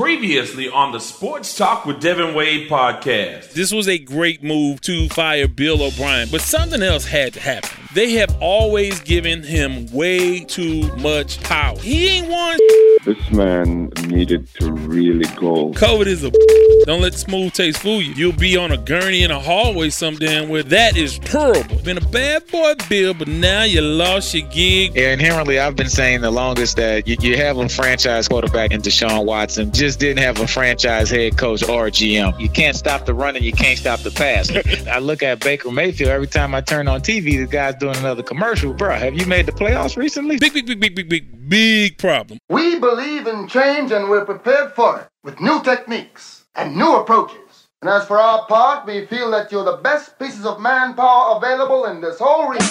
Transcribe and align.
Previously 0.00 0.66
on 0.66 0.92
the 0.92 0.98
Sports 0.98 1.54
Talk 1.54 1.84
with 1.84 2.00
Devin 2.00 2.34
Wade 2.34 2.70
podcast. 2.70 3.52
This 3.52 3.70
was 3.70 3.86
a 3.86 3.98
great 3.98 4.42
move 4.42 4.80
to 4.80 5.10
fire 5.10 5.46
Bill 5.46 5.82
O'Brien, 5.82 6.30
but 6.30 6.40
something 6.40 6.82
else 6.82 7.04
had 7.04 7.34
to 7.34 7.40
happen. 7.40 7.68
They 7.92 8.12
have 8.12 8.36
always 8.40 9.00
given 9.00 9.42
him 9.42 9.86
way 9.92 10.44
too 10.44 10.94
much 10.98 11.42
power. 11.42 11.76
He 11.78 12.08
ain't 12.08 12.28
won. 12.28 12.56
This 13.04 13.30
man 13.32 13.90
needed 14.06 14.46
to 14.60 14.72
really 14.72 15.28
go. 15.34 15.72
COVID 15.72 16.06
is 16.06 16.22
a. 16.22 16.30
Don't 16.86 17.02
let 17.02 17.14
smooth 17.14 17.52
taste 17.52 17.82
fool 17.82 18.00
you. 18.00 18.14
You'll 18.14 18.32
be 18.32 18.56
on 18.56 18.72
a 18.72 18.76
gurney 18.78 19.22
in 19.22 19.30
a 19.30 19.38
hallway 19.40 19.90
some 19.90 20.16
damn 20.16 20.48
where 20.48 20.62
that 20.62 20.96
is 20.96 21.18
terrible. 21.18 21.76
Been 21.82 21.98
a 21.98 22.08
bad 22.08 22.46
boy, 22.46 22.74
Bill, 22.88 23.12
but 23.12 23.28
now 23.28 23.64
you 23.64 23.80
lost 23.80 24.34
your 24.34 24.48
gig. 24.48 24.94
Yeah, 24.94 25.12
inherently, 25.12 25.58
I've 25.58 25.76
been 25.76 25.90
saying 25.90 26.20
the 26.20 26.30
longest 26.30 26.76
that 26.76 27.06
you, 27.08 27.16
you 27.20 27.36
have 27.36 27.58
a 27.58 27.68
franchise 27.68 28.28
quarterback 28.28 28.70
in 28.70 28.80
Deshaun 28.82 29.24
Watson, 29.24 29.72
just 29.72 29.98
didn't 29.98 30.22
have 30.22 30.40
a 30.40 30.46
franchise 30.46 31.10
head 31.10 31.36
coach 31.36 31.68
or 31.68 31.88
a 31.88 31.90
GM. 31.90 32.38
You 32.38 32.48
can't 32.48 32.76
stop 32.76 33.04
the 33.04 33.14
run 33.14 33.36
and 33.36 33.44
you 33.44 33.52
can't 33.52 33.78
stop 33.78 34.00
the 34.00 34.10
pass. 34.10 34.50
I 34.86 35.00
look 35.00 35.22
at 35.22 35.40
Baker 35.40 35.70
Mayfield 35.70 36.10
every 36.10 36.28
time 36.28 36.54
I 36.54 36.60
turn 36.60 36.88
on 36.88 37.00
TV, 37.00 37.36
the 37.36 37.46
guy's 37.46 37.74
doing 37.80 37.96
another 37.96 38.22
commercial. 38.22 38.72
Bro, 38.72 38.96
have 38.96 39.14
you 39.14 39.26
made 39.26 39.46
the 39.46 39.52
playoffs 39.52 39.96
recently? 39.96 40.38
Big, 40.38 40.52
big, 40.52 40.66
big, 40.66 40.78
big, 40.78 40.94
big, 40.94 41.08
big, 41.08 41.48
big 41.48 41.98
problem. 41.98 42.38
We 42.48 42.78
believe 42.78 43.26
in 43.26 43.48
change 43.48 43.90
and 43.90 44.08
we're 44.08 44.24
prepared 44.24 44.74
for 44.74 45.00
it 45.00 45.08
with 45.24 45.40
new 45.40 45.60
techniques 45.62 46.44
and 46.54 46.76
new 46.76 46.94
approaches. 46.96 47.68
And 47.82 47.88
as 47.90 48.06
for 48.06 48.18
our 48.18 48.46
part, 48.46 48.86
we 48.86 49.06
feel 49.06 49.30
that 49.30 49.50
you're 49.50 49.64
the 49.64 49.78
best 49.78 50.18
pieces 50.18 50.44
of 50.44 50.60
manpower 50.60 51.38
available 51.38 51.86
in 51.86 52.02
this 52.02 52.18
whole 52.20 52.50
region. 52.50 52.68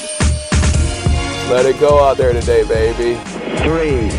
Let 1.50 1.66
it 1.66 1.80
go 1.80 2.04
out 2.04 2.18
there 2.18 2.32
today, 2.32 2.64
baby. 2.64 3.20
Three, 3.66 4.14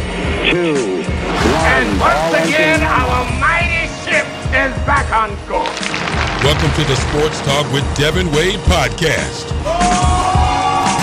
two, 0.51 1.05
one. 1.05 1.71
And 1.71 2.01
once 2.01 2.49
again, 2.49 2.83
our 2.83 3.25
mighty 3.39 3.87
ship 4.03 4.27
is 4.51 4.75
back 4.85 5.13
on 5.13 5.37
course. 5.47 5.81
Welcome 6.43 6.73
to 6.73 6.85
the 6.89 6.97
Sports 6.97 7.41
Talk 7.43 7.73
with 7.73 7.85
Devin 7.97 8.33
Wade 8.33 8.59
podcast. 8.61 10.50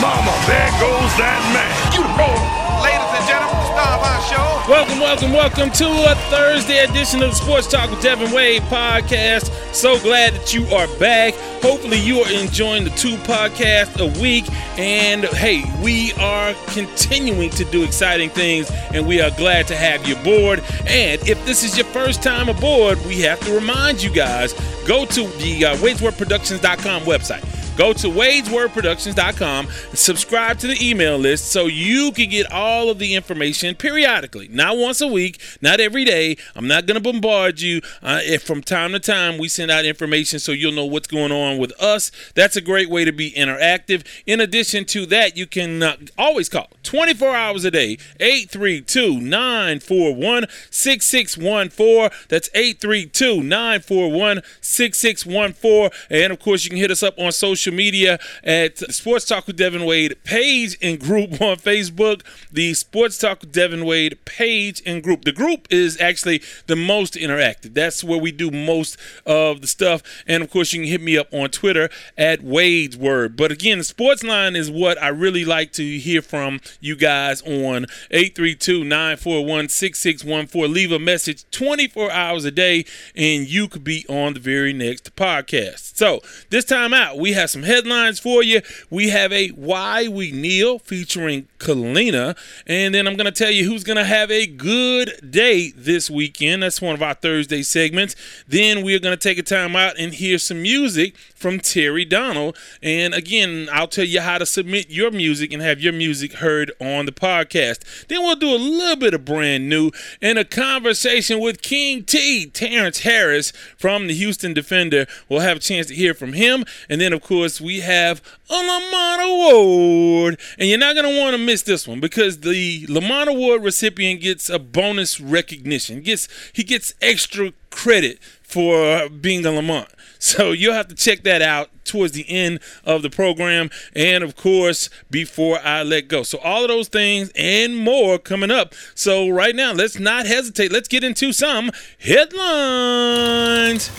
Mama, 0.01 0.29
there 0.45 0.69
goes 0.79 1.11
that 1.17 1.41
man. 1.57 1.73
You 1.91 2.05
roll. 2.13 2.37
Ladies 2.83 3.09
and 3.17 3.25
gentlemen, 3.25 3.57
the 3.57 3.65
star 3.73 3.97
of 3.97 4.03
our 4.05 4.21
show. 4.29 4.71
Welcome, 4.71 4.99
welcome, 4.99 5.31
welcome 5.33 5.71
to 5.71 6.11
a 6.11 6.13
Thursday 6.29 6.83
edition 6.83 7.23
of 7.23 7.31
the 7.31 7.35
Sports 7.35 7.65
Talk 7.65 7.89
with 7.89 8.01
Devin 8.03 8.31
Wade 8.31 8.61
podcast. 8.63 9.49
So 9.73 9.99
glad 9.99 10.33
that 10.35 10.53
you 10.53 10.67
are 10.67 10.87
back. 10.99 11.33
Hopefully, 11.63 11.97
you 11.97 12.19
are 12.19 12.31
enjoying 12.31 12.83
the 12.83 12.91
two 12.91 13.15
podcasts 13.25 13.99
a 13.99 14.21
week. 14.21 14.45
And 14.77 15.25
hey, 15.25 15.63
we 15.83 16.13
are 16.13 16.53
continuing 16.67 17.49
to 17.51 17.65
do 17.65 17.83
exciting 17.83 18.29
things, 18.29 18.69
and 18.93 19.07
we 19.07 19.19
are 19.19 19.31
glad 19.31 19.65
to 19.67 19.75
have 19.75 20.07
you 20.07 20.15
aboard. 20.17 20.63
And 20.85 21.27
if 21.27 21.43
this 21.47 21.63
is 21.63 21.75
your 21.75 21.87
first 21.87 22.21
time 22.21 22.49
aboard, 22.49 23.03
we 23.07 23.21
have 23.21 23.39
to 23.41 23.51
remind 23.51 24.03
you 24.03 24.11
guys 24.11 24.53
go 24.85 25.05
to 25.05 25.27
the 25.39 25.65
uh, 25.65 25.75
WadesWordProductions.com 25.77 27.01
website. 27.01 27.43
Go 27.77 27.93
to 27.93 28.07
wadeswordproductions.com, 28.07 29.67
and 29.67 29.99
subscribe 29.99 30.57
to 30.57 30.67
the 30.67 30.77
email 30.81 31.15
list 31.15 31.51
so 31.51 31.67
you 31.67 32.11
can 32.11 32.27
get 32.27 32.51
all 32.51 32.89
of 32.89 32.97
the 32.97 33.13
information 33.13 33.75
periodically. 33.75 34.47
Not 34.47 34.77
once 34.77 34.99
a 34.99 35.07
week, 35.07 35.39
not 35.61 35.79
every 35.79 36.03
day. 36.03 36.37
I'm 36.55 36.67
not 36.67 36.87
going 36.87 36.95
to 36.95 37.01
bombard 37.01 37.61
you. 37.61 37.81
Uh, 38.01 38.19
if 38.23 38.41
from 38.41 38.63
time 38.63 38.93
to 38.93 38.99
time 38.99 39.37
we 39.37 39.47
send 39.47 39.69
out 39.69 39.85
information 39.85 40.39
so 40.39 40.53
you'll 40.53 40.71
know 40.71 40.85
what's 40.85 41.07
going 41.07 41.31
on 41.31 41.59
with 41.59 41.71
us, 41.79 42.11
that's 42.33 42.55
a 42.55 42.61
great 42.61 42.89
way 42.89 43.05
to 43.05 43.11
be 43.11 43.31
interactive. 43.33 44.03
In 44.25 44.41
addition 44.41 44.83
to 44.85 45.05
that, 45.05 45.37
you 45.37 45.45
can 45.45 45.83
uh, 45.83 45.97
always 46.17 46.49
call 46.49 46.69
24 46.81 47.35
hours 47.35 47.63
a 47.63 47.69
day, 47.69 47.99
832 48.19 49.21
941 49.21 50.47
6614. 50.71 52.09
That's 52.27 52.49
832 52.55 53.43
941 53.43 54.41
6614. 54.61 55.89
And 56.09 56.33
of 56.33 56.39
course, 56.39 56.63
you 56.63 56.71
can 56.71 56.79
hit 56.79 56.89
us 56.89 57.03
up 57.03 57.19
on 57.19 57.31
social 57.31 57.66
media 57.71 58.19
at 58.43 58.77
Sports 58.93 59.25
Talk 59.25 59.47
with 59.47 59.57
Devin 59.57 59.85
Wade 59.85 60.15
page 60.23 60.77
and 60.81 60.99
group 60.99 61.31
on 61.41 61.57
Facebook. 61.57 62.21
The 62.51 62.73
Sports 62.73 63.17
Talk 63.17 63.41
with 63.41 63.51
Devin 63.51 63.85
Wade 63.85 64.23
page 64.25 64.81
and 64.85 65.03
group. 65.03 65.25
The 65.25 65.31
group 65.31 65.67
is 65.69 65.99
actually 65.99 66.41
the 66.67 66.75
most 66.75 67.13
interactive. 67.13 67.73
That's 67.73 68.03
where 68.03 68.19
we 68.19 68.31
do 68.31 68.51
most 68.51 68.97
of 69.25 69.61
the 69.61 69.67
stuff. 69.67 70.01
And 70.25 70.43
of 70.43 70.49
course, 70.49 70.73
you 70.73 70.81
can 70.81 70.89
hit 70.89 71.01
me 71.01 71.17
up 71.17 71.33
on 71.33 71.49
Twitter 71.49 71.89
at 72.17 72.43
Wade's 72.43 72.97
Word. 72.97 73.35
But 73.35 73.51
again, 73.51 73.79
the 73.79 73.83
sports 73.83 74.23
line 74.23 74.55
is 74.55 74.69
what 74.69 75.01
I 75.01 75.09
really 75.09 75.45
like 75.45 75.71
to 75.73 75.97
hear 75.97 76.21
from 76.21 76.59
you 76.79 76.95
guys 76.95 77.41
on 77.41 77.85
832 78.11 78.83
941 78.83 79.69
6614. 79.69 80.73
Leave 80.73 80.91
a 80.91 80.99
message 80.99 81.49
24 81.51 82.11
hours 82.11 82.45
a 82.45 82.51
day, 82.51 82.85
and 83.15 83.47
you 83.47 83.67
could 83.67 83.83
be 83.83 84.05
on 84.07 84.33
the 84.33 84.39
very 84.39 84.73
next 84.73 85.15
podcast. 85.15 85.95
So, 85.97 86.21
this 86.49 86.65
time 86.65 86.93
out, 86.93 87.17
we 87.17 87.33
have 87.33 87.49
some 87.49 87.56
headlines 87.63 88.19
for 88.19 88.43
you. 88.43 88.61
We 88.89 89.09
have 89.09 89.31
a 89.31 89.49
Why 89.49 90.07
We 90.07 90.31
Kneel 90.31 90.79
featuring 90.79 91.47
Kalina, 91.59 92.37
and 92.65 92.93
then 92.93 93.07
I'm 93.07 93.15
going 93.15 93.25
to 93.25 93.31
tell 93.31 93.51
you 93.51 93.65
who's 93.65 93.83
going 93.83 93.97
to 93.97 94.05
have 94.05 94.31
a 94.31 94.45
good 94.45 95.13
day 95.29 95.71
this 95.75 96.09
weekend. 96.09 96.63
That's 96.63 96.81
one 96.81 96.93
of 96.95 97.01
our 97.01 97.13
Thursday 97.13 97.63
segments. 97.63 98.15
Then 98.47 98.83
we're 98.83 98.99
going 98.99 99.17
to 99.17 99.21
take 99.21 99.37
a 99.37 99.43
time 99.43 99.75
out 99.75 99.97
and 99.97 100.13
hear 100.13 100.37
some 100.37 100.61
music 100.61 101.15
from 101.35 101.59
Terrie 101.59 102.07
Donald. 102.07 102.57
And 102.81 103.13
again, 103.13 103.69
I'll 103.71 103.87
tell 103.87 104.05
you 104.05 104.21
how 104.21 104.37
to 104.37 104.45
submit 104.45 104.89
your 104.89 105.11
music 105.11 105.53
and 105.53 105.61
have 105.61 105.79
your 105.79 105.93
music 105.93 106.33
heard 106.33 106.71
on 106.79 107.05
the 107.05 107.11
podcast. 107.11 108.07
Then 108.07 108.21
we'll 108.21 108.35
do 108.35 108.53
a 108.53 108.57
little 108.57 108.95
bit 108.95 109.13
of 109.13 109.25
brand 109.25 109.69
new 109.69 109.91
and 110.21 110.37
a 110.37 110.45
conversation 110.45 111.39
with 111.39 111.61
King 111.61 112.03
T, 112.03 112.47
Terrence 112.47 112.99
Harris 112.99 113.51
from 113.77 114.07
the 114.07 114.13
Houston 114.13 114.53
Defender. 114.53 115.05
We'll 115.29 115.41
have 115.41 115.57
a 115.57 115.61
chance 115.61 115.87
to 115.87 115.95
hear 115.95 116.13
from 116.13 116.33
him. 116.33 116.65
And 116.89 116.99
then, 116.99 117.13
of 117.13 117.21
course, 117.21 117.46
we 117.61 117.79
have 117.79 118.21
a 118.49 118.53
Lamont 118.53 119.21
Award. 119.21 120.39
And 120.57 120.69
you're 120.69 120.77
not 120.77 120.95
going 120.95 121.09
to 121.09 121.19
want 121.19 121.35
to 121.35 121.37
miss 121.37 121.63
this 121.63 121.87
one 121.87 121.99
because 121.99 122.41
the 122.41 122.85
Lamont 122.89 123.29
Award 123.29 123.63
recipient 123.63 124.21
gets 124.21 124.49
a 124.49 124.59
bonus 124.59 125.19
recognition. 125.19 126.01
Gets 126.01 126.27
He 126.53 126.63
gets 126.63 126.93
extra 127.01 127.53
credit 127.69 128.19
for 128.41 129.09
being 129.09 129.45
a 129.45 129.51
Lamont. 129.51 129.89
So 130.19 130.51
you'll 130.51 130.73
have 130.73 130.87
to 130.87 130.95
check 130.95 131.23
that 131.23 131.41
out 131.41 131.69
towards 131.85 132.13
the 132.13 132.27
end 132.29 132.59
of 132.83 133.01
the 133.01 133.09
program. 133.09 133.69
And 133.95 134.23
of 134.23 134.35
course, 134.35 134.89
before 135.09 135.59
I 135.63 135.83
let 135.83 136.07
go. 136.07 136.23
So 136.23 136.37
all 136.39 136.63
of 136.63 136.69
those 136.69 136.87
things 136.87 137.31
and 137.35 137.77
more 137.77 138.17
coming 138.19 138.51
up. 138.51 138.73
So 138.95 139.29
right 139.29 139.55
now, 139.55 139.73
let's 139.73 139.99
not 139.99 140.25
hesitate. 140.25 140.71
Let's 140.71 140.87
get 140.87 141.03
into 141.03 141.33
some 141.33 141.71
headlines. 141.99 143.91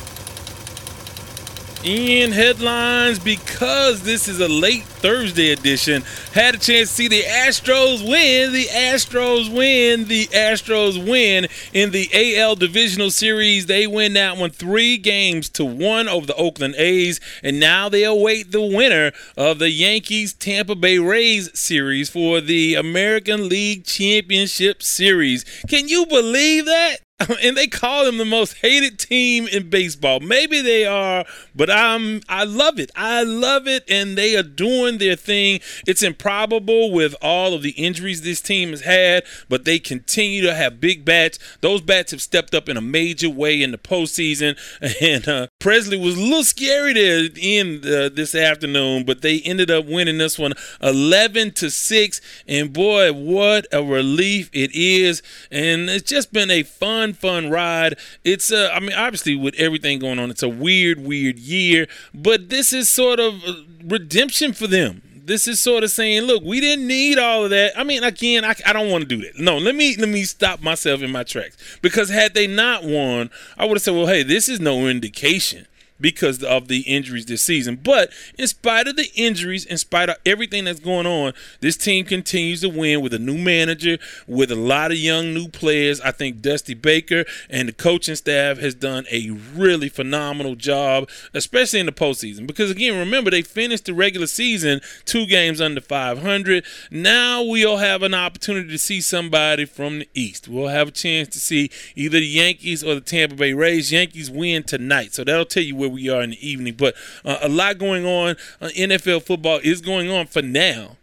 In 1.85 2.33
headlines, 2.33 3.21
because 3.21 4.03
this 4.03 4.27
is 4.27 4.41
a 4.41 4.49
late 4.49 4.83
Thursday 4.83 5.53
edition, 5.53 6.03
had 6.33 6.57
a 6.57 6.59
chance 6.59 6.89
to 6.89 6.95
see 6.97 7.09
the 7.09 7.23
Astros 7.23 8.01
win. 8.03 8.53
The 8.53 8.65
Astros 8.65 9.49
win. 9.49 10.09
The 10.09 10.27
Astros 10.27 10.99
win 11.09 11.47
in 11.73 11.93
the 11.93 12.11
AL 12.13 12.57
Divisional 12.57 13.13
Series. 13.13 13.67
They 13.67 13.87
win 13.87 14.15
that 14.15 14.37
one 14.37 14.51
three 14.51 14.99
games 14.99 15.49
to 15.51 15.65
one 15.65 16.09
over 16.09 16.27
the 16.27 16.35
Oakland 16.35 16.75
A's, 16.75 17.21
and 17.45 17.61
now 17.61 17.89
they 17.89 18.03
await 18.03 18.51
the 18.51 18.61
winner 18.61 19.13
of 19.37 19.61
the 19.61 19.71
Yankees 19.71 20.35
Tampa 20.35 20.75
Bay 20.75 20.99
Rays 20.99 21.49
series 21.57 22.11
for 22.11 22.41
the 22.41 22.75
American 22.75 23.49
League 23.49 23.85
Championship 23.85 24.83
Series. 24.83 25.45
Can 25.69 25.87
you 25.87 26.07
believe 26.07 26.67
that? 26.67 26.97
and 27.43 27.57
they 27.57 27.67
call 27.67 28.05
them 28.05 28.19
the 28.19 28.25
most 28.25 28.59
hated 28.59 28.97
team 28.97 29.49
in 29.49 29.69
baseball. 29.69 30.21
Maybe 30.21 30.61
they 30.61 30.87
are, 30.87 31.25
but 31.55 31.69
I'm 31.69 32.21
I 32.29 32.45
love 32.45 32.79
it. 32.79 32.93
I 32.95 33.25
love 33.25 33.67
it 33.67 33.83
and 33.89 34.17
they 34.17 34.37
are 34.37 34.45
doing 34.45 34.99
their 34.99 35.17
thing. 35.17 35.59
It's 35.87 36.03
improbable 36.03 36.93
with 36.93 37.17
all 37.21 37.55
of 37.55 37.63
the 37.63 37.71
injuries 37.71 38.23
this 38.23 38.41
team 38.41 38.71
has 38.71 38.83
had, 38.83 39.25
but 39.49 39.65
they 39.65 39.81
continue 39.81 40.43
to 40.43 40.55
have 40.55 40.81
big 40.81 41.05
bats. 41.05 41.41
Those 41.61 41.81
bats 41.81 42.13
have 42.13 42.23
stepped 42.23 42.55
up 42.55 42.69
in 42.69 42.77
a 42.77 42.81
major 42.81 43.31
way 43.31 43.63
in 43.63 43.73
the 43.73 43.79
postseason 43.79 44.57
and 45.03 45.27
uh, 45.27 45.49
Pressly 45.59 46.01
was 46.01 46.17
a 46.17 46.21
little 46.21 46.45
scary 46.45 46.93
there 46.93 47.29
in 47.37 47.79
uh, 47.79 48.11
this 48.13 48.35
afternoon, 48.37 49.05
but 49.05 49.23
they 49.23 49.41
ended 49.41 49.73
up 49.73 49.87
winning 49.87 50.19
this 50.19 50.39
one 50.39 50.53
11 50.81 51.51
to 51.53 51.69
6 51.69 52.21
and 52.47 52.73
boy, 52.73 53.13
what 53.13 53.67
a 53.73 53.83
relief 53.83 54.51
it 54.53 54.71
is. 54.73 55.21
And 55.51 55.91
it's 55.91 56.09
just 56.09 56.33
been 56.33 56.51
a 56.51 56.63
fun 56.63 57.08
fun, 57.15 57.43
fun 57.43 57.51
ride. 57.51 57.99
It's 58.25 58.53
uh, 58.53 58.71
I 58.73 58.81
mean, 58.81 58.93
obviously 58.93 59.37
with 59.37 59.55
everything 59.57 59.99
going 59.99 60.19
on, 60.19 60.31
it's 60.31 60.43
a 60.43 60.49
weird, 60.49 61.01
weird 61.01 61.39
year, 61.39 61.87
but 62.15 62.49
this 62.49 62.73
is 62.73 62.89
sort 62.89 63.21
of 63.21 63.43
redemption 63.85 64.53
for 64.53 64.67
them. 64.67 65.03
This 65.25 65.47
is 65.47 65.61
sort 65.61 65.85
of 65.85 65.91
saying, 65.91 66.23
look, 66.23 66.43
we 66.43 66.59
didn't 66.59 66.87
need 66.87 67.19
all 67.19 67.45
of 67.45 67.51
that. 67.51 67.79
I 67.79 67.85
mean, 67.85 68.03
again, 68.03 68.47
I, 68.47 68.55
I 68.65 68.73
don't 68.73 68.91
want 68.91 69.03
to 69.03 69.09
do 69.09 69.23
that. 69.23 69.39
No, 69.39 69.59
let 69.59 69.75
me 69.75 69.95
let 69.97 70.09
me 70.09 70.25
stop 70.25 70.63
myself 70.63 71.03
in 71.03 71.13
my 71.13 71.23
tracks 71.23 71.57
because 71.83 72.09
had 72.09 72.35
they 72.35 72.47
not 72.47 72.85
won, 72.85 73.31
I 73.59 73.67
would 73.67 73.77
have 73.77 73.83
said, 73.83 73.95
well, 73.95 74.07
hey, 74.07 74.23
this 74.23 74.49
is 74.49 74.59
no 74.59 74.87
indication 74.87 75.67
because 76.01 76.43
of 76.43 76.69
the 76.69 76.81
injuries 76.81 77.27
this 77.27 77.43
season. 77.43 77.77
But 77.83 78.11
in 78.39 78.47
spite 78.47 78.89
of 78.89 78.97
the 78.97 79.11
injuries, 79.15 79.65
in 79.65 79.79
spite 79.79 80.09
of 80.09 80.17
everything 80.25 80.65
that's 80.65 80.81
going 80.81 81.07
on, 81.07 81.33
this 81.61 81.77
team 81.77 82.05
continues 82.05 82.61
to 82.63 82.69
win 82.69 83.01
with 83.01 83.15
a 83.15 83.19
new 83.19 83.39
manager, 83.39 83.99
with 84.27 84.51
a 84.51 84.57
lot 84.57 84.91
of 84.91 84.99
young 84.99 85.35
new 85.35 85.49
players. 85.49 86.01
I 86.01 86.13
think 86.13 86.41
Dusty 86.41 86.75
Baker 86.75 87.25
and 87.51 87.69
the 87.69 87.73
coaching 87.73 88.17
staff 88.17 88.59
has 88.59 88.75
done 88.75 89.07
a 89.11 89.31
really 89.55 89.89
phenomenal 89.89 90.55
job, 90.55 91.09
especially 91.35 91.81
in 91.81 91.87
the 91.87 91.93
postseason. 91.93 92.47
Because 92.47 92.71
again, 92.71 92.99
remember 92.99 93.31
they 93.31 93.43
finished 93.43 93.87
the 93.87 93.95
regular 93.95 94.27
season 94.27 94.81
two 95.05 95.27
games 95.27 95.61
under 95.61 95.81
500. 95.81 96.65
Now 96.91 97.43
we'll 97.43 97.79
have 97.79 98.03
an 98.03 98.15
opportunity 98.15 98.69
to 98.69 98.79
see 98.79 99.01
somebody 99.01 99.65
from 99.65 100.01
the 100.01 100.09
East. 100.15 100.49
We'll 100.49 100.69
have 100.69 100.89
a 100.89 100.93
chance 100.93 101.29
to 101.29 101.41
see 101.41 101.71
either 101.95 102.19
the 102.19 102.27
Yankees 102.27 102.85
or 102.85 102.95
the 102.95 103.01
Tampa 103.01 103.35
Bay 103.35 103.53
Rays. 103.53 103.93
Yankees 103.93 104.31
win 104.31 104.63
tonight, 104.63 105.15
so 105.15 105.25
that'll 105.25 105.45
tell 105.45 105.63
you 105.63 105.77
where 105.77 105.88
we 105.89 106.09
are 106.09 106.23
in 106.23 106.31
the 106.31 106.49
evening. 106.49 106.75
But 106.75 106.95
uh, 107.25 107.39
a 107.43 107.49
lot 107.49 107.79
going 107.79 108.05
on. 108.05 108.37
Uh, 108.61 108.69
NFL 108.69 109.23
football 109.25 109.61
is 109.63 109.81
going 109.81 110.11
on 110.11 110.27
for 110.27 110.43
now. 110.43 110.98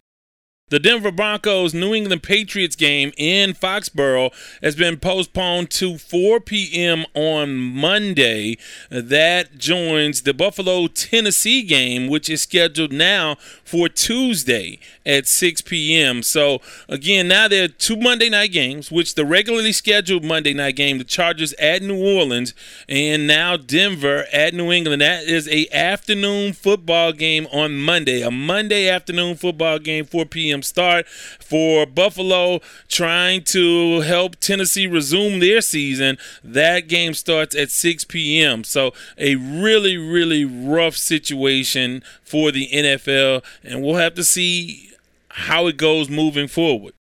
The 0.72 0.80
Denver 0.80 1.12
Broncos 1.12 1.76
New 1.76 1.94
England 1.94 2.24
Patriots 2.24 2.76
game 2.76 3.12
in 3.18 3.54
Foxborough 3.54 4.32
has 4.64 4.76
been 4.76 4.98
postponed 4.98 5.70
to 5.70 6.00
4 6.00 6.40
p.m. 6.40 7.06
on 7.14 7.56
Monday. 7.56 8.58
That 8.90 9.60
joins 9.60 10.24
the 10.24 10.34
Buffalo 10.34 10.88
Tennessee 10.88 11.62
game, 11.62 12.08
which 12.08 12.32
is 12.32 12.42
scheduled 12.42 12.92
now 12.92 13.36
for 13.64 13.88
Tuesday 13.88 14.80
at 15.06 15.28
6 15.28 15.62
p.m. 15.62 16.24
So, 16.24 16.62
again, 16.90 17.28
now 17.28 17.48
there 17.48 17.66
are 17.66 17.68
two 17.68 17.98
Monday 17.98 18.30
night 18.30 18.52
games, 18.52 18.90
which 18.92 19.14
the 19.14 19.24
regularly 19.24 19.72
scheduled 19.72 20.24
Monday 20.24 20.56
night 20.56 20.78
game, 20.78 20.98
the 20.98 21.04
Chargers 21.04 21.54
at 21.60 21.84
New 21.84 22.04
Orleans, 22.04 22.56
and 22.90 23.28
now 23.28 23.56
Denver 23.56 24.26
at 24.34 24.56
New 24.56 24.72
England. 24.72 25.04
That 25.04 25.26
is 25.26 25.48
a 25.48 25.68
afternoon 25.72 26.54
football 26.54 27.14
game 27.14 27.46
on 27.54 27.78
Monday, 27.78 28.24
a 28.24 28.32
Monday 28.32 28.90
afternoon 28.90 29.36
football 29.36 29.78
game, 29.78 30.06
4 30.06 30.26
p.m 30.26 30.55
p.m. 30.56 30.64
start 30.64 31.08
for 31.08 31.86
Buffalo 31.86 32.60
trying 32.88 33.44
to 33.46 34.02
help 34.02 34.38
Tennessee 34.38 34.88
resume 34.88 35.40
their 35.40 35.62
season. 35.62 36.18
That 36.44 36.88
game 36.88 37.14
starts 37.14 37.56
at 37.56 37.72
6 37.72 38.06
p.m. 38.06 38.64
So, 38.64 38.94
a 39.18 39.36
really, 39.36 39.98
really 39.98 40.46
rough 40.46 40.96
situation 40.96 42.04
for 42.24 42.52
the 42.52 42.70
NFL, 42.70 43.44
and 43.64 43.84
we'll 43.84 43.96
have 43.96 44.16
to 44.16 44.24
see 44.24 44.92
how 45.30 45.68
it 45.68 45.78
goes 45.78 46.10
moving 46.10 46.48
forward. 46.48 46.94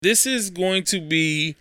This 0.00 0.26
is 0.26 0.50
going 0.50 0.84
to 0.84 1.00
be 1.00 1.56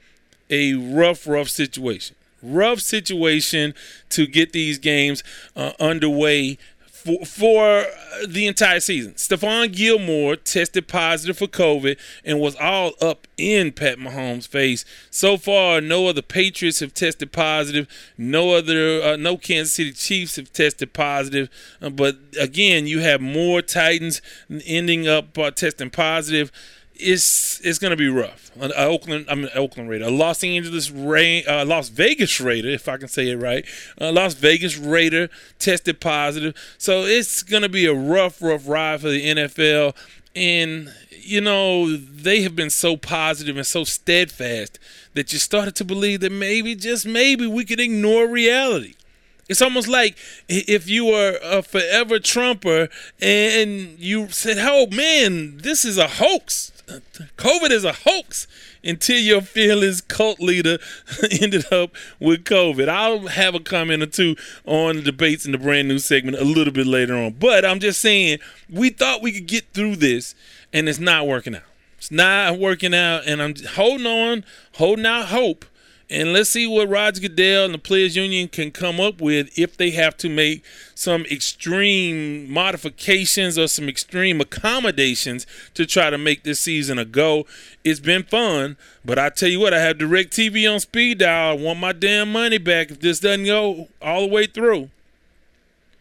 a 0.50 0.74
rough, 0.76 1.28
rough 1.28 1.50
situation. 1.50 2.16
Rough 2.44 2.80
situation 2.80 3.74
to 4.10 4.28
get 4.28 4.54
these 4.54 4.78
games 4.78 5.24
uh, 5.56 5.72
underway 5.80 6.60
for, 7.07 7.25
for 7.25 7.86
the 8.27 8.48
entire 8.48 8.80
season. 8.80 9.13
Stephon 9.13 9.74
Gilmore 9.74 10.36
tested 10.36 10.88
positive 10.88 11.38
for 11.38 11.48
COVID 11.48 11.98
and 12.25 12.39
was 12.39 12.56
all 12.57 12.94
up 13.01 13.27
in 13.38 13.71
Pat 13.71 13.98
Mahomes' 13.98 14.48
face. 14.48 14.83
So 15.09 15.38
far, 15.38 15.80
no 15.80 16.07
other 16.07 16.21
Patriots 16.21 16.81
have 16.81 16.94
tested 16.94 17.31
positive. 17.31 17.88
No 18.18 18.54
other, 18.54 19.01
uh, 19.01 19.15
no 19.15 19.38
Kansas 19.38 19.74
City 19.74 19.94
Chiefs 19.94 20.36
have 20.36 20.51
tested 20.51 20.94
positive. 20.94 21.50
Uh, 21.81 21.89
but 21.89 22.18
again, 22.39 22.88
you 22.88 23.00
have 23.00 23.21
more 23.21 23.62
Titans 23.62 24.21
ending 24.65 25.07
up 25.07 25.38
uh, 25.38 25.51
testing 25.51 25.89
positive 25.89 26.51
it's 27.00 27.60
it's 27.64 27.80
to 27.80 27.96
be 27.96 28.10
rough. 28.10 28.52
An 28.60 28.72
Oakland, 28.76 29.26
I'm 29.30 29.44
an 29.44 29.50
Oakland 29.56 29.90
Raider, 29.90 30.06
a 30.06 30.10
Los 30.10 30.44
Angeles 30.44 30.90
Ray, 30.90 31.44
uh, 31.46 31.66
Las 31.66 31.90
Vegas 31.90 32.40
Raider, 32.40 32.70
if 32.70 32.88
I 32.88 32.98
can 32.98 33.08
say 33.08 33.30
it 33.30 33.38
right. 33.38 33.66
A 33.98 34.12
Las 34.12 34.34
Vegas 34.34 34.78
Raider 34.78 35.30
tested 35.60 36.00
positive, 36.00 36.56
so 36.78 37.04
it's 37.04 37.44
to 37.44 37.70
be 37.70 37.86
a 37.86 37.94
rough, 37.94 38.42
rough 38.42 38.68
ride 38.68 39.02
for 39.02 39.10
the 39.10 39.26
NFL. 39.26 39.96
And 40.36 40.94
you 41.20 41.42
know 41.42 41.98
they 41.98 42.42
have 42.44 42.56
been 42.56 42.70
so 42.70 42.96
positive 42.96 43.58
and 43.58 43.66
so 43.66 43.84
steadfast 43.84 44.80
that 45.14 45.34
you 45.34 45.40
started 45.40 45.76
to 45.76 45.84
believe 45.84 46.20
that 46.20 46.32
maybe, 46.32 46.76
just 46.76 47.06
maybe, 47.06 47.48
we 47.48 47.66
could 47.66 47.80
ignore 47.80 48.28
reality. 48.28 48.94
It's 49.50 49.62
almost 49.62 49.88
like 49.88 50.18
if 50.50 50.90
you 50.90 51.06
were 51.06 51.40
a 51.42 51.62
forever 51.62 52.20
Trumper 52.20 52.90
and 53.22 53.98
you 53.98 54.30
said, 54.30 54.58
"Oh 54.60 54.88
man, 54.88 55.58
this 55.58 55.86
is 55.86 55.98
a 55.98 56.08
hoax. 56.08 56.72
COVID 56.88 57.72
is 57.72 57.84
a 57.84 57.94
hoax." 57.94 58.48
Until 58.84 59.18
your 59.18 59.42
fearless 59.42 60.00
cult 60.00 60.39
leader 60.39 60.78
ended 61.42 61.72
up 61.74 61.94
with 62.19 62.45
COVID. 62.45 62.88
I'll 62.88 63.28
have 63.28 63.54
a 63.54 63.60
comment 63.60 64.01
or 64.01 64.06
two 64.06 64.38
on 64.66 64.98
the 64.98 65.01
debates 65.01 65.45
in 65.45 65.51
the 65.51 65.57
brand 65.57 65.89
new 65.89 66.00
segment 66.00 66.38
a 66.38 66.45
little 66.45 66.72
bit 66.72 66.88
later 66.88 67.16
on. 67.18 67.34
But 67.34 67.66
I'm 67.66 67.80
just 67.80 68.00
saying, 68.00 68.39
we 68.69 68.89
thought 68.89 69.22
we 69.22 69.34
could 69.34 69.48
get 69.48 69.66
through 69.74 69.98
this, 69.98 70.36
and 70.72 70.88
it's 70.88 71.00
not 71.00 71.28
working 71.28 71.56
out. 71.56 71.63
It's 71.98 72.12
not 72.12 72.60
working 72.60 72.94
out, 72.94 73.24
and 73.25 73.42
I'm 73.42 73.56
holding 73.72 74.07
on, 74.07 74.45
holding 74.75 75.06
out 75.06 75.25
hope 75.25 75.66
and 76.09 76.31
let's 76.31 76.50
see 76.50 76.65
what 76.65 76.88
Roger 76.88 77.19
Goodell 77.19 77.65
and 77.65 77.74
the 77.74 77.80
Players 77.80 78.15
Union 78.15 78.48
can 78.48 78.71
come 78.71 79.00
up 79.00 79.19
with 79.19 79.50
if 79.59 79.75
they 79.75 79.92
have 79.92 80.15
to 80.18 80.30
make 80.30 80.63
some 80.95 81.25
extreme 81.25 82.50
modifications 82.50 83.57
or 83.57 83.68
some 83.68 83.89
extreme 83.89 84.39
accommodations 84.39 85.45
to 85.74 85.86
try 85.86 86.09
to 86.09 86.18
make 86.18 86.44
this 86.44 86.62
season 86.62 86.98
a 86.98 87.04
go. 87.04 87.45
It's 87.83 88.00
been 88.00 88.24
fun, 88.24 88.77
but 89.04 89.19
I 89.19 89.30
tell 89.30 89.50
you 89.50 89.59
what, 89.59 89.74
I 89.74 89.80
have 89.80 89.98
DirecTV 89.98 90.71
on 90.74 90.80
speed 90.80 91.18
dial. 91.18 91.51
I 91.51 91.62
want 91.62 91.80
my 91.80 91.92
damn 91.92 92.31
money 92.31 92.57
back 92.57 92.89
if 92.89 93.01
this 93.01 93.19
doesn't 93.19 93.45
go 93.45 93.89
all 94.01 94.21
the 94.21 94.27
way 94.27 94.45
through. 94.45 94.89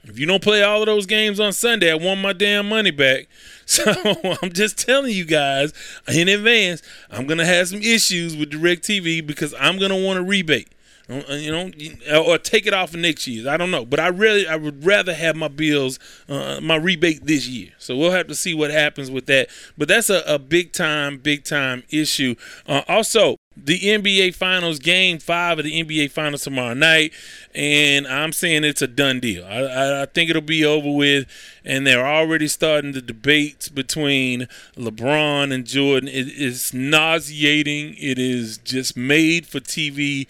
If 0.05 0.21
you 0.21 0.27
don't 0.27 0.43
play 0.43 0.63
all 0.63 0.83
of 0.83 0.87
those 0.87 1.07
games 1.07 1.41
on 1.41 1.53
Sunday, 1.53 1.91
I 1.91 1.97
want 1.97 2.21
my 2.21 2.33
damn 2.33 2.69
money 2.69 2.93
back. 2.93 3.27
So 3.69 3.83
I'm 4.43 4.53
just 4.53 4.79
telling 4.79 5.13
you 5.13 5.25
guys 5.25 5.73
in 6.07 6.29
advance, 6.29 6.83
I'm 7.11 7.27
gonna 7.27 7.45
have 7.45 7.67
some 7.69 7.83
issues 7.83 8.37
with 8.37 8.53
DirecTV 8.53 9.27
because 9.27 9.55
I'm 9.59 9.79
gonna 9.79 9.97
want 9.97 10.21
a 10.21 10.23
rebate. 10.23 10.69
Uh, 11.09 11.23
you 11.35 11.53
know, 11.53 12.25
or 12.25 12.37
take 12.37 12.67
it 12.67 12.75
off 12.75 12.93
of 12.93 12.99
next 12.99 13.29
year. 13.29 13.49
I 13.49 13.57
don't 13.57 13.71
know, 13.71 13.85
but 13.85 14.01
I 14.01 14.09
really, 14.09 14.49
I 14.49 14.57
would 14.57 14.85
rather 14.85 15.15
have 15.15 15.37
my 15.37 15.47
bills, 15.47 16.01
uh, 16.29 16.61
my 16.61 16.75
rebate 16.75 17.25
this 17.27 17.47
year. 17.47 17.71
So 17.79 17.97
we'll 17.97 18.11
have 18.11 18.27
to 18.27 18.35
see 18.35 18.55
what 18.55 18.73
happens 18.73 19.09
with 19.09 19.27
that. 19.27 19.49
But 19.79 19.87
that's 19.87 20.11
a, 20.11 20.25
a 20.27 20.41
big 20.41 20.73
time, 20.73 21.19
big 21.19 21.45
time 21.45 21.85
issue. 21.91 22.35
Uh, 22.67 22.83
also, 22.89 23.37
the 23.57 23.79
NBA 23.79 24.35
Finals, 24.35 24.81
Game 24.81 25.19
Five 25.19 25.61
of 25.61 25.65
the 25.65 25.83
NBA 25.83 26.11
Finals 26.11 26.43
tomorrow 26.43 26.75
night, 26.75 27.13
and 27.55 28.07
I'm 28.07 28.33
saying 28.33 28.65
it's 28.65 28.83
a 28.83 28.89
done 28.89 29.21
deal. 29.21 29.45
I, 29.47 29.61
I, 29.61 30.03
I, 30.03 30.07
think 30.07 30.29
it'll 30.29 30.43
be 30.43 30.65
over 30.65 30.91
with, 30.91 31.27
and 31.65 31.87
they're 31.87 32.07
already 32.07 32.49
starting 32.49 32.93
the 32.93 33.01
debates 33.01 33.69
between 33.69 34.49
LeBron 34.77 35.55
and 35.55 35.65
Jordan. 35.65 36.09
It 36.09 36.29
is 36.29 36.75
nauseating. 36.75 37.95
It 37.97 38.19
is 38.19 38.59
just 38.59 38.97
made 38.97 39.47
for 39.47 39.61
TV 39.61 40.27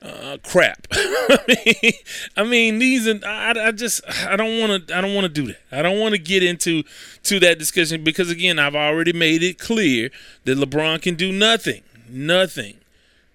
uh, 0.00 0.38
crap. 0.44 0.86
I, 0.92 2.44
mean, 2.46 2.78
these 2.78 3.08
are. 3.08 3.18
I, 3.26 3.54
I 3.58 3.72
just 3.72 4.00
I 4.26 4.36
don't 4.36 4.60
want 4.60 4.88
to 4.88 4.96
I 4.96 5.00
don't 5.00 5.14
want 5.14 5.24
to 5.24 5.28
do 5.32 5.46
that. 5.48 5.58
I 5.72 5.82
don't 5.82 5.98
want 5.98 6.14
to 6.14 6.18
get 6.18 6.42
into 6.42 6.84
to 7.24 7.40
that 7.40 7.58
discussion 7.58 8.04
because 8.04 8.30
again, 8.30 8.58
I've 8.58 8.76
already 8.76 9.12
made 9.12 9.42
it 9.42 9.58
clear 9.58 10.10
that 10.44 10.58
LeBron 10.58 11.02
can 11.02 11.14
do 11.14 11.32
nothing 11.32 11.82
nothing 12.08 12.78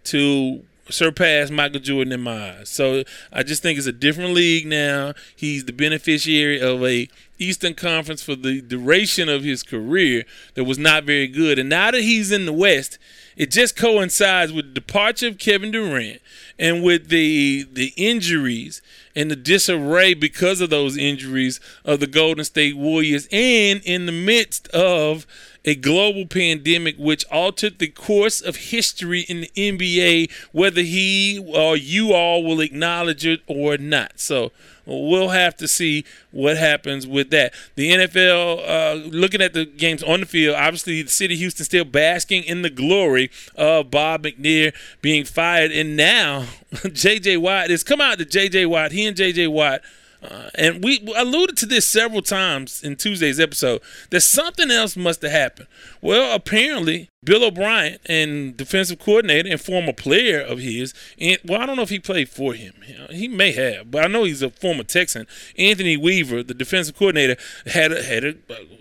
to 0.06 0.64
surpass 0.90 1.50
Michael 1.50 1.80
Jordan 1.80 2.14
in 2.14 2.22
my 2.22 2.58
eyes. 2.58 2.70
So 2.70 3.04
I 3.32 3.44
just 3.44 3.62
think 3.62 3.78
it's 3.78 3.88
a 3.88 3.94
different 3.94 4.34
league 4.34 4.66
now. 4.66 5.14
He's 5.36 5.66
the 5.66 5.74
beneficiary 5.74 6.60
of 6.60 6.84
a 6.84 7.08
Eastern 7.40 7.74
Conference 7.74 8.22
for 8.22 8.36
the 8.36 8.62
duration 8.62 9.30
of 9.30 9.44
his 9.44 9.64
career 9.64 10.24
that 10.56 10.66
was 10.66 10.78
not 10.78 11.04
very 11.04 11.28
good. 11.28 11.58
And 11.58 11.70
now 11.70 11.92
that 11.92 12.02
he's 12.02 12.32
in 12.32 12.46
the 12.46 12.54
West, 12.54 12.98
it 13.36 13.52
just 13.52 13.76
coincides 13.76 14.52
with 14.54 14.66
the 14.66 14.74
departure 14.74 15.28
of 15.28 15.38
Kevin 15.38 15.72
Durant 15.72 16.22
and 16.60 16.84
with 16.84 17.10
the 17.10 17.68
the 17.72 17.94
injuries 17.98 18.82
and 19.16 19.30
the 19.30 19.36
disarray 19.36 20.14
because 20.14 20.62
of 20.62 20.70
those 20.70 20.98
injuries 20.98 21.60
of 21.86 22.00
the 22.00 22.08
Golden 22.08 22.46
State 22.46 22.78
Warriors 22.78 23.28
and 23.32 23.82
in 23.84 24.06
the 24.06 24.12
midst 24.12 24.68
of 24.70 25.26
a 25.66 25.76
global 25.76 26.26
pandemic 26.26 26.98
which 26.98 27.26
altered 27.32 27.80
the 27.80 27.88
course 27.88 28.42
of 28.42 28.56
history 28.56 29.22
in 29.22 29.42
the 29.42 29.52
NBA, 29.56 30.32
whether 30.52 30.82
he 30.82 31.40
or 31.54 31.78
you 31.78 32.14
all 32.14 32.44
will 32.44 32.60
acknowledge 32.60 33.26
it 33.26 33.42
or 33.48 33.78
not. 33.78 34.20
So 34.20 34.52
we'll 34.86 35.30
have 35.30 35.56
to 35.58 35.68
see 35.68 36.04
what 36.32 36.58
happens 36.58 37.08
with 37.08 37.30
that. 37.30 37.54
The 37.76 37.92
NFL, 37.92 38.68
uh, 38.68 38.94
looking 39.08 39.42
at 39.42 39.54
the 39.54 39.66
games 39.66 40.04
on 40.04 40.20
the 40.20 40.26
field, 40.26 40.56
obviously 40.56 41.02
the 41.02 41.10
city 41.10 41.36
of 41.36 41.40
Houston 41.40 41.66
still 41.66 41.86
basking 41.86 42.44
in 42.44 42.62
the 42.62 42.70
glory 42.70 43.32
of 43.56 43.90
Bob 43.90 44.24
McNair 44.24 44.74
being 45.02 45.24
fired, 45.24 45.72
and 45.72 45.96
now 45.96 46.46
J.J. 46.92 47.38
Watt 47.38 47.70
has 47.70 47.84
come 47.84 48.02
out 48.02 48.18
to 48.18 48.26
J.J. 48.26 48.66
Watt. 48.66 48.92
He 48.92 49.06
and 49.06 49.16
J.J. 49.16 49.48
Watt 49.48 49.82
uh, 50.24 50.50
and 50.56 50.84
we 50.84 51.06
alluded 51.16 51.58
to 51.58 51.66
this 51.66 51.88
several 51.88 52.22
times 52.22 52.84
in 52.84 52.96
Tuesday's 52.96 53.40
episode 53.40 53.82
that 54.10 54.22
something 54.22 54.72
else 54.72 54.96
must 54.96 55.22
have 55.22 55.32
happened. 55.32 55.68
Well, 56.02 56.34
apparently, 56.34 57.10
Bill 57.24 57.44
O'Brien 57.44 57.98
and 58.06 58.56
defensive 58.58 59.00
coordinator 59.00 59.50
and 59.50 59.60
former 59.60 59.94
player 59.94 60.42
of 60.42 60.60
his, 60.60 60.94
and 61.20 61.38
well, 61.46 61.62
I 61.62 61.66
don't 61.66 61.76
know 61.76 61.84
if 61.84 61.90
he 61.90 62.00
played 62.00 62.30
for 62.30 62.54
him. 62.54 62.74
He 63.10 63.28
may 63.28 63.52
have, 63.52 63.92
but 63.92 64.04
I 64.04 64.08
know 64.08 64.24
he's 64.24 64.42
a 64.42 64.50
former 64.50 64.84
Texan. 64.84 65.28
Anthony 65.58 65.98
Weaver, 65.98 66.44
the 66.44 66.54
defensive 66.54 66.96
coordinator, 66.96 67.36
had 67.68 67.92
a, 67.92 68.04
had 68.04 68.24
a, 68.24 68.36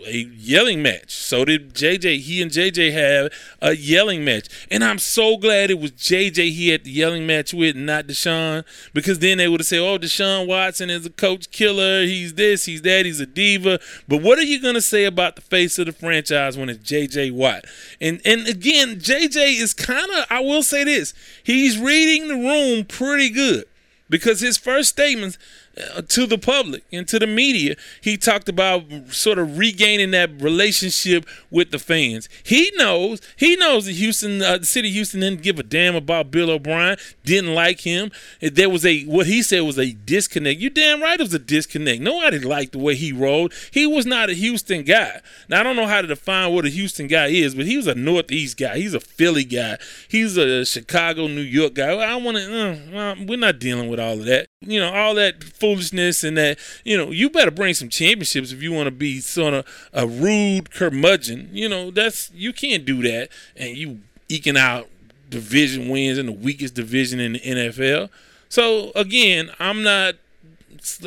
a 0.07 0.17
yelling 0.17 0.83
match. 0.83 1.15
So 1.15 1.45
did 1.45 1.75
JJ. 1.75 2.21
He 2.21 2.43
and 2.43 2.51
JJ 2.51 2.93
have 2.93 3.33
a 3.61 3.77
yelling 3.77 4.25
match, 4.25 4.49
and 4.71 4.83
I'm 4.83 4.99
so 4.99 5.37
glad 5.37 5.71
it 5.71 5.79
was 5.79 5.93
JJ 5.93 6.53
he 6.53 6.69
had 6.69 6.85
the 6.85 6.91
yelling 6.91 7.27
match 7.27 7.55
with, 7.55 7.77
not 7.77 8.07
Deshaun, 8.07 8.65
because 8.93 9.19
then 9.19 9.39
they 9.39 9.49
would 9.49 9.61
have 9.61 9.67
said, 9.67 9.81
"Oh, 9.81 9.99
Deshaun 9.99 10.47
Watson 10.47 10.91
is 10.91 11.07
a 11.07 11.11
coach 11.11 11.51
killer. 11.51 12.03
He's 12.03 12.35
this, 12.35 12.65
he's 12.65 12.83
that, 12.83 13.07
he's 13.07 13.21
a 13.21 13.27
diva." 13.27 13.81
But 14.09 14.23
what 14.23 14.39
are 14.39 14.45
you 14.45 14.61
gonna 14.61 14.81
say 14.81 15.05
about 15.05 15.37
the 15.37 15.43
face 15.43 15.79
of 15.79 15.87
the 15.87 15.93
franchise 15.93 16.57
when 16.57 16.69
it's 16.69 16.91
JJ 16.91 17.33
Watt? 17.33 17.65
And 18.01 18.21
and 18.33 18.49
again, 18.49 18.97
JJ 18.97 19.61
is 19.61 19.75
kind 19.75 20.11
of, 20.11 20.25
I 20.31 20.41
will 20.41 20.63
say 20.63 20.85
this, 20.85 21.13
he's 21.43 21.79
reading 21.79 22.29
the 22.29 22.35
room 22.35 22.87
pretty 22.87 23.29
good. 23.29 23.65
Because 24.09 24.41
his 24.41 24.57
first 24.57 24.89
statements 24.89 25.37
to 26.09 26.27
the 26.27 26.39
public 26.39 26.85
and 26.93 27.09
to 27.09 27.19
the 27.19 27.27
media, 27.27 27.77
he 28.01 28.17
talked 28.17 28.49
about 28.49 28.85
sort 29.09 29.39
of 29.39 29.57
regaining 29.59 30.11
that 30.11 30.31
relationship 30.41 31.27
with 31.51 31.71
the 31.71 31.79
fans. 31.79 32.29
He 32.43 32.71
knows, 32.77 33.21
he 33.37 33.57
knows 33.57 33.87
that 33.87 33.93
Houston, 33.93 34.43
uh, 34.43 34.59
the 34.59 34.67
city 34.67 34.89
of 34.89 34.95
Houston 34.95 35.21
didn't 35.21 35.43
give 35.43 35.59
a 35.59 35.63
damn 35.63 35.95
about 35.95 36.31
Bill 36.31 36.51
O'Brien, 36.51 36.99
didn't 37.25 37.55
like 37.55 37.81
him. 37.81 38.11
There 38.41 38.69
was 38.69 38.85
a, 38.85 39.05
what 39.05 39.27
he 39.27 39.43
said 39.43 39.61
was 39.61 39.79
a 39.79 39.93
disconnect. 39.93 40.61
You 40.61 40.71
damn 40.71 41.01
right 41.01 41.19
it 41.19 41.23
was 41.23 41.35
a 41.35 41.39
disconnect. 41.39 42.03
Nobody 42.03 42.39
liked 42.39 42.73
the 42.73 42.79
way 42.79 42.95
he 42.95 43.13
rolled. 43.13 43.53
He 43.71 43.87
was 43.87 44.05
not 44.05 44.31
a 44.31 44.35
Houston 44.35 44.83
guy. 44.83 45.21
Now, 45.49 45.61
I 45.61 45.63
don't 45.63 45.77
know 45.77 45.87
how 45.87 46.03
to 46.03 46.09
define 46.09 46.53
what 46.53 46.67
a 46.67 46.71
Houston 46.71 47.07
guy 47.07 47.29
is, 47.29 47.55
but 47.55 47.67
he 47.67 47.77
was 47.77 47.87
a 47.87 47.95
Northeast 47.95 48.59
guy. 48.59 48.77
He's 48.77 48.95
a 48.95 49.01
Philly 49.01 49.45
guy. 49.45 49.79
He's 50.09 50.37
a 50.37 50.65
Chicago, 50.67 51.29
New 51.29 51.41
York 51.41 51.75
guy. 51.75 51.93
I 51.93 52.17
want 52.17 52.37
to, 52.37 52.91
uh, 52.93 52.97
uh, 52.97 53.15
we're 53.27 53.39
not 53.39 53.59
dealing 53.59 53.89
with 53.89 53.99
all 54.01 54.19
of 54.19 54.27
that. 54.27 54.49
You 54.63 54.81
know, 54.81 54.93
all 54.93 55.15
that 55.17 55.43
foolishness 55.43 56.25
and 56.25 56.37
that, 56.37 56.59
you 56.85 56.97
know, 56.97 57.11
you 57.11 57.29
better 57.31 57.51
bring 57.51 57.75
some 57.75 57.89
championships 57.89 58.53
if 58.53 58.63
you 58.63 58.73
want 58.73 58.87
to 58.87 58.93
be 58.93 59.21
sort 59.21 59.55
of 59.55 59.67
a 59.93 60.07
rude 60.07 60.71
curmudgeon. 60.71 61.51
You 61.53 61.69
know, 61.69 61.91
that's, 61.91 62.31
you 62.33 62.53
can't 62.53 62.85
do 62.85 63.03
that 63.03 63.29
and 63.57 63.77
you 63.77 64.01
eking 64.29 64.57
out 64.57 64.89
division 65.29 65.89
wins 65.89 66.19
in 66.19 66.27
the 66.27 66.33
weakest 66.33 66.75
division 66.75 67.19
in 67.19 67.33
the 67.35 67.41
NFL. 67.41 68.11
So 68.49 68.93
again, 68.95 69.51
I'm 69.59 69.83
not 69.83 70.15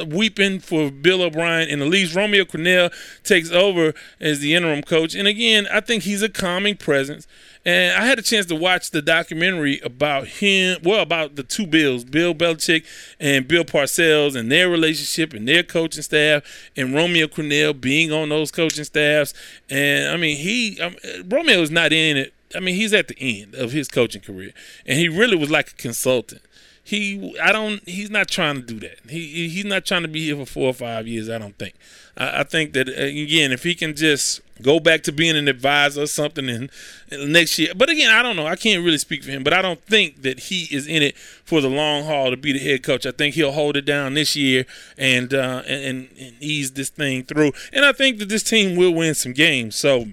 weeping 0.08 0.60
for 0.60 0.92
Bill 0.92 1.22
O'Brien, 1.22 1.70
and 1.70 1.82
at 1.82 1.88
least 1.88 2.16
Romeo 2.16 2.44
Crennel 2.44 2.94
takes 3.24 3.52
over 3.52 3.94
as 4.20 4.40
the 4.40 4.56
interim 4.56 4.82
coach. 4.82 5.16
And 5.16 5.28
again, 5.28 5.68
I 5.72 5.80
think 5.80 6.04
he's 6.04 6.22
a 6.22 6.30
calming 6.30 6.78
presence. 6.78 7.28
And 7.66 7.96
I 7.96 8.06
had 8.06 8.20
a 8.20 8.22
chance 8.22 8.46
to 8.48 8.56
watch 8.56 8.92
the 8.92 9.02
documentary 9.02 9.80
about 9.84 10.28
him, 10.28 10.78
well, 10.84 11.02
about 11.02 11.36
the 11.36 11.42
two 11.42 11.66
Bills, 11.66 12.04
Bill 12.04 12.36
Belichick 12.36 12.86
and 13.20 13.48
Bill 13.48 13.64
Parcells, 13.64 14.36
and 14.36 14.52
their 14.52 14.70
relationship 14.70 15.34
and 15.34 15.48
their 15.48 15.64
coaching 15.64 16.04
staff, 16.04 16.44
and 16.78 16.94
Romeo 16.94 17.26
Crennel 17.26 17.80
being 17.80 18.12
on 18.12 18.30
those 18.30 18.52
coaching 18.52 18.84
staffs. 18.84 19.34
And 19.68 20.12
I 20.12 20.18
mean, 20.18 20.38
he, 20.38 20.80
um, 20.80 20.96
Romeo 21.28 21.60
is 21.62 21.72
not 21.72 21.92
in 21.92 22.18
it. 22.18 22.34
I 22.56 22.60
mean, 22.60 22.76
he's 22.76 22.94
at 22.94 23.08
the 23.08 23.18
end 23.20 23.56
of 23.56 23.72
his 23.72 23.88
coaching 23.88 24.22
career, 24.22 24.52
and 24.86 25.00
he 25.00 25.10
really 25.10 25.36
was 25.36 25.50
like 25.50 25.72
a 25.72 25.76
consultant 25.76 26.44
he 26.86 27.36
I 27.42 27.52
don't 27.52 27.82
he's 27.90 28.12
not 28.12 28.28
trying 28.28 28.58
to 28.58 28.62
do 28.62 28.80
that. 28.82 29.00
He 29.10 29.50
he's 29.50 29.66
not 29.66 29.86
trying 29.86 30.04
to 30.04 30.08
be 30.08 30.26
here 30.26 30.36
for 30.36 30.46
four 30.46 30.70
or 30.70 30.74
five 30.74 31.08
years. 31.08 31.32
I 31.32 31.40
don't 31.40 31.58
think. 31.58 31.74
I, 32.16 32.42
I 32.42 32.44
think 32.44 32.74
that 32.74 32.88
uh, 32.88 32.92
again, 32.92 33.52
if 33.52 33.64
he 33.64 33.74
can 33.74 33.96
just 33.96 34.40
go 34.62 34.80
back 34.80 35.02
to 35.04 35.12
being 35.12 35.36
an 35.36 35.48
advisor 35.48 36.04
or 36.04 36.08
something 36.08 36.48
in, 36.48 36.70
in 37.12 37.32
next 37.32 37.58
year. 37.58 37.74
But 37.76 37.90
again, 37.90 38.12
I 38.12 38.22
don't 38.22 38.36
know. 38.36 38.46
I 38.46 38.56
can't 38.56 38.86
really 38.86 39.00
speak 39.00 39.24
for 39.24 39.32
him. 39.32 39.44
But 39.44 39.54
I 39.54 39.64
don't 39.64 39.82
think 39.82 40.22
that 40.22 40.42
he 40.42 40.68
is 40.72 40.86
in 40.88 41.02
it 41.02 41.18
for 41.18 41.60
the 41.60 41.70
long 41.70 42.04
haul 42.04 42.30
to 42.30 42.38
be 42.38 42.54
the 42.54 42.60
head 42.60 42.84
coach. 42.84 43.08
I 43.08 43.12
think 43.12 43.34
he'll 43.34 43.52
hold 43.52 43.76
it 43.76 43.86
down 43.86 44.14
this 44.14 44.36
year 44.36 44.68
and 44.96 45.34
uh, 45.34 45.64
and, 45.68 46.10
and 46.20 46.36
ease 46.40 46.74
this 46.74 46.90
thing 46.90 47.24
through. 47.24 47.52
And 47.74 47.84
I 47.84 47.94
think 47.94 48.20
that 48.20 48.30
this 48.30 48.44
team 48.44 48.78
will 48.78 48.94
win 48.94 49.16
some 49.16 49.34
games. 49.34 49.76
So 49.76 50.06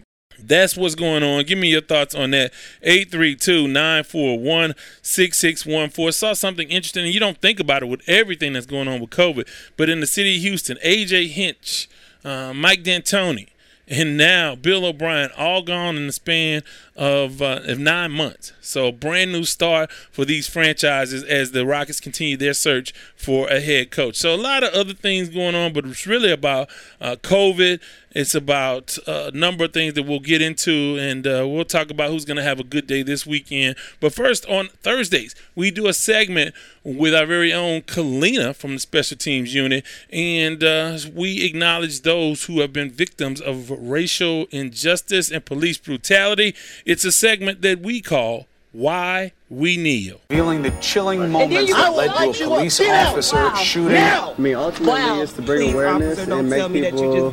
that's 0.47 0.77
what's 0.77 0.95
going 0.95 1.23
on. 1.23 1.45
Give 1.45 1.59
me 1.59 1.71
your 1.71 1.81
thoughts 1.81 2.15
on 2.15 2.31
that. 2.33 2.53
832 2.83 3.69
941 3.69 4.75
6614. 5.03 6.13
Saw 6.13 6.33
something 6.35 6.69
interesting, 6.69 7.05
and 7.05 7.15
you 7.15 7.21
don't 7.21 7.39
think 7.39 7.61
about 7.61 7.83
it 7.83 7.87
with 7.87 8.03
everything 8.09 8.53
that's 8.53 8.67
going 8.67 8.89
on 8.89 9.01
with 9.01 9.11
COVID. 9.11 9.49
But 9.77 9.89
in 9.89 10.01
the 10.01 10.07
city 10.07 10.37
of 10.37 10.43
Houston, 10.43 10.79
AJ 10.85 11.31
Hinch, 11.31 11.89
uh, 12.25 12.53
Mike 12.55 12.83
D'Antoni, 12.83 13.49
and 13.89 14.17
now 14.17 14.55
Bill 14.55 14.85
O'Brien, 14.85 15.31
all 15.37 15.63
gone 15.63 15.97
in 15.97 16.07
the 16.07 16.13
span 16.13 16.63
of, 16.97 17.41
uh, 17.41 17.61
of 17.65 17.79
nine 17.79 18.11
months. 18.11 18.53
So, 18.61 18.93
brand 18.93 19.33
new 19.33 19.45
start 19.45 19.91
for 20.11 20.25
these 20.25 20.47
franchises 20.47 21.25
as 21.25 21.53
the 21.53 21.67
Rockets 21.67 22.01
continue 22.01 22.37
their 22.37 22.55
search 22.55 22.93
for 23.17 23.49
a 23.49 23.61
head 23.61 23.91
coach. 23.91 24.17
So, 24.17 24.35
a 24.35 24.37
lot 24.37 24.63
of 24.63 24.73
other 24.73 24.95
things 24.95 25.29
going 25.29 25.55
on, 25.55 25.73
but 25.73 25.87
it's 25.87 26.07
really 26.07 26.31
about 26.31 26.69
uh, 27.01 27.17
COVID 27.17 27.81
it's 28.15 28.35
about 28.35 28.99
a 29.07 29.31
number 29.33 29.65
of 29.65 29.73
things 29.73 29.95
that 29.95 30.03
we'll 30.03 30.21
get 30.21 30.43
into, 30.43 30.99
and 30.99 31.27
uh, 31.27 31.47
we'll 31.49 31.65
talk 31.65 31.91
about 31.91 32.11
who's 32.11 32.25
going 32.25 32.37
to 32.37 32.43
have 32.43 32.61
a 32.61 32.65
good 32.65 32.87
day 32.87 33.03
this 33.03 33.27
weekend. 33.27 33.77
But 34.01 34.13
first, 34.13 34.45
on 34.47 34.69
Thursdays, 34.83 35.35
we 35.55 35.71
do 35.71 35.87
a 35.87 35.95
segment 35.95 36.55
with 36.85 37.15
our 37.15 37.27
very 37.27 37.53
own 37.53 37.83
Kalina 37.83 38.55
from 38.55 38.75
the 38.75 38.81
Special 38.81 39.17
Teams 39.17 39.55
Unit, 39.55 39.85
and 40.11 40.63
uh, 40.63 40.99
we 41.15 41.43
acknowledge 41.45 42.03
those 42.03 42.45
who 42.45 42.61
have 42.61 42.73
been 42.73 42.91
victims 42.91 43.41
of 43.41 43.71
racial 43.71 44.47
injustice 44.51 45.31
and 45.31 45.45
police 45.45 45.79
brutality. 45.79 46.55
It's 46.85 47.05
a 47.05 47.13
segment 47.13 47.63
that 47.63 47.81
we 47.81 48.01
call 48.01 48.49
why 48.73 49.33
we 49.51 49.77
kneel. 49.77 50.21
Feeling 50.31 50.63
the 50.63 50.71
chilling 50.81 51.31
moments 51.31 51.73
that 51.73 51.95
led 51.95 52.35
to 52.35 52.45
a 52.45 52.49
police 52.49 52.81
officer 52.81 53.37
wow. 53.37 53.55
shooting. 53.55 53.97
I 53.99 54.35
mean, 54.39 54.55
ultimately, 54.57 55.01
wow. 55.01 55.21
it's 55.21 55.35
to 55.35 55.43
bring 55.43 55.61
Please, 55.61 55.75
awareness 55.75 56.19
officer, 56.19 56.39
and 56.39 56.51
make 56.51 56.73
people. 56.73 57.33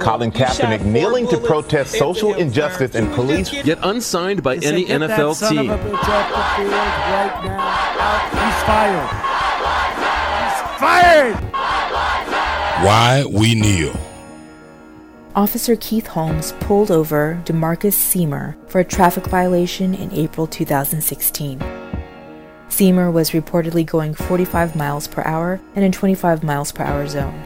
Colin 0.00 0.30
Kaepernick 0.30 0.84
kneeling 0.84 1.26
to 1.28 1.38
protest 1.38 1.92
social 1.98 2.34
injustice 2.34 2.94
and 2.94 3.12
police, 3.14 3.52
yet 3.52 3.78
unsigned 3.82 4.42
by 4.42 4.56
any 4.56 4.86
NFL 4.86 5.48
team. 5.48 5.70
Right 5.70 5.80
He's 8.32 8.62
fired. 8.62 9.08
He's 10.40 10.80
fired. 10.80 11.36
Why 12.84 13.24
we 13.28 13.54
kneel. 13.54 14.05
Officer 15.36 15.76
Keith 15.76 16.06
Holmes 16.06 16.52
pulled 16.60 16.90
over 16.90 17.38
Demarcus 17.44 17.92
Seamer 17.92 18.56
for 18.70 18.80
a 18.80 18.84
traffic 18.84 19.26
violation 19.26 19.94
in 19.94 20.10
April 20.14 20.46
2016. 20.46 21.58
Seamer 22.70 23.12
was 23.12 23.32
reportedly 23.32 23.84
going 23.84 24.14
45 24.14 24.74
miles 24.74 25.06
per 25.06 25.20
hour 25.24 25.60
in 25.74 25.82
a 25.82 25.90
25 25.90 26.42
miles 26.42 26.72
per 26.72 26.84
hour 26.84 27.06
zone. 27.06 27.38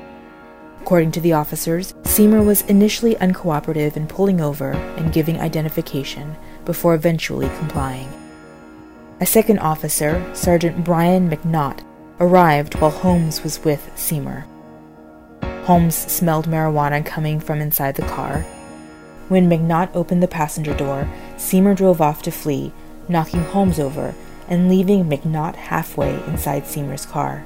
According 0.80 1.10
to 1.10 1.20
the 1.20 1.32
officers, 1.32 1.94
Seamer 2.04 2.46
was 2.46 2.62
initially 2.62 3.16
uncooperative 3.16 3.96
in 3.96 4.06
pulling 4.06 4.40
over 4.40 4.70
and 4.70 5.12
giving 5.12 5.40
identification 5.40 6.36
before 6.64 6.94
eventually 6.94 7.48
complying. 7.58 8.08
A 9.20 9.26
second 9.26 9.58
officer, 9.58 10.24
Sergeant 10.32 10.84
Brian 10.84 11.28
McNaught, 11.28 11.84
arrived 12.20 12.76
while 12.76 12.92
Holmes 12.92 13.42
was 13.42 13.58
with 13.64 13.90
Seamer. 13.96 14.44
Holmes 15.64 15.94
smelled 15.94 16.46
marijuana 16.46 17.04
coming 17.04 17.38
from 17.38 17.60
inside 17.60 17.94
the 17.94 18.02
car. 18.02 18.40
When 19.28 19.48
McNaught 19.48 19.94
opened 19.94 20.22
the 20.22 20.28
passenger 20.28 20.74
door, 20.74 21.08
Seamer 21.36 21.76
drove 21.76 22.00
off 22.00 22.22
to 22.22 22.32
flee, 22.32 22.72
knocking 23.08 23.44
Holmes 23.44 23.78
over 23.78 24.14
and 24.48 24.68
leaving 24.68 25.04
McNaught 25.04 25.54
halfway 25.54 26.14
inside 26.24 26.64
Seamer's 26.64 27.06
car. 27.06 27.44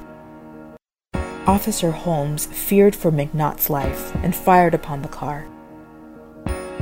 Officer 1.47 1.91
Holmes 1.91 2.47
feared 2.47 2.97
for 2.97 3.13
McNaught's 3.13 3.69
life 3.69 4.15
and 4.17 4.35
fired 4.35 4.73
upon 4.73 5.03
the 5.03 5.09
car. 5.09 5.47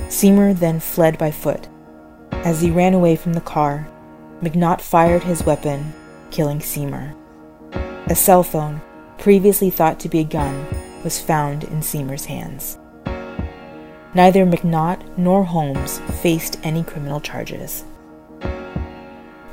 Seamer 0.07 0.57
then 0.57 0.79
fled 0.79 1.19
by 1.19 1.33
foot. 1.33 1.67
As 2.31 2.61
he 2.61 2.71
ran 2.71 2.95
away 2.95 3.17
from 3.17 3.33
the 3.33 3.41
car, 3.41 3.89
McNaught 4.41 4.81
fired 4.81 5.25
his 5.25 5.45
weapon, 5.45 5.93
killing 6.31 6.61
Seamer. 6.61 7.17
A 8.07 8.15
cell 8.15 8.45
phone, 8.45 8.81
previously 9.19 9.71
thought 9.71 9.99
to 10.01 10.09
be 10.09 10.21
a 10.21 10.25
gun, 10.25 10.67
was 11.05 11.21
found 11.21 11.65
in 11.65 11.83
Seamer's 11.83 12.25
hands. 12.25 12.79
Neither 14.15 14.45
McNaught 14.45 15.17
nor 15.17 15.45
Holmes 15.45 16.01
faced 16.21 16.59
any 16.63 16.85
criminal 16.85 17.21
charges. 17.21 17.85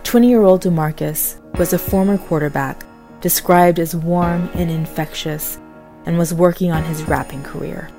20 0.03 0.27
year 0.27 0.43
old 0.43 0.63
DeMarcus 0.63 1.39
was 1.57 1.71
a 1.71 1.79
former 1.79 2.17
quarterback, 2.17 2.83
described 3.21 3.79
as 3.79 3.95
warm 3.95 4.49
and 4.53 4.69
infectious, 4.69 5.59
and 6.05 6.17
was 6.17 6.33
working 6.33 6.71
on 6.71 6.83
his 6.83 7.03
rapping 7.03 7.43
career. 7.43 7.89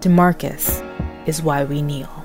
DeMarcus 0.00 0.80
is 1.26 1.42
why 1.42 1.64
we 1.64 1.82
kneel. 1.82 2.23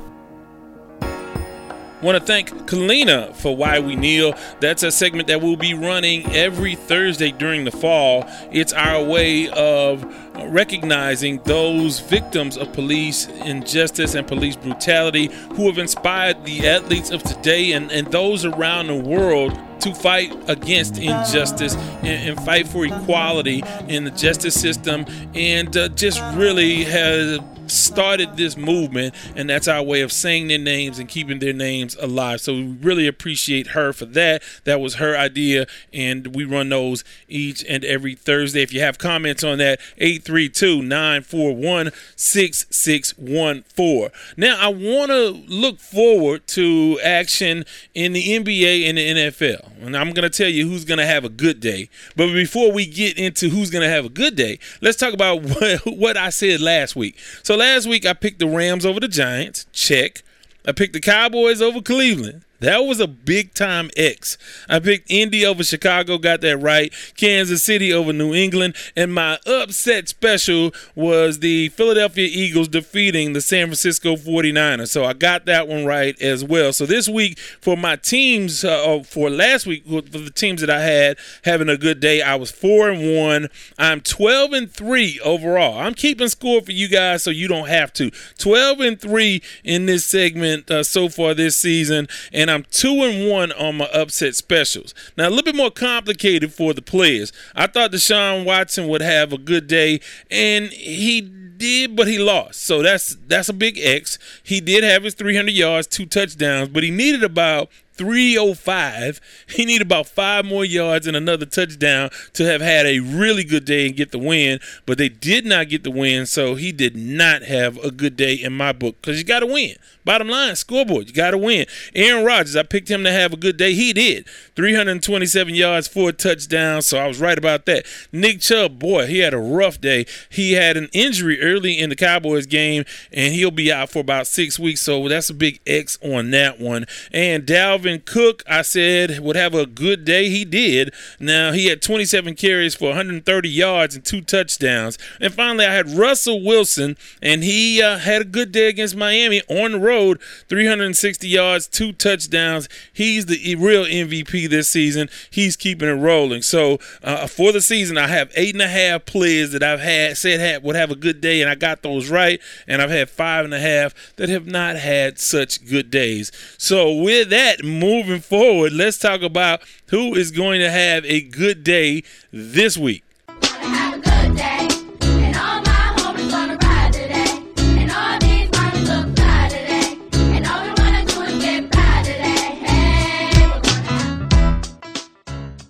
Want 2.01 2.17
to 2.17 2.23
thank 2.23 2.49
Kalina 2.69 3.35
for 3.35 3.57
Why 3.57 3.79
We 3.79 3.97
Kneel. 3.97 4.33
That's 4.61 4.83
a 4.83 4.91
segment 4.91 5.27
that 5.27 5.41
we'll 5.41 5.57
be 5.57 5.73
running 5.73 6.25
every 6.33 6.75
Thursday 6.75 7.31
during 7.31 7.65
the 7.65 7.71
fall. 7.71 8.23
It's 8.53 8.71
our 8.71 9.03
way 9.03 9.49
of 9.49 10.05
recognizing 10.47 11.41
those 11.43 11.99
victims 11.99 12.55
of 12.55 12.71
police 12.71 13.27
injustice 13.27 14.15
and 14.15 14.25
police 14.25 14.55
brutality 14.55 15.27
who 15.55 15.67
have 15.67 15.77
inspired 15.77 16.45
the 16.45 16.69
athletes 16.69 17.11
of 17.11 17.21
today 17.23 17.73
and, 17.73 17.91
and 17.91 18.07
those 18.13 18.45
around 18.45 18.87
the 18.87 18.95
world 18.95 19.59
to 19.81 19.93
fight 19.93 20.33
against 20.49 20.97
injustice 20.97 21.75
and, 21.75 22.29
and 22.29 22.45
fight 22.45 22.65
for 22.65 22.85
equality 22.85 23.61
in 23.89 24.05
the 24.05 24.11
justice 24.11 24.59
system 24.59 25.05
and 25.35 25.75
uh, 25.75 25.89
just 25.89 26.21
really 26.35 26.85
has 26.85 27.39
started 27.71 28.37
this 28.37 28.57
movement, 28.57 29.15
and 29.35 29.49
that's 29.49 29.67
our 29.67 29.83
way 29.83 30.01
of 30.01 30.11
saying 30.11 30.47
their 30.47 30.57
names 30.59 30.99
and 30.99 31.07
keeping 31.07 31.39
their 31.39 31.53
names 31.53 31.95
alive. 31.99 32.41
So 32.41 32.53
we 32.53 32.63
really 32.63 33.07
appreciate 33.07 33.67
her 33.67 33.93
for 33.93 34.05
that. 34.05 34.43
That 34.63 34.79
was 34.79 34.95
her 34.95 35.17
idea, 35.17 35.67
and 35.93 36.35
we 36.35 36.45
run 36.45 36.69
those 36.69 37.03
each 37.27 37.63
and 37.67 37.83
every 37.85 38.15
Thursday. 38.15 38.61
If 38.61 38.73
you 38.73 38.81
have 38.81 38.97
comments 38.97 39.43
on 39.43 39.57
that, 39.59 39.79
832 39.97 40.81
941 40.81 41.91
6614. 42.15 44.09
Now, 44.37 44.57
I 44.59 44.67
want 44.67 45.11
to 45.11 45.29
look 45.47 45.79
forward 45.79 46.47
to 46.47 46.99
action 47.03 47.65
in 47.93 48.13
the 48.13 48.23
NBA 48.23 48.87
and 48.87 48.97
the 48.97 49.09
NFL, 49.09 49.85
and 49.85 49.95
I'm 49.95 50.11
going 50.11 50.29
to 50.29 50.35
tell 50.35 50.49
you 50.49 50.67
who's 50.67 50.85
going 50.85 50.99
to 50.99 51.05
have 51.05 51.23
a 51.23 51.29
good 51.29 51.59
day. 51.59 51.89
But 52.15 52.33
before 52.33 52.71
we 52.71 52.85
get 52.85 53.17
into 53.17 53.49
who's 53.49 53.69
going 53.69 53.83
to 53.83 53.89
have 53.89 54.05
a 54.05 54.09
good 54.09 54.35
day, 54.35 54.59
let's 54.81 54.97
talk 54.97 55.13
about 55.13 55.43
what, 55.43 55.81
what 55.85 56.17
I 56.17 56.29
said 56.29 56.61
last 56.61 56.95
week. 56.95 57.17
So 57.43 57.55
last 57.59 57.87
week 57.87 58.05
I 58.05 58.13
picked 58.13 58.39
the 58.39 58.47
Rams 58.47 58.85
over 58.85 58.99
the 58.99 59.07
Giants. 59.07 59.67
Check. 59.71 60.23
I 60.65 60.71
picked 60.71 60.93
the 60.93 60.99
Cowboys 60.99 61.61
over 61.61 61.81
Cleveland. 61.81 62.43
That 62.59 62.79
was 62.79 62.99
a 62.99 63.07
big 63.07 63.53
time 63.53 63.89
X. 63.95 64.37
I 64.67 64.79
picked 64.79 65.09
Indy 65.09 65.45
over 65.45 65.63
Chicago, 65.63 66.17
got 66.17 66.41
that 66.41 66.57
right. 66.57 66.93
Kansas 67.15 67.63
City 67.63 67.93
over 67.93 68.11
New 68.11 68.33
England. 68.33 68.75
And 68.95 69.13
my 69.13 69.39
upset 69.45 70.09
special 70.09 70.73
was 70.95 71.39
the 71.39 71.69
Philadelphia 71.69 72.27
Eagles 72.29 72.67
defeating 72.67 73.33
the 73.33 73.41
San 73.41 73.67
Francisco 73.67 74.15
49ers. 74.15 74.89
So 74.89 75.05
I 75.05 75.13
got 75.13 75.45
that 75.45 75.67
one 75.67 75.85
right 75.85 76.19
as 76.21 76.43
well. 76.43 76.73
So 76.73 76.85
this 76.85 77.07
week, 77.07 77.39
for 77.39 77.77
my 77.77 77.95
teams, 77.95 78.63
uh, 78.63 79.03
for 79.03 79.29
last 79.29 79.65
week, 79.65 79.87
for 79.87 80.01
the 80.01 80.31
teams 80.31 80.61
that 80.61 80.69
I 80.69 80.81
had 80.81 81.17
having 81.43 81.69
a 81.69 81.77
good 81.77 81.99
day, 81.99 82.21
I 82.21 82.35
was 82.35 82.51
4 82.51 82.89
and 82.89 83.17
1. 83.17 83.47
I'm 83.77 84.01
12 84.01 84.53
and 84.53 84.71
3 84.71 85.19
overall. 85.23 85.79
I'm 85.79 85.93
keeping 85.93 86.27
score 86.27 86.61
for 86.61 86.71
you 86.71 86.87
guys 86.87 87.23
so 87.23 87.29
you 87.29 87.47
don't 87.47 87.67
have 87.67 87.93
to. 87.93 88.11
12 88.37 88.79
and 88.81 88.99
3 88.99 89.41
in 89.63 89.85
this 89.85 90.05
segment 90.05 90.69
uh, 90.69 90.83
so 90.83 91.09
far 91.09 91.33
this 91.33 91.57
season. 91.57 92.07
And 92.33 92.48
and 92.49 92.63
I'm 92.65 92.71
two 92.71 93.03
and 93.03 93.29
one 93.29 93.51
on 93.53 93.77
my 93.77 93.85
upset 93.93 94.35
specials. 94.35 94.93
Now 95.17 95.27
a 95.27 95.29
little 95.29 95.43
bit 95.43 95.55
more 95.55 95.71
complicated 95.71 96.53
for 96.53 96.73
the 96.73 96.81
players. 96.81 97.31
I 97.55 97.67
thought 97.67 97.91
Deshaun 97.91 98.45
Watson 98.45 98.87
would 98.87 99.01
have 99.01 99.31
a 99.31 99.37
good 99.37 99.67
day, 99.67 100.01
and 100.31 100.69
he 100.69 101.21
did, 101.21 101.95
but 101.95 102.07
he 102.07 102.17
lost. 102.17 102.63
So 102.63 102.81
that's 102.81 103.15
that's 103.27 103.49
a 103.49 103.53
big 103.53 103.77
X. 103.77 104.17
He 104.43 104.61
did 104.61 104.83
have 104.83 105.03
his 105.03 105.13
300 105.13 105.51
yards, 105.51 105.87
two 105.87 106.05
touchdowns, 106.05 106.69
but 106.69 106.83
he 106.83 106.91
needed 106.91 107.23
about 107.23 107.69
305. 107.99 109.19
He 109.49 109.65
needed 109.65 109.85
about 109.85 110.07
five 110.07 110.45
more 110.45 110.63
yards 110.63 111.05
and 111.05 111.17
another 111.17 111.45
touchdown 111.45 112.09
to 112.31 112.45
have 112.45 112.61
had 112.61 112.85
a 112.85 112.99
really 112.99 113.43
good 113.43 113.65
day 113.65 113.87
and 113.87 113.95
get 113.95 114.11
the 114.11 114.17
win, 114.17 114.61
but 114.85 114.97
they 114.97 115.09
did 115.09 115.45
not 115.45 115.67
get 115.67 115.83
the 115.83 115.91
win, 115.91 116.25
so 116.25 116.55
he 116.55 116.71
did 116.71 116.95
not 116.95 117.43
have 117.43 117.77
a 117.79 117.91
good 117.91 118.15
day 118.15 118.35
in 118.35 118.53
my 118.53 118.71
book 118.71 118.95
because 119.01 119.17
you 119.17 119.25
got 119.25 119.41
to 119.41 119.47
win. 119.47 119.75
Bottom 120.05 120.29
line, 120.29 120.55
scoreboard, 120.55 121.07
you 121.07 121.13
got 121.13 121.31
to 121.31 121.37
win. 121.37 121.65
Aaron 121.93 122.23
Rodgers, 122.25 122.55
I 122.55 122.63
picked 122.63 122.89
him 122.89 123.03
to 123.03 123.11
have 123.11 123.33
a 123.33 123.37
good 123.37 123.57
day. 123.57 123.73
He 123.73 123.91
did. 123.91 124.27
327 124.55 125.53
yards, 125.53 125.89
four 125.89 126.13
touchdowns, 126.13 126.87
so 126.87 126.99
I 126.99 127.07
was 127.07 127.19
right 127.19 127.37
about 127.37 127.65
that. 127.65 127.85
Nick 128.13 128.39
Chubb, 128.39 128.79
boy, 128.79 129.07
he 129.07 129.19
had 129.19 129.33
a 129.33 129.37
rough 129.37 129.81
day. 129.81 130.05
He 130.29 130.53
had 130.53 130.77
an 130.77 130.87
injury 130.93 131.41
early 131.41 131.77
in 131.77 131.89
the 131.89 131.97
Cowboys 131.97 132.45
game, 132.45 132.85
and 133.11 133.33
he'll 133.33 133.51
be 133.51 133.73
out 133.73 133.89
for 133.89 133.99
about 133.99 134.25
six 134.25 134.57
weeks, 134.57 134.81
so 134.81 135.09
that's 135.09 135.29
a 135.29 135.33
big 135.33 135.59
X 135.67 135.97
on 136.01 136.31
that 136.31 136.61
one. 136.61 136.85
And 137.11 137.45
Dalvin 137.45 137.88
Cook, 137.97 138.43
I 138.47 138.61
said, 138.61 139.19
would 139.19 139.35
have 139.35 139.53
a 139.53 139.65
good 139.65 140.05
day. 140.05 140.29
He 140.29 140.45
did. 140.45 140.93
Now, 141.19 141.51
he 141.51 141.65
had 141.65 141.81
27 141.81 142.35
carries 142.35 142.75
for 142.75 142.89
130 142.89 143.49
yards 143.49 143.95
and 143.95 144.05
two 144.05 144.21
touchdowns. 144.21 144.97
And 145.19 145.33
finally, 145.33 145.65
I 145.65 145.73
had 145.73 145.89
Russell 145.89 146.43
Wilson, 146.43 146.97
and 147.21 147.43
he 147.43 147.81
uh, 147.81 147.97
had 147.97 148.21
a 148.21 148.25
good 148.25 148.51
day 148.51 148.69
against 148.69 148.95
Miami 148.95 149.41
on 149.49 149.73
the 149.73 149.79
road 149.79 149.89
road, 149.89 150.21
360 150.47 151.27
yards, 151.27 151.67
two 151.67 151.91
touchdowns. 151.91 152.69
He's 152.93 153.25
the 153.25 153.55
real 153.55 153.85
MVP 153.85 154.49
this 154.49 154.69
season. 154.69 155.09
He's 155.29 155.55
keeping 155.55 155.89
it 155.89 155.93
rolling. 155.93 156.41
So 156.41 156.79
uh, 157.03 157.27
for 157.27 157.51
the 157.51 157.61
season, 157.61 157.97
I 157.97 158.07
have 158.07 158.31
eight 158.35 158.53
and 158.53 158.61
a 158.61 158.67
half 158.67 159.05
players 159.05 159.51
that 159.51 159.63
I've 159.63 159.79
had 159.79 160.17
said 160.17 160.39
had, 160.39 160.63
would 160.63 160.75
have 160.75 160.91
a 160.91 160.95
good 160.95 161.21
day, 161.21 161.41
and 161.41 161.49
I 161.49 161.55
got 161.55 161.81
those 161.81 162.09
right. 162.09 162.39
And 162.67 162.81
I've 162.81 162.89
had 162.89 163.09
five 163.09 163.45
and 163.45 163.53
a 163.53 163.59
half 163.59 163.93
that 164.17 164.29
have 164.29 164.47
not 164.47 164.75
had 164.75 165.19
such 165.19 165.65
good 165.65 165.89
days. 165.91 166.31
So 166.57 166.93
with 166.93 167.29
that, 167.29 167.63
moving 167.79 168.19
forward, 168.19 168.73
let's 168.73 168.97
talk 168.97 169.21
about 169.21 169.61
who 169.87 170.15
is 170.15 170.31
going 170.31 170.59
to 170.59 170.69
have 170.69 171.05
a 171.05 171.21
good 171.21 171.63
day 171.63 172.03
this 172.31 172.77
week. 172.77 173.03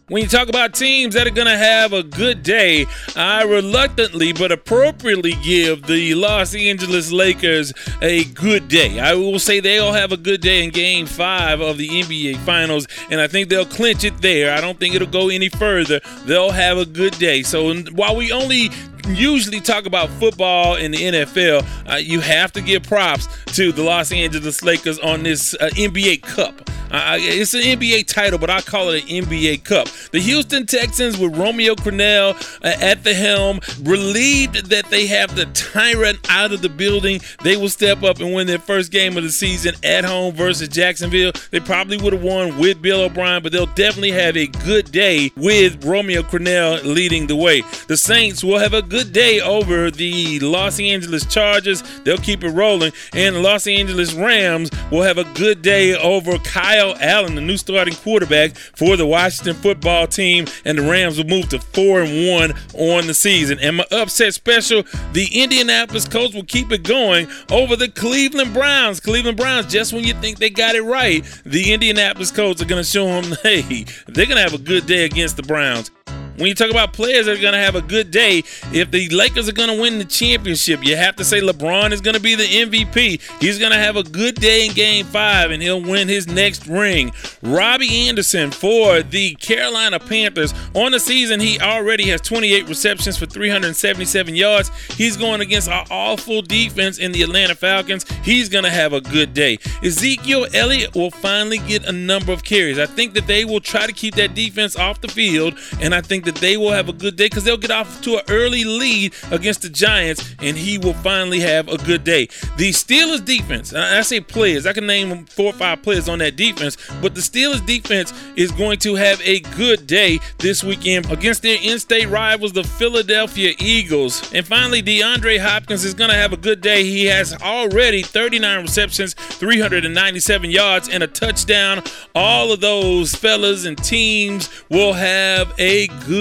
When 0.10 0.24
you 0.24 0.28
talk 0.28 0.50
about 0.50 0.74
teams 0.74 1.14
that 1.14 1.28
are 1.28 1.32
going 1.32 1.48
to 1.48 1.56
have 1.56 1.94
a 1.94 2.02
good 2.02 2.42
day, 2.42 2.88
I 3.16 3.44
reluctantly 3.44 4.34
but 4.34 4.52
appropriately 4.52 5.34
give 5.44 5.86
the 5.86 6.16
Los 6.16 6.56
Angeles 6.56 7.12
Lakers 7.12 7.72
a 8.02 8.24
good 8.24 8.68
day. 8.68 9.00
I 9.00 9.14
will 9.14 9.38
say 9.38 9.60
they'll 9.60 9.94
have 9.94 10.12
a 10.12 10.18
good 10.18 10.42
day 10.42 10.64
in 10.64 10.72
game 10.72 11.06
five 11.06 11.62
of 11.62 11.78
the 11.78 11.88
NBA 11.88 12.38
Finals, 12.38 12.88
and 13.12 13.22
I 13.22 13.28
think 13.28 13.50
they'll 13.50 13.66
clinch 13.66 14.04
it 14.04 14.20
there. 14.20 14.52
I 14.52 14.62
don't 14.62 14.80
think 14.80 14.96
it'll 14.96 15.08
go 15.08 15.30
any 15.30 15.50
further. 15.50 16.00
They'll 16.26 16.50
have 16.50 16.80
a 16.80 16.88
good 16.88 17.16
day. 17.20 17.44
So 17.44 17.72
while 17.92 18.16
we 18.16 18.32
only 18.32 18.72
usually 19.16 19.60
talk 19.60 19.86
about 19.86 20.10
football 20.12 20.76
in 20.76 20.92
the 20.92 20.98
NFL, 20.98 21.92
uh, 21.92 21.96
you 21.96 22.20
have 22.20 22.52
to 22.54 22.62
give 22.62 22.84
props 22.84 23.28
to 23.56 23.72
the 23.72 23.84
Los 23.84 24.12
Angeles 24.12 24.64
Lakers 24.64 25.00
on 25.00 25.24
this 25.24 25.54
uh, 25.56 25.70
NBA 25.74 26.22
Cup. 26.22 26.70
Uh, 26.92 27.18
it's 27.20 27.54
an 27.54 27.62
NBA 27.62 28.08
title, 28.08 28.40
but 28.40 28.50
I 28.50 28.62
call 28.62 28.90
it 28.90 29.04
an 29.04 29.26
NBA 29.26 29.64
Cup. 29.64 29.88
The 30.12 30.20
Houston 30.20 30.66
Texans 30.66 31.18
with 31.18 31.38
Romeo 31.38 31.76
Crennel 31.76 32.36
uh, 32.64 32.84
at 32.84 33.04
the 33.04 33.14
helm, 33.14 33.60
relieved 33.84 34.70
that 34.70 34.86
they 34.90 35.06
have 35.08 35.36
the 35.36 35.46
tyrant 35.48 36.20
out 36.30 36.52
of 36.52 36.62
the 36.62 36.70
building. 36.70 37.22
They 37.44 37.58
will 37.58 37.70
step 37.70 38.02
up 38.04 38.20
and 38.20 38.34
win 38.34 38.48
their 38.48 38.60
first 38.60 38.92
game 38.92 39.18
of 39.18 39.24
the 39.24 39.32
season 39.32 39.76
at 39.84 40.04
home 40.04 40.34
versus 40.34 40.68
Jacksonville. 40.68 41.32
They 41.52 41.60
probably 41.60 41.98
would 41.98 42.14
have 42.14 42.24
won 42.24 42.58
with 42.58 42.82
Bill 42.82 43.02
O'Brien, 43.02 43.44
but 43.44 43.52
they'll 43.52 43.68
definitely 43.68 44.12
have 44.12 44.36
a 44.36 44.48
good 44.48 44.92
day 44.92 45.32
with 45.36 45.84
Romeo 45.86 46.24
Crennel 46.24 46.84
leading 46.84 47.28
the 47.28 47.36
way. 47.36 47.62
The 47.88 47.98
Saints 47.98 48.44
will 48.44 48.58
have 48.58 48.74
a 48.74 48.82
good 48.82 48.99
day 49.04 49.40
over 49.40 49.92
the 49.92 50.40
Los 50.40 50.80
Angeles 50.80 51.26
Chargers. 51.26 51.84
They'll 52.04 52.18
keep 52.18 52.44
it 52.44 52.50
rolling. 52.50 52.92
And 53.14 53.36
the 53.36 53.40
Los 53.40 53.68
Angeles 53.68 54.14
Rams 54.14 54.70
will 54.92 55.04
have 55.04 55.18
a 55.18 55.24
good 55.36 55.62
day 55.62 55.96
over 55.96 56.38
Kyle 56.40 56.96
Allen, 57.00 57.36
the 57.36 57.42
new 57.42 57.58
starting 57.58 57.96
quarterback 57.96 58.56
for 58.56 58.96
the 58.98 59.06
Washington 59.06 59.56
football 59.56 60.08
team. 60.08 60.46
And 60.66 60.78
the 60.78 60.90
Rams 60.90 61.18
will 61.18 61.26
move 61.26 61.50
to 61.50 61.60
4 61.60 62.02
and 62.02 62.28
1 62.28 62.54
on 62.76 63.08
the 63.08 63.14
season. 63.14 63.60
And 63.60 63.78
my 63.78 63.86
upset 63.92 64.34
special, 64.34 64.84
the 65.14 65.30
Indianapolis 65.34 66.08
Colts 66.08 66.34
will 66.34 66.44
keep 66.44 66.72
it 66.72 66.84
going 66.84 67.28
over 67.52 67.76
the 67.76 67.90
Cleveland 67.90 68.54
Browns. 68.54 69.00
Cleveland 69.00 69.38
Browns, 69.38 69.72
just 69.72 69.94
when 69.94 70.04
you 70.04 70.14
think 70.16 70.40
they 70.40 70.50
got 70.50 70.76
it 70.76 70.82
right, 70.82 71.24
the 71.46 71.74
Indianapolis 71.74 72.32
Colts 72.32 72.62
are 72.62 72.66
going 72.66 72.84
to 72.84 72.90
show 72.90 73.22
them, 73.22 73.38
hey, 73.44 73.86
they're 74.08 74.26
going 74.26 74.38
to 74.38 74.44
have 74.44 74.54
a 74.54 74.58
good 74.58 74.86
day 74.86 75.06
against 75.06 75.38
the 75.38 75.44
Browns. 75.44 75.92
When 76.40 76.48
you 76.48 76.56
talk 76.56 76.72
about 76.72 76.94
players 76.94 77.26
that 77.26 77.38
are 77.38 77.42
going 77.42 77.52
to 77.52 77.60
have 77.60 77.76
a 77.76 77.82
good 77.82 78.12
day, 78.12 78.44
if 78.72 78.92
the 78.92 79.10
Lakers 79.10 79.50
are 79.50 79.54
going 79.54 79.76
to 79.76 79.82
win 79.82 79.98
the 80.00 80.06
championship, 80.06 80.86
you 80.86 80.96
have 80.96 81.18
to 81.18 81.26
say 81.26 81.42
LeBron 81.42 81.92
is 81.92 82.00
going 82.00 82.16
to 82.16 82.22
be 82.22 82.34
the 82.34 82.46
MVP. 82.46 83.42
He's 83.42 83.60
going 83.60 83.74
to 83.74 83.78
have 83.78 83.98
a 83.98 84.04
good 84.04 84.36
day 84.36 84.66
in 84.68 84.74
game 84.74 85.06
five 85.06 85.52
and 85.52 85.62
he'll 85.62 85.82
win 85.82 86.08
his 86.08 86.28
next 86.28 86.66
ring. 86.66 87.12
Robbie 87.44 88.08
Anderson 88.08 88.52
for 88.52 89.04
the 89.04 89.36
Carolina 89.36 90.00
Panthers. 90.00 90.54
On 90.76 90.94
the 90.94 91.00
season, 91.02 91.42
he 91.42 91.60
already 91.60 92.08
has 92.08 92.22
28 92.22 92.70
receptions 92.70 93.18
for 93.18 93.26
377 93.26 94.34
yards. 94.34 94.72
He's 94.96 95.18
going 95.18 95.42
against 95.42 95.68
our 95.68 95.86
awful 95.92 96.42
defense 96.42 97.00
in 97.00 97.12
the 97.12 97.22
Atlanta 97.22 97.56
Falcons. 97.56 98.10
He's 98.24 98.48
going 98.48 98.64
to 98.64 98.70
have 98.70 98.94
a 98.94 99.02
good 99.02 99.34
day. 99.34 99.60
Ezekiel 99.84 100.48
Elliott 100.54 100.96
will 100.96 101.12
finally 101.12 101.58
get 101.58 101.84
a 101.84 101.92
number 101.92 102.32
of 102.32 102.46
carries. 102.46 102.80
I 102.80 102.86
think 102.86 103.14
that 103.16 103.28
they 103.28 103.44
will 103.44 103.60
try 103.60 103.86
to 103.86 103.92
keep 103.92 104.16
that 104.16 104.36
defense 104.36 104.78
off 104.78 105.02
the 105.02 105.10
field, 105.10 105.60
and 105.82 105.94
I 105.94 106.00
think 106.00 106.29
that 106.32 106.42
they 106.42 106.58
will 106.58 106.72
have 106.72 106.90
a 106.90 106.94
good 106.94 107.16
day 107.16 107.26
because 107.26 107.44
they'll 107.44 107.58
get 107.58 107.72
off 107.72 108.02
to 108.02 108.18
an 108.18 108.24
early 108.30 108.64
lead 108.64 109.14
against 109.32 109.64
the 109.64 109.70
Giants, 109.70 110.36
and 110.40 110.56
he 110.56 110.78
will 110.78 110.94
finally 110.94 111.40
have 111.40 111.68
a 111.68 111.78
good 111.78 112.04
day. 112.04 112.28
The 112.58 112.70
Steelers 112.70 113.26
defense, 113.26 113.74
I 113.74 114.02
say 114.02 114.20
players, 114.20 114.66
I 114.66 114.74
can 114.74 114.86
name 114.86 115.26
four 115.26 115.48
or 115.48 115.54
five 115.54 115.82
players 115.82 116.08
on 116.08 116.20
that 116.20 116.36
defense, 116.36 116.78
but 117.02 117.16
the 117.16 117.22
Steelers 117.22 117.66
defense 117.66 118.14
is 118.36 118.52
going 118.52 118.78
to 118.80 118.96
have 118.96 119.20
a 119.22 119.40
good 119.40 119.88
day 119.88 120.20
this 120.38 120.64
weekend 120.64 121.12
against 121.12 121.42
their 121.42 121.58
in-state 121.62 122.08
rivals, 122.08 122.54
the 122.54 122.64
Philadelphia 122.64 123.54
Eagles. 123.60 124.32
And 124.34 124.46
finally, 124.46 124.84
DeAndre 124.84 125.40
Hopkins 125.40 125.84
is 125.84 125.94
going 125.94 126.12
to 126.12 126.16
have 126.16 126.34
a 126.34 126.38
good 126.38 126.62
day. 126.62 126.84
He 126.84 127.06
has 127.06 127.34
already 127.42 128.04
39 128.04 128.62
receptions, 128.62 129.14
397 129.14 130.52
yards, 130.52 130.90
and 130.90 131.02
a 131.02 131.08
touchdown. 131.08 131.82
All 132.14 132.52
of 132.52 132.62
those 132.62 133.16
fellas 133.16 133.66
and 133.66 133.78
teams 133.84 134.50
will 134.70 134.94
have 134.94 135.54
a 135.58 135.88
good 136.06 136.19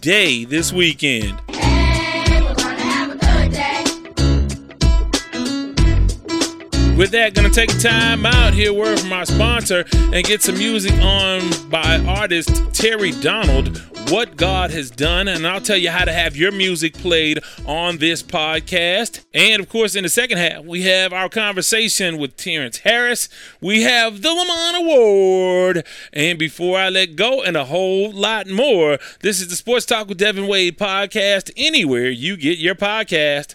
day 0.00 0.44
this 0.44 0.72
weekend. 0.72 1.40
With 6.98 7.12
that, 7.12 7.32
gonna 7.32 7.48
take 7.48 7.78
time 7.78 8.26
out 8.26 8.54
here, 8.54 8.72
word 8.72 8.98
from 8.98 9.12
our 9.12 9.24
sponsor, 9.24 9.84
and 10.12 10.26
get 10.26 10.42
some 10.42 10.58
music 10.58 10.92
on 10.94 11.48
by 11.70 11.98
artist 11.98 12.48
Terrie 12.72 13.22
Donald. 13.22 13.78
What 14.10 14.36
God 14.36 14.72
has 14.72 14.90
done, 14.90 15.28
and 15.28 15.46
I'll 15.46 15.60
tell 15.60 15.76
you 15.76 15.90
how 15.90 16.04
to 16.04 16.12
have 16.12 16.36
your 16.36 16.50
music 16.50 16.94
played 16.94 17.38
on 17.66 17.98
this 17.98 18.20
podcast. 18.20 19.24
And 19.32 19.62
of 19.62 19.68
course, 19.68 19.94
in 19.94 20.02
the 20.02 20.08
second 20.08 20.38
half, 20.38 20.64
we 20.64 20.82
have 20.82 21.12
our 21.12 21.28
conversation 21.28 22.18
with 22.18 22.36
Terrence 22.36 22.78
Harris. 22.78 23.28
We 23.60 23.82
have 23.82 24.22
the 24.22 24.30
Lamont 24.30 24.78
Award. 24.78 25.86
And 26.12 26.36
before 26.36 26.80
I 26.80 26.88
let 26.88 27.14
go, 27.14 27.44
and 27.44 27.56
a 27.56 27.66
whole 27.66 28.10
lot 28.10 28.48
more, 28.48 28.98
this 29.20 29.40
is 29.40 29.46
the 29.46 29.56
Sports 29.56 29.86
Talk 29.86 30.08
with 30.08 30.18
Devin 30.18 30.48
Wade 30.48 30.76
podcast, 30.76 31.52
anywhere 31.56 32.10
you 32.10 32.36
get 32.36 32.58
your 32.58 32.74
podcast. 32.74 33.54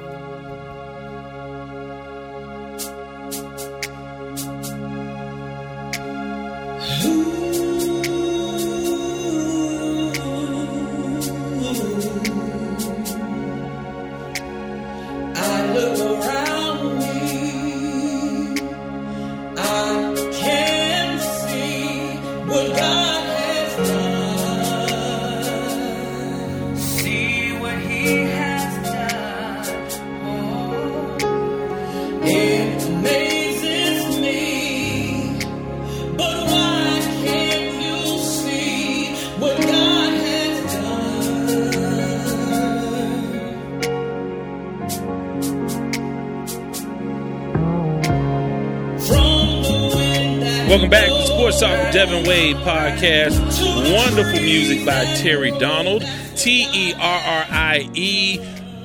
Podcast. 53.01 53.95
Wonderful 53.95 54.41
music 54.41 54.85
by 54.85 55.05
Terrie 55.15 55.59
Donald. 55.59 56.03
T 56.35 56.67
E 56.71 56.93
R 56.93 56.99
R 57.01 57.45
I 57.49 57.89
E 57.95 58.39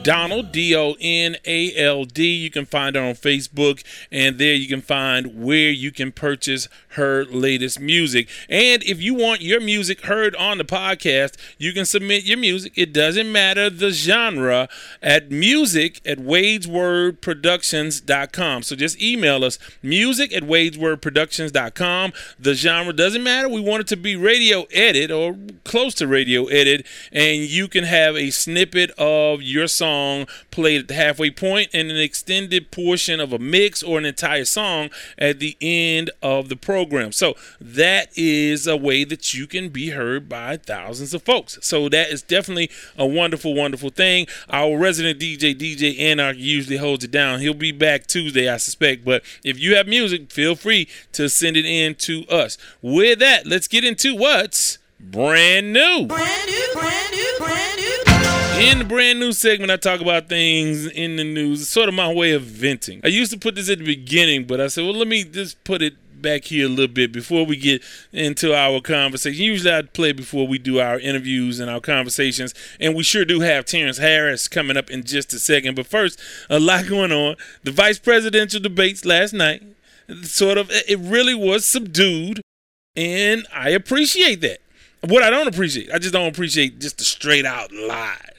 Donald, 0.06 0.52
D 0.52 0.74
O 0.76 0.94
N 1.00 1.36
A 1.44 1.74
L 1.74 2.04
D. 2.04 2.36
You 2.36 2.48
can 2.48 2.64
find 2.64 2.94
her 2.94 3.02
on 3.02 3.14
Facebook, 3.14 3.82
and 4.12 4.38
there 4.38 4.54
you 4.54 4.68
can 4.68 4.80
find 4.80 5.42
where 5.42 5.70
you 5.70 5.90
can 5.90 6.12
purchase 6.12 6.68
her 6.90 7.24
latest 7.24 7.80
music. 7.80 8.28
And 8.48 8.84
if 8.84 9.02
you 9.02 9.14
want 9.14 9.40
your 9.40 9.60
music 9.60 10.02
heard 10.02 10.36
on 10.36 10.58
the 10.58 10.64
podcast, 10.64 11.34
you 11.58 11.72
can 11.72 11.84
submit 11.84 12.22
your 12.22 12.38
music. 12.38 12.74
It 12.76 12.92
doesn't 12.92 13.32
matter 13.32 13.68
the 13.68 13.90
genre 13.90 14.68
at 15.02 15.32
music 15.32 16.00
at 16.06 16.18
wadeswordproductions.com. 16.18 18.62
So 18.62 18.76
just 18.76 19.02
email 19.02 19.44
us 19.44 19.58
music 19.82 20.32
at 20.32 20.44
wadeswordproductions.com. 20.44 22.12
The 22.38 22.54
genre 22.54 22.92
doesn't 22.92 23.24
matter. 23.24 23.48
We 23.48 23.60
want 23.60 23.80
it 23.80 23.88
to 23.88 23.96
be 23.96 24.14
radio 24.14 24.66
edit 24.72 25.10
or 25.10 25.36
close 25.64 25.94
to 25.94 26.06
radio 26.06 26.44
edit, 26.44 26.86
and 27.10 27.42
you 27.42 27.66
can 27.66 27.82
have 27.82 28.14
a 28.14 28.30
snippet 28.30 28.92
of 28.92 29.42
your 29.42 29.66
song 29.66 29.95
played 30.50 30.82
at 30.82 30.88
the 30.88 30.94
halfway 30.94 31.30
point 31.30 31.70
and 31.72 31.90
an 31.90 31.96
extended 31.96 32.70
portion 32.70 33.20
of 33.20 33.32
a 33.32 33.38
mix 33.38 33.82
or 33.82 33.98
an 33.98 34.04
entire 34.04 34.44
song 34.44 34.90
at 35.18 35.38
the 35.38 35.56
end 35.60 36.10
of 36.22 36.48
the 36.48 36.56
program. 36.56 37.12
So 37.12 37.34
that 37.60 38.08
is 38.16 38.66
a 38.66 38.76
way 38.76 39.04
that 39.04 39.34
you 39.34 39.46
can 39.46 39.68
be 39.68 39.90
heard 39.90 40.28
by 40.28 40.56
thousands 40.56 41.14
of 41.14 41.22
folks. 41.22 41.58
So 41.62 41.88
that 41.88 42.10
is 42.10 42.22
definitely 42.22 42.70
a 42.96 43.06
wonderful, 43.06 43.54
wonderful 43.54 43.90
thing. 43.90 44.26
Our 44.50 44.78
resident 44.78 45.20
DJ, 45.20 45.54
DJ 45.54 45.98
Anarch, 45.98 46.36
usually 46.36 46.76
holds 46.76 47.04
it 47.04 47.10
down. 47.10 47.40
He'll 47.40 47.54
be 47.54 47.72
back 47.72 48.06
Tuesday, 48.06 48.48
I 48.48 48.56
suspect. 48.56 49.04
But 49.04 49.22
if 49.44 49.58
you 49.58 49.76
have 49.76 49.86
music, 49.86 50.30
feel 50.30 50.54
free 50.54 50.88
to 51.12 51.28
send 51.28 51.56
it 51.56 51.66
in 51.66 51.94
to 51.96 52.26
us. 52.28 52.58
With 52.82 53.18
that, 53.20 53.46
let's 53.46 53.68
get 53.68 53.84
into 53.84 54.14
what's 54.14 54.78
brand 54.98 55.72
new. 55.72 56.06
Brand 56.06 56.50
new, 56.50 56.68
brand 56.74 57.12
new, 57.12 57.34
brand 57.38 57.76
new. 57.80 57.85
In 58.58 58.78
the 58.78 58.86
brand 58.86 59.20
new 59.20 59.32
segment, 59.32 59.70
I 59.70 59.76
talk 59.76 60.00
about 60.00 60.30
things 60.30 60.86
in 60.86 61.16
the 61.16 61.24
news. 61.24 61.60
It's 61.60 61.70
sort 61.70 61.90
of 61.90 61.94
my 61.94 62.10
way 62.10 62.32
of 62.32 62.42
venting. 62.42 63.02
I 63.04 63.08
used 63.08 63.30
to 63.32 63.38
put 63.38 63.54
this 63.54 63.68
at 63.68 63.78
the 63.78 63.84
beginning, 63.84 64.44
but 64.44 64.62
I 64.62 64.68
said, 64.68 64.84
well, 64.84 64.94
let 64.94 65.08
me 65.08 65.24
just 65.24 65.62
put 65.62 65.82
it 65.82 65.94
back 66.22 66.44
here 66.44 66.64
a 66.64 66.68
little 66.70 66.92
bit 66.92 67.12
before 67.12 67.44
we 67.44 67.58
get 67.58 67.82
into 68.12 68.54
our 68.54 68.80
conversation. 68.80 69.44
Usually 69.44 69.74
I 69.74 69.82
play 69.82 70.12
before 70.12 70.46
we 70.48 70.56
do 70.56 70.80
our 70.80 70.98
interviews 70.98 71.60
and 71.60 71.70
our 71.70 71.80
conversations, 71.80 72.54
and 72.80 72.94
we 72.94 73.02
sure 73.02 73.26
do 73.26 73.40
have 73.40 73.66
Terrence 73.66 73.98
Harris 73.98 74.48
coming 74.48 74.78
up 74.78 74.90
in 74.90 75.04
just 75.04 75.34
a 75.34 75.38
second. 75.38 75.74
But 75.74 75.86
first, 75.86 76.18
a 76.48 76.58
lot 76.58 76.88
going 76.88 77.12
on. 77.12 77.36
The 77.62 77.72
vice 77.72 77.98
presidential 77.98 78.58
debates 78.60 79.04
last 79.04 79.34
night, 79.34 79.62
sort 80.22 80.56
of, 80.56 80.70
it 80.70 80.98
really 80.98 81.34
was 81.34 81.66
subdued, 81.66 82.40
and 82.96 83.46
I 83.54 83.68
appreciate 83.68 84.40
that. 84.40 84.60
What 85.02 85.22
I 85.22 85.28
don't 85.28 85.46
appreciate, 85.46 85.92
I 85.92 85.98
just 85.98 86.14
don't 86.14 86.28
appreciate 86.28 86.80
just 86.80 86.96
the 86.96 87.04
straight 87.04 87.44
out 87.44 87.70
lies. 87.70 88.35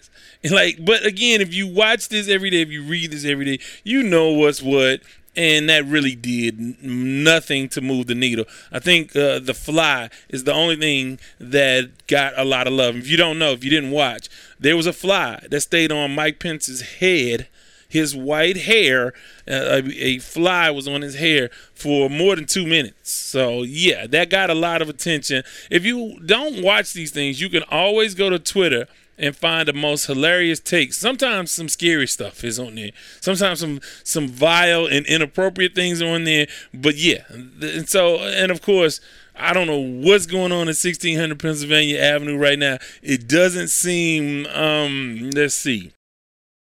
Like, 0.58 0.84
but 0.84 1.06
again, 1.06 1.42
if 1.42 1.54
you 1.54 1.68
watch 1.68 2.10
this 2.10 2.28
every 2.28 2.50
day, 2.50 2.62
if 2.62 2.70
you 2.70 2.84
read 2.84 3.12
this 3.12 3.26
every 3.26 3.46
day, 3.46 3.64
you 3.84 4.04
know 4.04 4.32
what's 4.32 4.62
what. 4.62 5.02
And 5.36 5.70
that 5.70 5.86
really 5.86 6.16
did 6.16 6.82
nothing 6.84 7.70
to 7.70 7.82
move 7.82 8.08
the 8.08 8.16
needle. 8.16 8.46
I 8.72 8.80
think 8.80 9.16
uh, 9.16 9.38
The 9.38 9.54
Fly 9.54 10.10
is 10.30 10.46
the 10.46 10.54
only 10.54 10.76
thing 10.78 11.20
that 11.40 12.08
got 12.08 12.34
a 12.38 12.44
lot 12.44 12.66
of 12.66 12.74
love. 12.74 12.96
If 12.96 13.08
you 13.08 13.18
don't 13.18 13.38
know, 13.38 13.52
if 13.52 13.64
you 13.64 13.70
didn't 13.70 13.92
watch, 13.92 14.30
there 14.60 14.76
was 14.76 14.88
a 14.88 14.94
fly 14.94 15.46
that 15.52 15.62
stayed 15.62 15.92
on 15.92 16.16
Mike 16.16 16.40
Pence's 16.40 16.82
head 16.82 17.48
his 17.90 18.16
white 18.16 18.58
hair, 18.58 19.14
uh, 19.48 19.82
a, 19.82 20.06
a, 20.06 20.20
fly 20.20 20.70
was 20.70 20.88
on 20.88 21.02
his 21.02 21.16
hair 21.16 21.50
for 21.74 22.10
more 22.10 22.36
than 22.36 22.46
two 22.46 22.68
minutes. 22.68 23.12
So, 23.12 23.64
yeah, 23.64 24.08
that 24.08 24.30
got 24.30 24.50
a 24.50 24.56
lot 24.56 24.82
of 24.82 24.90
attention. 24.90 25.44
If 25.70 25.86
you 25.86 26.20
don't 26.26 26.64
watch 26.64 26.94
these 26.94 27.12
things, 27.12 27.40
you 27.40 27.50
can 27.50 27.64
always 27.70 28.16
go 28.16 28.30
to 28.30 28.40
Twitter 28.40 28.88
and 29.18 29.36
find 29.36 29.68
the 29.68 29.74
most 29.74 30.06
hilarious 30.06 30.60
takes. 30.60 30.98
Sometimes 30.98 31.52
some 31.52 31.70
scary 31.70 32.08
stuff 32.08 32.44
is 32.44 32.60
on 32.60 32.76
there. 32.76 32.92
Sometimes 33.22 33.60
some 33.60 33.80
some 34.04 34.28
vile 34.28 34.86
and 34.86 35.06
inappropriate 35.06 35.76
things 35.76 36.02
are 36.02 36.14
on 36.14 36.24
there. 36.24 36.48
But 36.74 36.96
yeah, 36.96 37.24
and 37.30 37.88
so 37.90 38.18
and 38.18 38.52
of 38.52 38.62
course. 38.62 39.00
I 39.40 39.54
don't 39.54 39.68
know 39.68 39.78
what's 39.78 40.26
going 40.26 40.52
on 40.52 40.62
at 40.62 40.74
1600 40.74 41.38
Pennsylvania 41.38 42.00
Avenue 42.00 42.40
right 42.40 42.58
now. 42.58 42.80
It 43.04 43.28
doesn't 43.28 43.68
seem, 43.68 44.48
um, 44.48 45.30
let's 45.30 45.54
see, 45.54 45.92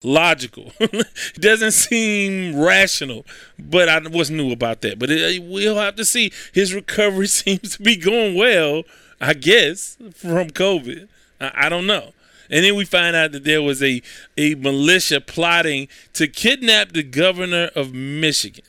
logical. 0.04 0.72
it 0.80 1.42
doesn't 1.42 1.74
seem 1.74 2.60
rational. 2.60 3.26
But 3.60 3.90
I 3.90 4.00
wasn't 4.08 4.38
new 4.38 4.52
about 4.52 4.82
that. 4.82 4.98
But 4.98 5.12
it, 5.12 5.44
we'll 5.44 5.76
have 5.76 5.96
to 5.98 6.06
see. 6.06 6.32
His 6.54 6.74
recovery 6.74 7.28
seems 7.28 7.78
to 7.78 7.84
be 7.84 7.96
going 7.96 8.36
well, 8.36 8.84
I 9.22 9.34
guess, 9.34 9.98
from 10.16 10.50
COVID. 10.50 11.08
I, 11.40 11.52
I 11.56 11.70
don't 11.70 11.86
know. 11.86 12.14
And 12.50 12.64
then 12.64 12.76
we 12.76 12.86
find 12.86 13.16
out 13.16 13.32
that 13.32 13.44
there 13.44 13.62
was 13.62 13.82
a, 13.82 14.02
a 14.38 14.56
militia 14.56 15.22
plotting 15.22 15.88
to 16.14 16.28
kidnap 16.28 16.92
the 16.92 17.04
governor 17.04 17.70
of 17.76 17.94
Michigan. 17.94 18.66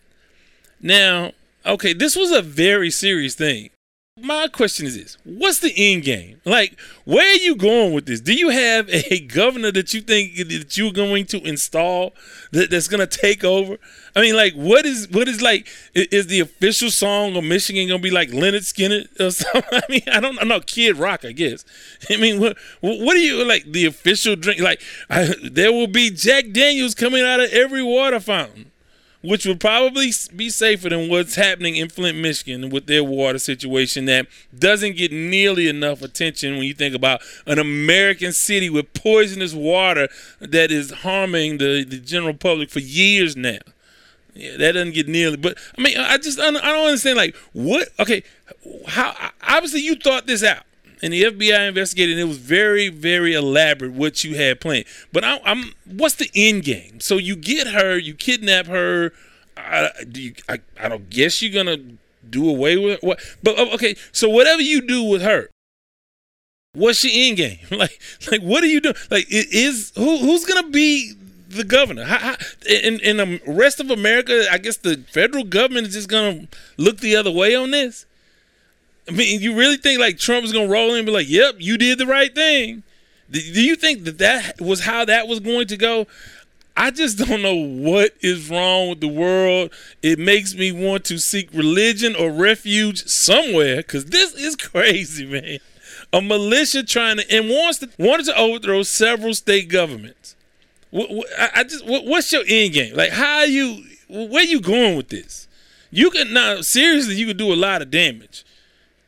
Now, 0.80 1.32
okay, 1.64 1.92
this 1.92 2.16
was 2.16 2.30
a 2.30 2.42
very 2.42 2.90
serious 2.90 3.34
thing. 3.34 3.70
My 4.18 4.48
question 4.48 4.86
is 4.86 4.96
this 4.96 5.18
What's 5.24 5.58
the 5.58 5.74
end 5.76 6.04
game? 6.04 6.40
Like, 6.46 6.80
where 7.04 7.30
are 7.30 7.36
you 7.36 7.54
going 7.54 7.92
with 7.92 8.06
this? 8.06 8.20
Do 8.22 8.32
you 8.32 8.48
have 8.48 8.88
a 8.88 9.20
governor 9.26 9.70
that 9.72 9.92
you 9.92 10.00
think 10.00 10.36
that 10.36 10.74
you're 10.74 10.90
going 10.90 11.26
to 11.26 11.46
install 11.46 12.14
that, 12.52 12.70
that's 12.70 12.88
going 12.88 13.06
to 13.06 13.18
take 13.18 13.44
over? 13.44 13.76
I 14.14 14.22
mean, 14.22 14.34
like, 14.34 14.54
what 14.54 14.86
is 14.86 15.06
what 15.10 15.28
is 15.28 15.42
like? 15.42 15.68
Is 15.94 16.28
the 16.28 16.40
official 16.40 16.90
song 16.90 17.36
of 17.36 17.44
Michigan 17.44 17.88
gonna 17.88 18.00
be 18.00 18.10
like 18.10 18.30
Lynyrd 18.30 18.64
Skynyrd 18.64 19.20
or 19.20 19.30
something? 19.32 19.62
I 19.70 19.82
mean, 19.90 20.02
I 20.10 20.20
don't 20.20 20.48
know. 20.48 20.60
Kid 20.60 20.96
Rock, 20.96 21.26
I 21.26 21.32
guess. 21.32 21.66
I 22.10 22.16
mean, 22.16 22.40
what 22.40 22.56
what 22.80 23.12
do 23.12 23.20
you 23.20 23.44
like? 23.44 23.70
The 23.70 23.84
official 23.84 24.34
drink? 24.34 24.60
Like, 24.60 24.80
I, 25.10 25.34
there 25.44 25.72
will 25.72 25.88
be 25.88 26.08
Jack 26.08 26.52
Daniels 26.52 26.94
coming 26.94 27.22
out 27.22 27.40
of 27.40 27.50
every 27.50 27.82
water 27.82 28.20
fountain 28.20 28.72
which 29.26 29.44
would 29.44 29.58
probably 29.58 30.12
be 30.34 30.48
safer 30.48 30.88
than 30.88 31.08
what's 31.08 31.34
happening 31.34 31.76
in 31.76 31.88
Flint, 31.88 32.16
Michigan 32.16 32.70
with 32.70 32.86
their 32.86 33.02
water 33.02 33.38
situation 33.38 34.04
that 34.04 34.26
doesn't 34.56 34.96
get 34.96 35.10
nearly 35.10 35.68
enough 35.68 36.00
attention 36.00 36.56
when 36.56 36.64
you 36.64 36.74
think 36.74 36.94
about 36.94 37.20
an 37.46 37.58
American 37.58 38.32
city 38.32 38.70
with 38.70 38.92
poisonous 38.94 39.52
water 39.52 40.08
that 40.40 40.70
is 40.70 40.90
harming 40.90 41.58
the, 41.58 41.84
the 41.84 41.98
general 41.98 42.34
public 42.34 42.70
for 42.70 42.80
years 42.80 43.36
now. 43.36 43.58
Yeah, 44.34 44.56
that 44.58 44.72
doesn't 44.72 44.94
get 44.94 45.08
nearly. 45.08 45.36
But 45.38 45.58
I 45.76 45.82
mean, 45.82 45.96
I 45.98 46.18
just 46.18 46.38
I 46.38 46.50
don't 46.50 46.62
understand. 46.64 47.16
Like, 47.16 47.34
what? 47.52 47.88
Okay, 47.98 48.22
how? 48.86 49.30
Obviously, 49.42 49.80
you 49.80 49.96
thought 49.96 50.26
this 50.26 50.44
out 50.44 50.62
and 51.02 51.12
the 51.12 51.24
FBI 51.24 51.68
investigated. 51.68 52.18
It 52.18 52.24
was 52.24 52.38
very, 52.38 52.88
very 52.88 53.34
elaborate 53.34 53.92
what 53.92 54.24
you 54.24 54.36
had 54.36 54.60
planned. 54.60 54.86
But 55.12 55.24
I, 55.24 55.40
am 55.44 55.72
what's 55.84 56.14
the 56.14 56.30
end 56.34 56.64
game? 56.64 57.00
So 57.00 57.16
you 57.16 57.36
get 57.36 57.68
her, 57.68 57.98
you 57.98 58.14
kidnap 58.14 58.66
her. 58.66 59.12
I, 59.56 59.90
you, 60.12 60.34
I, 60.48 60.60
I 60.80 60.88
don't 60.88 61.08
guess 61.10 61.42
you're 61.42 61.52
gonna 61.52 61.82
do 62.28 62.48
away 62.48 62.76
with 62.76 63.02
what? 63.02 63.20
But 63.42 63.54
oh, 63.58 63.74
okay, 63.74 63.96
so 64.12 64.28
whatever 64.28 64.62
you 64.62 64.86
do 64.86 65.02
with 65.02 65.22
her, 65.22 65.48
what's 66.72 67.02
your 67.04 67.12
end 67.14 67.36
game? 67.36 67.58
Like, 67.70 68.00
like 68.30 68.42
what 68.42 68.62
are 68.62 68.68
you 68.68 68.80
doing? 68.80 68.96
Like, 69.10 69.26
is 69.28 69.92
who 69.96 70.18
who's 70.18 70.44
gonna 70.44 70.68
be 70.68 71.14
the 71.48 71.64
governor? 71.64 72.04
How, 72.04 72.18
how, 72.18 72.36
in 72.68 73.00
in 73.00 73.16
the 73.18 73.40
rest 73.46 73.80
of 73.80 73.90
America, 73.90 74.46
I 74.50 74.58
guess 74.58 74.76
the 74.76 75.04
federal 75.10 75.44
government 75.44 75.88
is 75.88 75.94
just 75.94 76.08
gonna 76.08 76.48
look 76.76 76.98
the 76.98 77.16
other 77.16 77.30
way 77.30 77.54
on 77.54 77.70
this. 77.70 78.06
I 79.08 79.12
mean, 79.12 79.40
you 79.40 79.56
really 79.56 79.76
think 79.76 80.00
like 80.00 80.18
Trump 80.18 80.44
is 80.44 80.52
gonna 80.52 80.68
roll 80.68 80.90
in 80.90 80.98
and 80.98 81.06
be 81.06 81.12
like, 81.12 81.28
"Yep, 81.28 81.56
you 81.58 81.78
did 81.78 81.98
the 81.98 82.06
right 82.06 82.34
thing"? 82.34 82.82
Do 83.30 83.62
you 83.62 83.76
think 83.76 84.04
that 84.04 84.18
that 84.18 84.60
was 84.60 84.80
how 84.80 85.04
that 85.04 85.26
was 85.26 85.40
going 85.40 85.66
to 85.68 85.76
go? 85.76 86.06
I 86.76 86.90
just 86.90 87.18
don't 87.18 87.42
know 87.42 87.54
what 87.54 88.14
is 88.20 88.50
wrong 88.50 88.90
with 88.90 89.00
the 89.00 89.08
world. 89.08 89.70
It 90.02 90.18
makes 90.18 90.54
me 90.54 90.72
want 90.72 91.04
to 91.06 91.18
seek 91.18 91.52
religion 91.52 92.14
or 92.14 92.30
refuge 92.30 93.06
somewhere 93.06 93.76
because 93.78 94.06
this 94.06 94.34
is 94.34 94.54
crazy, 94.56 95.26
man. 95.26 95.58
A 96.12 96.20
militia 96.20 96.84
trying 96.84 97.16
to 97.16 97.30
and 97.32 97.48
wants 97.48 97.78
to 97.78 97.88
wanted 97.98 98.26
to 98.26 98.38
overthrow 98.38 98.82
several 98.82 99.34
state 99.34 99.68
governments. 99.68 100.36
I 100.92 101.64
just 101.64 101.84
what's 101.86 102.32
your 102.32 102.44
end 102.46 102.74
game? 102.74 102.94
Like, 102.94 103.10
how 103.10 103.42
you? 103.42 103.84
Where 104.08 104.44
you 104.44 104.60
going 104.60 104.96
with 104.96 105.08
this? 105.08 105.48
You 105.90 106.10
can 106.10 106.32
now 106.32 106.60
seriously, 106.60 107.16
you 107.16 107.26
could 107.26 107.36
do 107.36 107.52
a 107.52 107.56
lot 107.56 107.82
of 107.82 107.90
damage 107.90 108.44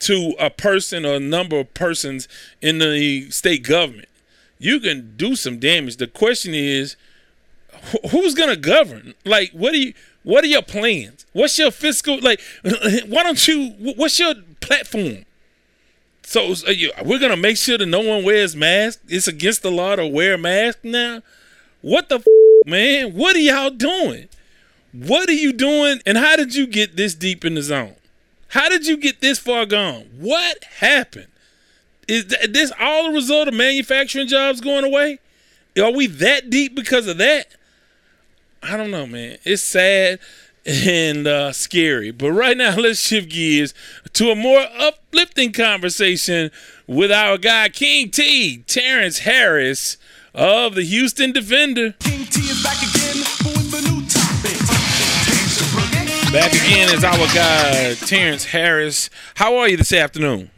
to 0.01 0.35
a 0.39 0.51
person 0.51 1.05
or 1.05 1.15
a 1.15 1.21
number 1.21 1.59
of 1.59 1.75
persons 1.75 2.29
in 2.61 2.79
the 2.79 3.31
state 3.31 3.65
government, 3.65 4.09
you 4.59 4.81
can 4.81 5.17
do 5.17 5.37
some 5.37 5.59
damage. 5.59 5.97
The 5.97 6.07
question 6.07 6.55
is, 6.55 6.97
who's 8.11 8.35
going 8.35 8.51
to 8.51 8.57
govern? 8.57 9.15
Like, 9.25 9.53
what 9.53 9.75
are 9.75 9.79
you? 9.79 9.95
What 10.25 10.45
are 10.45 10.49
your 10.49 10.63
plans? 10.63 11.25
What's 11.33 11.59
your 11.59 11.71
fiscal 11.71 12.19
like? 12.21 12.41
Why 12.63 13.23
don't 13.23 13.49
you? 13.49 13.71
What's 13.97 14.19
your 14.19 14.35
platform? 14.61 15.25
So 16.23 16.55
we're 17.03 17.19
gonna 17.19 17.39
make 17.39 17.57
sure 17.57 17.79
that 17.79 17.87
no 17.87 18.01
one 18.01 18.23
wears 18.23 18.55
masks. 18.55 19.01
It's 19.09 19.29
against 19.29 19.63
the 19.63 19.71
law 19.71 19.97
to 19.97 20.07
wear 20.07 20.35
a 20.35 20.39
mask 20.39 20.81
now. 20.83 21.23
What 21.81 22.11
the 22.11 22.17
f- 22.17 22.25
man? 22.67 23.15
What 23.15 23.37
are 23.37 23.41
y'all 23.41 23.71
doing? 23.71 24.29
What 24.93 25.31
are 25.31 25.35
you 25.35 25.55
doing? 25.55 26.03
And 26.05 26.19
how 26.19 26.37
did 26.37 26.55
you 26.55 26.67
get 26.67 26.97
this 26.97 27.15
deep 27.15 27.47
in 27.47 27.55
the 27.55 27.63
zone? 27.63 27.95
How 28.49 28.69
did 28.69 28.87
you 28.87 28.97
get 28.97 29.21
this 29.21 29.39
far 29.39 29.67
gone? 29.67 30.09
What 30.19 30.65
happened? 30.79 31.29
Is 32.07 32.27
this 32.27 32.73
all 32.81 33.05
the 33.09 33.15
result 33.15 33.49
of 33.49 33.55
manufacturing 33.55 34.27
jobs 34.29 34.61
going 34.61 34.85
away? 34.85 35.19
Are 35.79 35.93
we 35.93 36.07
that 36.07 36.49
deep 36.51 36.75
because 36.75 37.07
of 37.07 37.19
that? 37.19 37.49
I 38.63 38.77
don't 38.77 38.91
know, 38.91 39.07
man. 39.07 39.39
It's 39.45 39.63
sad 39.63 40.19
and 40.67 41.27
uh, 41.27 41.53
scary. 41.53 42.11
But 42.11 42.33
right 42.33 42.57
now, 42.57 42.77
let's 42.79 43.01
shift 43.01 43.31
gears 43.31 43.75
to 44.15 44.31
a 44.31 44.35
more 44.35 44.67
uplifting 44.79 45.53
conversation 45.53 46.51
with 46.87 47.13
our 47.13 47.39
guy, 47.39 47.69
King 47.69 48.11
T, 48.11 48.65
Terrence 48.67 49.21
Harris 49.21 49.99
of 50.35 50.75
the 50.75 50.85
Houston 50.85 51.33
Defender. 51.33 51.93
King 52.01 52.25
T 52.25 52.41
is 52.41 52.63
back 52.63 52.79
again 52.79 52.98
Back 56.33 56.53
again 56.53 56.95
is 56.95 57.03
our 57.05 57.17
guy 57.35 57.95
Terrence 57.95 58.45
Harris. 58.45 59.09
How 59.37 59.57
are 59.57 59.67
you 59.67 59.79
this 59.79 59.95
afternoon? 59.95 60.51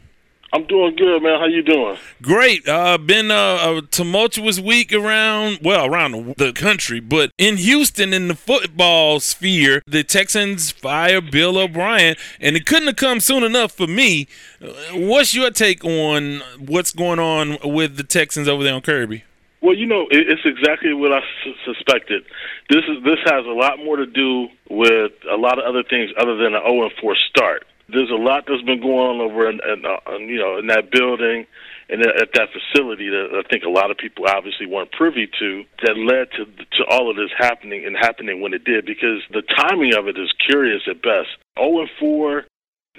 I'm 0.51 0.65
doing 0.65 0.97
good, 0.97 1.23
man. 1.23 1.39
How 1.39 1.45
you 1.45 1.61
doing? 1.61 1.97
Great. 2.21 2.67
Uh, 2.67 2.97
been 2.97 3.31
a, 3.31 3.33
a, 3.77 3.81
tumultuous 3.89 4.59
week 4.59 4.91
around, 4.91 5.59
well, 5.63 5.85
around 5.85 6.35
the 6.35 6.51
country, 6.51 6.99
but 6.99 7.31
in 7.37 7.55
Houston, 7.55 8.11
in 8.11 8.27
the 8.27 8.35
football 8.35 9.21
sphere, 9.21 9.81
the 9.87 10.03
Texans 10.03 10.71
fire 10.71 11.21
Bill 11.21 11.57
O'Brien, 11.57 12.17
and 12.41 12.57
it 12.57 12.65
couldn't 12.65 12.87
have 12.87 12.97
come 12.97 13.21
soon 13.21 13.41
enough 13.41 13.71
for 13.71 13.87
me. 13.87 14.27
Uh, 14.61 14.67
what's 14.93 15.33
your 15.33 15.51
take 15.51 15.85
on 15.85 16.41
what's 16.59 16.91
going 16.91 17.19
on 17.19 17.57
with 17.63 17.95
the 17.95 18.03
Texans 18.03 18.49
over 18.49 18.61
there 18.61 18.73
on 18.73 18.81
Kirby? 18.81 19.23
Well, 19.61 19.75
you 19.75 19.85
know, 19.85 20.07
it's 20.09 20.41
exactly 20.43 20.93
what 20.93 21.13
I 21.13 21.21
suspected. 21.65 22.23
This 22.69 22.81
is 22.89 23.03
this 23.03 23.19
has 23.25 23.45
a 23.45 23.53
lot 23.53 23.77
more 23.77 23.95
to 23.95 24.07
do 24.07 24.47
with 24.69 25.11
a 25.29 25.37
lot 25.37 25.59
of 25.59 25.65
other 25.65 25.83
things 25.87 26.09
other 26.17 26.35
than 26.35 26.55
an 26.55 26.65
0 26.65 26.83
and 26.83 26.91
4 26.99 27.15
start. 27.29 27.65
There's 27.87 28.09
a 28.09 28.17
lot 28.17 28.45
that's 28.47 28.63
been 28.63 28.81
going 28.81 28.97
on 28.97 29.21
over 29.21 29.49
in, 29.49 29.59
in 29.61 29.85
uh, 29.85 30.17
you 30.17 30.39
know 30.39 30.57
in 30.57 30.67
that 30.67 30.89
building 30.89 31.45
and 31.89 32.01
at 32.01 32.33
that 32.33 32.49
facility 32.49 33.09
that 33.09 33.37
I 33.37 33.47
think 33.51 33.63
a 33.63 33.69
lot 33.69 33.91
of 33.91 33.97
people 33.97 34.25
obviously 34.25 34.65
weren't 34.65 34.91
privy 34.93 35.29
to 35.39 35.63
that 35.83 35.93
led 35.93 36.31
to 36.39 36.45
to 36.45 36.81
all 36.89 37.11
of 37.11 37.15
this 37.15 37.29
happening 37.37 37.85
and 37.85 37.95
happening 37.95 38.41
when 38.41 38.53
it 38.55 38.63
did 38.63 38.85
because 38.85 39.21
the 39.29 39.43
timing 39.43 39.93
of 39.93 40.07
it 40.07 40.17
is 40.17 40.33
curious 40.49 40.81
at 40.89 41.03
best. 41.03 41.29
0 41.59 41.81
and 41.81 41.89
4 41.99 42.45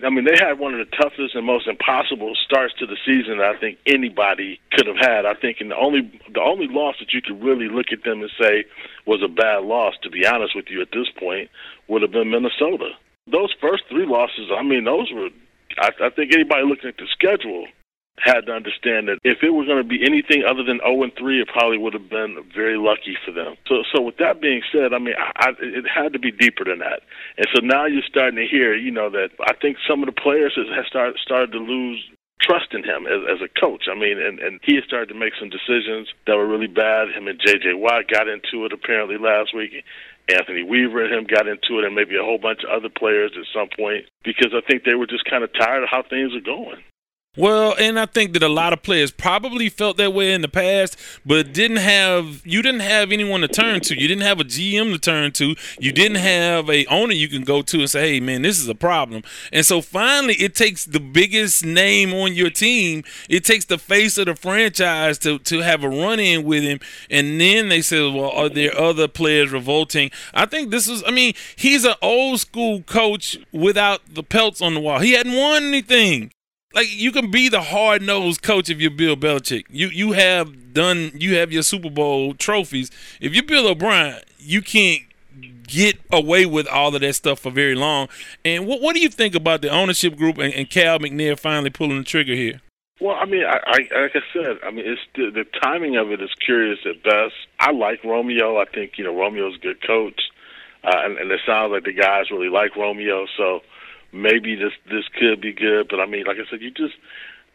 I 0.04 0.10
mean, 0.10 0.24
they 0.24 0.36
had 0.36 0.58
one 0.58 0.74
of 0.74 0.80
the 0.80 0.96
toughest 0.96 1.34
and 1.34 1.46
most 1.46 1.68
impossible 1.68 2.32
starts 2.44 2.74
to 2.78 2.86
the 2.86 2.96
season 3.06 3.40
I 3.40 3.56
think 3.58 3.78
anybody 3.86 4.58
could 4.72 4.86
have 4.86 4.96
had. 4.96 5.26
I 5.26 5.34
think, 5.34 5.58
and 5.60 5.70
the 5.70 5.76
only 5.76 6.00
the 6.32 6.40
only 6.40 6.66
loss 6.66 6.96
that 6.98 7.12
you 7.12 7.20
could 7.20 7.42
really 7.42 7.68
look 7.68 7.92
at 7.92 8.02
them 8.02 8.22
and 8.22 8.30
say 8.40 8.64
was 9.06 9.22
a 9.22 9.28
bad 9.28 9.64
loss, 9.64 9.94
to 10.02 10.10
be 10.10 10.26
honest 10.26 10.56
with 10.56 10.66
you, 10.70 10.80
at 10.80 10.92
this 10.92 11.08
point, 11.18 11.50
would 11.88 12.02
have 12.02 12.10
been 12.10 12.30
Minnesota. 12.30 12.90
Those 13.30 13.54
first 13.60 13.84
three 13.88 14.06
losses, 14.06 14.50
I 14.56 14.62
mean, 14.62 14.84
those 14.84 15.10
were. 15.12 15.28
I, 15.78 15.90
I 16.02 16.10
think 16.10 16.34
anybody 16.34 16.66
looking 16.66 16.88
at 16.88 16.96
the 16.96 17.06
schedule 17.12 17.66
had 18.18 18.46
to 18.46 18.52
understand 18.52 19.08
that 19.08 19.18
if 19.24 19.42
it 19.42 19.50
was 19.50 19.66
going 19.66 19.82
to 19.82 19.88
be 19.88 20.04
anything 20.04 20.44
other 20.44 20.62
than 20.62 20.78
0 20.84 21.02
and 21.02 21.12
3, 21.16 21.40
it 21.40 21.48
probably 21.48 21.78
would 21.78 21.94
have 21.94 22.08
been 22.08 22.44
very 22.54 22.76
lucky 22.76 23.16
for 23.24 23.32
them. 23.32 23.56
So, 23.66 23.82
so 23.94 24.02
with 24.02 24.18
that 24.18 24.40
being 24.40 24.62
said, 24.70 24.92
I 24.92 24.98
mean, 24.98 25.14
I, 25.18 25.48
I, 25.48 25.48
it 25.58 25.84
had 25.88 26.12
to 26.12 26.18
be 26.18 26.30
deeper 26.30 26.64
than 26.64 26.78
that. 26.80 27.00
And 27.38 27.46
so 27.54 27.60
now 27.64 27.86
you're 27.86 28.06
starting 28.06 28.36
to 28.36 28.46
hear, 28.46 28.74
you 28.74 28.90
know, 28.90 29.10
that 29.10 29.30
I 29.40 29.54
think 29.54 29.78
some 29.88 30.02
of 30.02 30.06
the 30.06 30.20
players 30.20 30.54
have 30.56 30.86
started 30.86 31.16
started 31.24 31.52
to 31.52 31.58
lose 31.58 32.04
trust 32.40 32.74
in 32.74 32.82
him 32.84 33.06
as, 33.06 33.22
as 33.30 33.40
a 33.40 33.60
coach. 33.60 33.86
I 33.90 33.94
mean, 33.94 34.18
and, 34.18 34.38
and 34.40 34.60
he 34.62 34.78
started 34.84 35.08
to 35.14 35.18
make 35.18 35.32
some 35.38 35.48
decisions 35.48 36.08
that 36.26 36.36
were 36.36 36.46
really 36.46 36.66
bad. 36.66 37.14
Him 37.14 37.28
and 37.28 37.40
J.J. 37.40 37.74
Watt 37.74 38.10
got 38.10 38.28
into 38.28 38.66
it 38.66 38.72
apparently 38.72 39.16
last 39.16 39.54
week. 39.54 39.72
Anthony 40.28 40.62
Weaver 40.62 41.04
and 41.04 41.14
him 41.14 41.26
got 41.26 41.48
into 41.48 41.78
it, 41.78 41.84
and 41.84 41.94
maybe 41.94 42.16
a 42.16 42.22
whole 42.22 42.38
bunch 42.38 42.62
of 42.62 42.70
other 42.70 42.88
players 42.88 43.32
at 43.34 43.46
some 43.52 43.68
point 43.74 44.06
because 44.24 44.54
I 44.54 44.60
think 44.68 44.84
they 44.84 44.94
were 44.94 45.06
just 45.06 45.24
kind 45.24 45.42
of 45.42 45.50
tired 45.52 45.82
of 45.82 45.88
how 45.90 46.02
things 46.02 46.34
are 46.34 46.44
going. 46.44 46.78
Well, 47.38 47.74
and 47.78 47.98
I 47.98 48.04
think 48.04 48.34
that 48.34 48.42
a 48.42 48.48
lot 48.50 48.74
of 48.74 48.82
players 48.82 49.10
probably 49.10 49.70
felt 49.70 49.96
that 49.96 50.12
way 50.12 50.34
in 50.34 50.42
the 50.42 50.48
past, 50.48 50.98
but 51.24 51.54
didn't 51.54 51.78
have 51.78 52.46
you 52.46 52.60
didn't 52.60 52.82
have 52.82 53.10
anyone 53.10 53.40
to 53.40 53.48
turn 53.48 53.80
to. 53.80 53.98
You 53.98 54.06
didn't 54.06 54.24
have 54.24 54.38
a 54.38 54.44
GM 54.44 54.92
to 54.92 54.98
turn 54.98 55.32
to. 55.32 55.56
You 55.80 55.92
didn't 55.92 56.18
have 56.18 56.68
a 56.68 56.84
owner 56.88 57.14
you 57.14 57.28
can 57.28 57.40
go 57.40 57.62
to 57.62 57.80
and 57.80 57.88
say, 57.88 58.12
"Hey, 58.16 58.20
man, 58.20 58.42
this 58.42 58.58
is 58.58 58.68
a 58.68 58.74
problem." 58.74 59.22
And 59.50 59.64
so 59.64 59.80
finally, 59.80 60.34
it 60.34 60.54
takes 60.54 60.84
the 60.84 61.00
biggest 61.00 61.64
name 61.64 62.12
on 62.12 62.34
your 62.34 62.50
team. 62.50 63.02
It 63.30 63.46
takes 63.46 63.64
the 63.64 63.78
face 63.78 64.18
of 64.18 64.26
the 64.26 64.36
franchise 64.36 65.16
to 65.20 65.38
to 65.38 65.60
have 65.60 65.82
a 65.84 65.88
run 65.88 66.20
in 66.20 66.44
with 66.44 66.64
him, 66.64 66.80
and 67.08 67.40
then 67.40 67.70
they 67.70 67.80
say, 67.80 67.98
"Well, 68.10 68.28
are 68.28 68.50
there 68.50 68.78
other 68.78 69.08
players 69.08 69.52
revolting?" 69.52 70.10
I 70.34 70.44
think 70.44 70.70
this 70.70 70.86
is. 70.86 71.02
I 71.06 71.10
mean, 71.10 71.32
he's 71.56 71.86
an 71.86 71.94
old 72.02 72.40
school 72.40 72.82
coach 72.82 73.38
without 73.52 74.02
the 74.06 74.22
pelts 74.22 74.60
on 74.60 74.74
the 74.74 74.80
wall. 74.80 74.98
He 74.98 75.12
hadn't 75.12 75.34
won 75.34 75.62
anything 75.62 76.30
like 76.74 76.86
you 76.90 77.12
can 77.12 77.30
be 77.30 77.48
the 77.48 77.62
hard 77.62 78.02
nosed 78.02 78.42
coach 78.42 78.70
if 78.70 78.80
you're 78.80 78.90
Bill 78.90 79.16
Belichick. 79.16 79.64
You 79.68 79.88
you 79.88 80.12
have 80.12 80.72
done 80.72 81.12
you 81.14 81.36
have 81.36 81.52
your 81.52 81.62
Super 81.62 81.90
Bowl 81.90 82.34
trophies. 82.34 82.90
If 83.20 83.34
you're 83.34 83.44
Bill 83.44 83.68
O'Brien, 83.68 84.20
you 84.38 84.62
can't 84.62 85.02
get 85.66 85.98
away 86.10 86.44
with 86.44 86.66
all 86.68 86.94
of 86.94 87.00
that 87.00 87.14
stuff 87.14 87.40
for 87.40 87.50
very 87.50 87.74
long. 87.74 88.08
And 88.44 88.66
what 88.66 88.80
what 88.80 88.94
do 88.94 89.00
you 89.00 89.08
think 89.08 89.34
about 89.34 89.62
the 89.62 89.70
ownership 89.70 90.16
group 90.16 90.38
and, 90.38 90.52
and 90.54 90.68
Cal 90.68 90.98
McNair 90.98 91.38
finally 91.38 91.70
pulling 91.70 91.98
the 91.98 92.04
trigger 92.04 92.34
here? 92.34 92.60
Well, 93.00 93.16
I 93.16 93.24
mean, 93.24 93.44
I, 93.44 93.58
I 93.66 94.02
like 94.02 94.14
I 94.14 94.20
said, 94.32 94.58
I 94.64 94.70
mean, 94.70 94.84
it's 94.86 95.00
the, 95.16 95.30
the 95.30 95.44
timing 95.60 95.96
of 95.96 96.12
it 96.12 96.22
is 96.22 96.30
curious 96.44 96.78
at 96.88 97.02
best. 97.02 97.34
I 97.58 97.72
like 97.72 98.04
Romeo. 98.04 98.58
I 98.58 98.64
think 98.64 98.92
you 98.96 99.04
know 99.04 99.18
Romeo's 99.18 99.56
a 99.56 99.58
good 99.58 99.84
coach, 99.84 100.20
uh, 100.84 101.02
and, 101.04 101.18
and 101.18 101.30
it 101.30 101.40
sounds 101.44 101.72
like 101.72 101.84
the 101.84 101.92
guys 101.92 102.30
really 102.30 102.48
like 102.48 102.76
Romeo. 102.76 103.26
So 103.36 103.60
maybe 104.12 104.54
this 104.54 104.72
this 104.90 105.04
could 105.18 105.40
be 105.40 105.52
good. 105.52 105.88
But 105.88 106.00
I 106.00 106.06
mean, 106.06 106.24
like 106.24 106.36
I 106.36 106.48
said, 106.50 106.62
you 106.62 106.70
just 106.70 106.94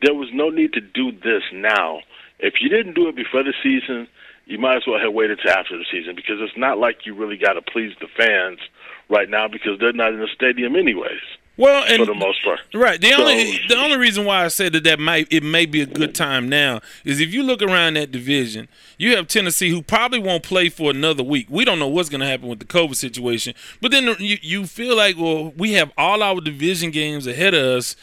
there 0.02 0.14
was 0.14 0.30
no 0.34 0.50
need 0.50 0.74
to 0.74 0.82
do 0.82 1.12
this 1.12 1.44
now. 1.54 2.02
If 2.40 2.56
you 2.62 2.70
didn't 2.70 2.94
do 2.94 3.08
it 3.08 3.16
before 3.16 3.44
the 3.44 3.54
season, 3.64 4.08
you 4.46 4.58
might 4.58 4.78
as 4.78 4.84
well 4.88 5.00
have 5.00 5.14
waited 5.14 5.40
till 5.42 5.52
after 5.52 5.78
the 5.78 5.86
season 5.92 6.16
because 6.16 6.38
it's 6.40 6.58
not 6.58 6.78
like 6.78 7.06
you 7.06 7.16
really 7.16 7.38
got 7.38 7.54
to 7.54 7.62
please 7.62 7.94
the 8.00 8.08
fans 8.08 8.60
right 9.10 9.30
now 9.30 9.48
because 9.48 9.80
they're 9.80 9.94
not 9.94 10.14
in 10.14 10.20
the 10.20 10.28
stadium 10.34 10.76
anyways. 10.76 11.22
Well, 11.58 11.84
and 11.88 11.98
for 11.98 12.06
the 12.06 12.14
most 12.14 12.44
part, 12.44 12.60
right. 12.74 13.02
The 13.02 13.10
so, 13.10 13.22
only 13.22 13.60
the 13.68 13.78
only 13.78 13.98
reason 13.98 14.26
why 14.26 14.46
I 14.46 14.48
said 14.48 14.74
that 14.74 14.84
that 14.84 15.00
might 15.00 15.28
it 15.32 15.42
may 15.42 15.66
be 15.66 15.82
a 15.82 15.88
good 15.88 16.14
time 16.14 16.48
now 16.48 16.82
is 17.04 17.20
if 17.20 17.34
you 17.34 17.42
look 17.42 17.64
around 17.64 17.96
that 17.96 18.12
division, 18.12 18.68
you 19.00 19.16
have 19.16 19.28
Tennessee 19.28 19.72
who 19.72 19.82
probably 19.82 20.20
won't 20.20 20.44
play 20.44 20.70
for 20.70 20.92
another 20.92 21.24
week. 21.24 21.48
We 21.50 21.66
don't 21.66 21.80
know 21.80 21.88
what's 21.88 22.10
going 22.10 22.22
to 22.22 22.28
happen 22.28 22.48
with 22.48 22.60
the 22.60 22.66
COVID 22.66 22.96
situation, 22.96 23.56
but 23.82 23.90
then 23.92 24.16
you 24.20 24.38
you 24.42 24.68
feel 24.68 24.96
like 24.96 25.18
well 25.18 25.52
we 25.58 25.74
have 25.74 25.92
all 25.98 26.22
our 26.22 26.40
division 26.40 26.92
games 26.92 27.26
ahead 27.26 27.56
of 27.56 27.64
us. 27.64 27.96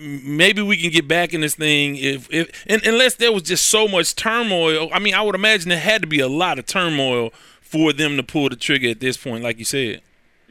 Maybe 0.00 0.62
we 0.62 0.78
can 0.78 0.90
get 0.90 1.06
back 1.06 1.34
in 1.34 1.42
this 1.42 1.56
thing 1.56 1.96
if 1.96 2.32
if 2.32 2.64
and, 2.66 2.82
unless 2.86 3.16
there 3.16 3.32
was 3.32 3.42
just 3.42 3.66
so 3.66 3.86
much 3.86 4.16
turmoil. 4.16 4.88
I 4.94 4.98
mean, 4.98 5.12
I 5.12 5.20
would 5.20 5.34
imagine 5.34 5.68
there 5.68 5.78
had 5.78 6.00
to 6.00 6.08
be 6.08 6.20
a 6.20 6.28
lot 6.28 6.58
of 6.58 6.64
turmoil 6.64 7.34
for 7.60 7.92
them 7.92 8.16
to 8.16 8.22
pull 8.22 8.48
the 8.48 8.56
trigger 8.56 8.88
at 8.88 9.00
this 9.00 9.18
point, 9.18 9.44
like 9.44 9.58
you 9.58 9.66
said. 9.66 10.00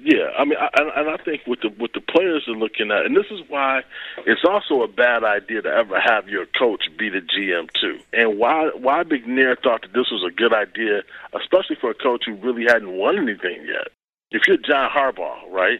Yeah, 0.03 0.31
I 0.37 0.43
mean, 0.43 0.57
I, 0.59 0.67
and 0.97 1.09
I 1.09 1.15
think 1.23 1.43
with 1.47 1.61
the 1.61 1.69
with 1.79 1.93
the 1.93 2.01
players 2.01 2.43
are 2.49 2.59
looking 2.59 2.91
at, 2.91 3.05
and 3.05 3.15
this 3.15 3.31
is 3.31 3.39
why 3.47 3.83
it's 4.25 4.43
also 4.43 4.81
a 4.83 4.87
bad 4.87 5.23
idea 5.23 5.61
to 5.61 5.69
ever 5.69 5.97
have 5.97 6.27
your 6.27 6.45
coach 6.59 6.83
be 6.99 7.07
the 7.07 7.21
GM 7.21 7.69
too. 7.79 7.99
And 8.11 8.37
why 8.37 8.69
why 8.75 9.03
McNair 9.03 9.55
thought 9.63 9.83
that 9.83 9.93
this 9.93 10.11
was 10.11 10.21
a 10.27 10.35
good 10.35 10.53
idea, 10.53 11.03
especially 11.39 11.77
for 11.79 11.89
a 11.91 11.93
coach 11.93 12.23
who 12.25 12.35
really 12.35 12.65
hadn't 12.67 12.91
won 12.91 13.17
anything 13.17 13.65
yet. 13.65 13.87
If 14.31 14.41
you're 14.45 14.57
John 14.57 14.89
Harbaugh, 14.89 15.49
right? 15.49 15.79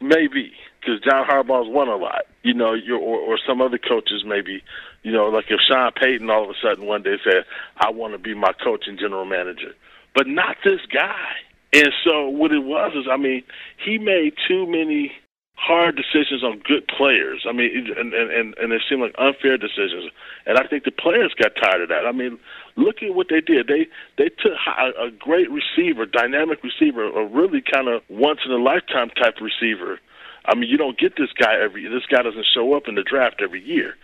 Maybe 0.00 0.50
because 0.80 1.00
John 1.02 1.24
Harbaugh's 1.24 1.70
won 1.72 1.86
a 1.86 1.96
lot, 1.96 2.22
you 2.42 2.52
know, 2.52 2.74
or 2.90 3.18
or 3.20 3.38
some 3.46 3.60
other 3.62 3.78
coaches 3.78 4.24
maybe, 4.26 4.60
you 5.04 5.12
know, 5.12 5.26
like 5.26 5.44
if 5.50 5.60
Sean 5.60 5.92
Payton 5.92 6.28
all 6.30 6.42
of 6.42 6.50
a 6.50 6.54
sudden 6.60 6.86
one 6.86 7.04
day 7.04 7.16
said, 7.22 7.44
"I 7.76 7.90
want 7.90 8.12
to 8.12 8.18
be 8.18 8.34
my 8.34 8.52
coach 8.54 8.88
and 8.88 8.98
general 8.98 9.24
manager," 9.24 9.72
but 10.16 10.26
not 10.26 10.56
this 10.64 10.80
guy 10.92 11.36
and 11.72 11.92
so 12.04 12.28
what 12.28 12.52
it 12.52 12.64
was 12.64 12.92
is, 12.94 13.06
I 13.10 13.16
mean, 13.16 13.42
he 13.84 13.98
made 13.98 14.34
too 14.48 14.66
many 14.66 15.12
hard 15.56 15.96
decisions 15.96 16.44
on 16.44 16.60
good 16.64 16.86
players. 16.86 17.44
I 17.48 17.52
mean, 17.52 17.92
and 17.96 18.12
and 18.14 18.54
and 18.56 18.72
it 18.72 18.82
seemed 18.88 19.02
like 19.02 19.14
unfair 19.18 19.56
decisions. 19.56 20.10
And 20.46 20.58
I 20.58 20.66
think 20.66 20.84
the 20.84 20.92
players 20.92 21.34
got 21.34 21.56
tired 21.56 21.82
of 21.82 21.88
that. 21.88 22.06
I 22.06 22.12
mean, 22.12 22.38
look 22.76 23.02
at 23.02 23.14
what 23.14 23.28
they 23.30 23.40
did. 23.40 23.66
They 23.66 23.88
they 24.18 24.28
took 24.28 24.52
a, 24.52 25.08
a 25.08 25.10
great 25.10 25.48
receiver, 25.50 26.06
dynamic 26.06 26.62
receiver, 26.62 27.04
a 27.04 27.26
really 27.26 27.62
kind 27.62 27.88
of 27.88 28.02
once 28.08 28.40
in 28.44 28.52
a 28.52 28.62
lifetime 28.62 29.10
type 29.10 29.40
receiver. 29.40 29.98
I 30.44 30.54
mean, 30.54 30.70
you 30.70 30.76
don't 30.76 30.98
get 30.98 31.16
this 31.16 31.32
guy 31.32 31.58
every. 31.58 31.88
This 31.88 32.06
guy 32.08 32.22
doesn't 32.22 32.46
show 32.54 32.74
up 32.74 32.84
in 32.86 32.94
the 32.94 33.02
draft 33.02 33.40
every 33.42 33.62
year 33.62 33.94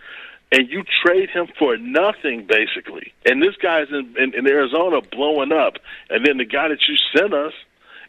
and 0.53 0.69
you 0.69 0.83
trade 1.03 1.31
him 1.31 1.47
for 1.57 1.75
nothing 1.77 2.45
basically. 2.47 3.11
And 3.25 3.41
this 3.41 3.55
guy's 3.61 3.89
in, 3.89 4.13
in, 4.17 4.35
in 4.35 4.47
Arizona 4.47 5.01
blowing 5.01 5.51
up, 5.51 5.73
and 6.09 6.25
then 6.25 6.37
the 6.37 6.45
guy 6.45 6.67
that 6.69 6.79
you 6.87 6.95
sent 7.17 7.33
us 7.33 7.53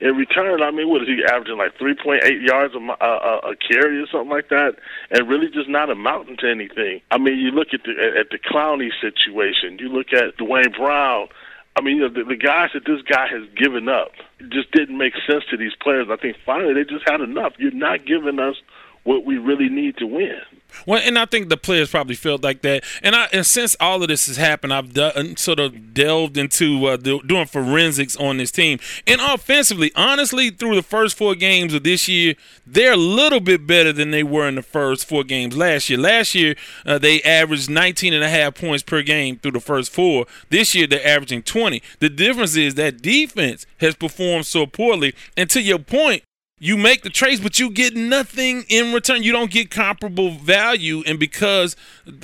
in 0.00 0.14
return, 0.16 0.62
I 0.62 0.70
mean, 0.70 0.90
what 0.90 1.02
is 1.02 1.08
he 1.08 1.24
averaging 1.24 1.56
like 1.56 1.78
3.8 1.78 2.46
yards 2.46 2.74
a, 2.74 2.78
a, 2.78 3.52
a 3.52 3.56
carry 3.56 3.98
or 3.98 4.06
something 4.12 4.28
like 4.28 4.50
that, 4.50 4.76
and 5.10 5.28
really 5.28 5.48
just 5.48 5.68
not 5.68 5.88
amounting 5.88 6.36
to 6.38 6.50
anything. 6.50 7.00
I 7.10 7.16
mean, 7.16 7.38
you 7.38 7.50
look 7.50 7.68
at 7.72 7.84
the 7.84 7.92
at 8.18 8.28
the 8.30 8.38
Clowney 8.38 8.90
situation, 9.00 9.78
you 9.78 9.88
look 9.88 10.12
at 10.12 10.36
Duane 10.36 10.72
Brown. 10.76 11.28
I 11.76 11.80
mean, 11.80 11.96
you 11.96 12.02
know, 12.02 12.08
the, 12.08 12.24
the 12.24 12.36
guys 12.36 12.70
that 12.74 12.84
this 12.84 13.02
guy 13.02 13.26
has 13.26 13.48
given 13.56 13.88
up 13.88 14.12
just 14.50 14.70
didn't 14.72 14.98
make 14.98 15.14
sense 15.28 15.44
to 15.50 15.56
these 15.56 15.74
players. 15.80 16.08
I 16.10 16.16
think 16.16 16.36
finally 16.44 16.74
they 16.74 16.84
just 16.84 17.08
had 17.08 17.20
enough. 17.20 17.54
You're 17.58 17.72
not 17.72 18.04
giving 18.04 18.38
us 18.38 18.56
what 19.04 19.24
we 19.24 19.38
really 19.38 19.68
need 19.68 19.96
to 19.98 20.06
win. 20.06 20.40
Well, 20.86 21.00
and 21.02 21.18
I 21.18 21.26
think 21.26 21.48
the 21.48 21.56
players 21.56 21.90
probably 21.90 22.14
felt 22.14 22.42
like 22.42 22.62
that. 22.62 22.84
And 23.02 23.14
I, 23.14 23.28
and 23.32 23.46
since 23.46 23.76
all 23.80 24.02
of 24.02 24.08
this 24.08 24.26
has 24.26 24.36
happened, 24.36 24.72
I've 24.72 24.92
done, 24.92 25.36
sort 25.36 25.60
of 25.60 25.94
delved 25.94 26.36
into 26.36 26.86
uh, 26.86 26.96
doing 26.96 27.46
forensics 27.46 28.16
on 28.16 28.36
this 28.38 28.50
team. 28.50 28.78
And 29.06 29.20
offensively, 29.20 29.92
honestly, 29.94 30.50
through 30.50 30.74
the 30.74 30.82
first 30.82 31.16
four 31.16 31.34
games 31.34 31.74
of 31.74 31.84
this 31.84 32.08
year, 32.08 32.34
they're 32.66 32.94
a 32.94 32.96
little 32.96 33.40
bit 33.40 33.66
better 33.66 33.92
than 33.92 34.10
they 34.10 34.22
were 34.22 34.48
in 34.48 34.56
the 34.56 34.62
first 34.62 35.06
four 35.06 35.24
games 35.24 35.56
last 35.56 35.88
year. 35.88 35.98
Last 35.98 36.34
year, 36.34 36.54
uh, 36.84 36.98
they 36.98 37.22
averaged 37.22 37.70
19 37.70 38.12
and 38.12 38.24
a 38.24 38.28
half 38.28 38.54
points 38.54 38.82
per 38.82 39.02
game 39.02 39.38
through 39.38 39.52
the 39.52 39.60
first 39.60 39.92
four. 39.92 40.26
This 40.50 40.74
year, 40.74 40.86
they're 40.86 41.06
averaging 41.06 41.42
20. 41.42 41.82
The 42.00 42.10
difference 42.10 42.56
is 42.56 42.74
that 42.74 43.00
defense 43.00 43.66
has 43.78 43.94
performed 43.94 44.46
so 44.46 44.66
poorly. 44.66 45.14
And 45.36 45.48
to 45.50 45.62
your 45.62 45.78
point, 45.78 46.24
you 46.58 46.76
make 46.76 47.02
the 47.02 47.10
trades, 47.10 47.40
but 47.40 47.58
you 47.58 47.68
get 47.70 47.96
nothing 47.96 48.64
in 48.68 48.92
return. 48.92 49.22
You 49.22 49.32
don't 49.32 49.50
get 49.50 49.70
comparable 49.70 50.30
value. 50.30 51.02
And 51.06 51.18
because 51.18 51.74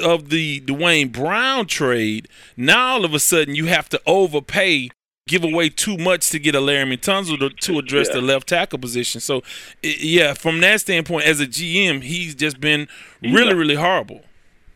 of 0.03 0.31
the 0.31 0.61
Duane 0.61 1.09
Brown 1.09 1.67
trade, 1.67 2.29
now 2.57 2.95
all 2.95 3.05
of 3.05 3.13
a 3.13 3.19
sudden 3.19 3.55
you 3.55 3.67
have 3.67 3.89
to 3.89 4.01
overpay, 4.07 4.91
give 5.27 5.43
away 5.43 5.69
too 5.69 5.97
much 5.99 6.31
to 6.31 6.39
get 6.39 6.55
a 6.55 6.61
Laremy 6.61 6.99
Tunsil 6.99 7.39
to, 7.41 7.51
to 7.51 7.79
address 7.79 8.09
yeah. 8.09 8.15
the 8.15 8.23
left 8.23 8.49
tackle 8.49 8.79
position. 8.79 9.21
So, 9.21 9.43
yeah, 9.83 10.35
from 10.35 10.61
that 10.61 10.81
standpoint, 10.81 11.27
as 11.27 11.41
a 11.41 11.47
GM, 11.47 12.03
he's 12.03 12.35
just 12.35 12.61
been 12.61 12.87
really, 13.23 13.55
really 13.55 13.75
horrible. 13.75 14.23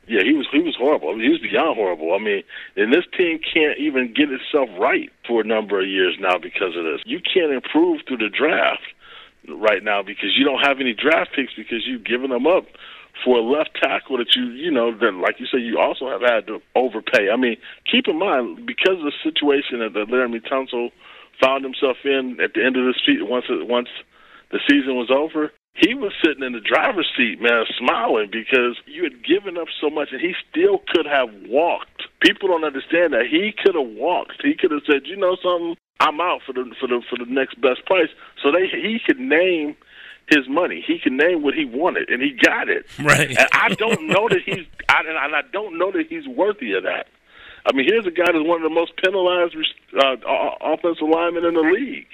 Yeah, 0.06 0.22
he 0.22 0.34
was 0.34 0.46
he 0.52 0.60
was 0.60 0.76
horrible. 0.76 1.08
I 1.08 1.12
mean, 1.12 1.22
he 1.22 1.30
was 1.30 1.40
beyond 1.40 1.76
horrible. 1.76 2.12
I 2.12 2.18
mean, 2.18 2.42
and 2.76 2.92
this 2.92 3.06
team 3.16 3.40
can't 3.40 3.78
even 3.78 4.12
get 4.12 4.28
itself 4.30 4.68
right 4.78 5.10
for 5.26 5.40
a 5.40 5.44
number 5.44 5.80
of 5.80 5.88
years 5.88 6.16
now 6.20 6.36
because 6.36 6.76
of 6.76 6.84
this. 6.84 7.00
You 7.06 7.20
can't 7.20 7.52
improve 7.52 8.02
through 8.06 8.18
the 8.18 8.28
draft 8.28 8.82
right 9.48 9.82
now 9.82 10.02
because 10.02 10.36
you 10.36 10.44
don't 10.44 10.60
have 10.60 10.80
any 10.80 10.94
draft 10.94 11.30
picks 11.34 11.54
because 11.54 11.86
you've 11.86 12.04
given 12.04 12.30
them 12.30 12.46
up 12.46 12.66
for 13.22 13.38
a 13.38 13.42
left 13.42 13.70
tackle 13.80 14.18
that 14.18 14.34
you 14.34 14.50
you 14.50 14.70
know 14.70 14.96
that 14.96 15.14
like 15.14 15.38
you 15.38 15.46
say 15.46 15.58
you 15.58 15.78
also 15.78 16.08
have 16.08 16.22
had 16.22 16.46
to 16.46 16.60
overpay. 16.74 17.30
I 17.30 17.36
mean, 17.36 17.56
keep 17.90 18.08
in 18.08 18.18
mind 18.18 18.66
because 18.66 18.98
of 18.98 19.04
the 19.04 19.18
situation 19.22 19.78
that, 19.80 19.92
that 19.94 20.08
Laremy 20.08 20.42
Tunsil 20.42 20.90
found 21.40 21.64
himself 21.64 21.98
in 22.04 22.38
at 22.42 22.54
the 22.54 22.64
end 22.64 22.76
of 22.76 22.84
the 22.84 22.94
season 23.06 23.28
once 23.28 23.46
once 23.48 23.88
the 24.50 24.58
season 24.68 24.96
was 24.96 25.10
over. 25.10 25.52
He 25.74 25.92
was 25.92 26.12
sitting 26.24 26.44
in 26.44 26.52
the 26.52 26.60
driver's 26.60 27.10
seat, 27.18 27.42
man, 27.42 27.64
smiling 27.76 28.30
because 28.30 28.78
you 28.86 29.02
had 29.02 29.26
given 29.26 29.58
up 29.58 29.66
so 29.80 29.90
much, 29.90 30.10
and 30.12 30.20
he 30.20 30.32
still 30.48 30.78
could 30.86 31.04
have 31.04 31.28
walked. 31.48 32.06
People 32.22 32.46
don't 32.48 32.62
understand 32.62 33.12
that 33.12 33.26
he 33.28 33.52
could 33.52 33.74
have 33.74 33.98
walked. 33.98 34.40
He 34.42 34.54
could 34.54 34.70
have 34.70 34.86
said, 34.86 35.06
"You 35.06 35.16
know 35.16 35.36
something? 35.42 35.76
I'm 36.00 36.20
out 36.20 36.40
for 36.44 36.52
the 36.52 36.70
for 36.80 36.86
the 36.86 37.02
for 37.08 37.16
the 37.18 37.30
next 37.30 37.60
best 37.60 37.84
price. 37.86 38.08
So 38.42 38.50
they 38.50 38.66
he 38.68 39.00
could 39.04 39.18
name 39.18 39.76
his 40.28 40.48
money. 40.48 40.82
He 40.86 40.98
could 40.98 41.12
name 41.12 41.42
what 41.42 41.54
he 41.54 41.64
wanted, 41.64 42.08
and 42.08 42.22
he 42.22 42.30
got 42.32 42.68
it. 42.68 42.86
Right. 42.98 43.28
And 43.28 43.48
I 43.52 43.68
don't 43.74 44.08
know 44.08 44.28
that 44.28 44.40
he's 44.44 44.66
I, 44.88 45.00
and 45.06 45.34
I 45.34 45.42
don't 45.52 45.78
know 45.78 45.92
that 45.92 46.06
he's 46.08 46.26
worthy 46.26 46.72
of 46.72 46.84
that. 46.84 47.06
I 47.66 47.72
mean, 47.72 47.86
here's 47.88 48.06
a 48.06 48.10
guy 48.10 48.26
that's 48.26 48.44
one 48.44 48.62
of 48.62 48.68
the 48.68 48.74
most 48.74 48.92
penalized 49.02 49.56
uh, 49.98 50.16
offensive 50.60 51.08
linemen 51.08 51.44
in 51.44 51.54
the 51.54 51.60
league. 51.60 52.08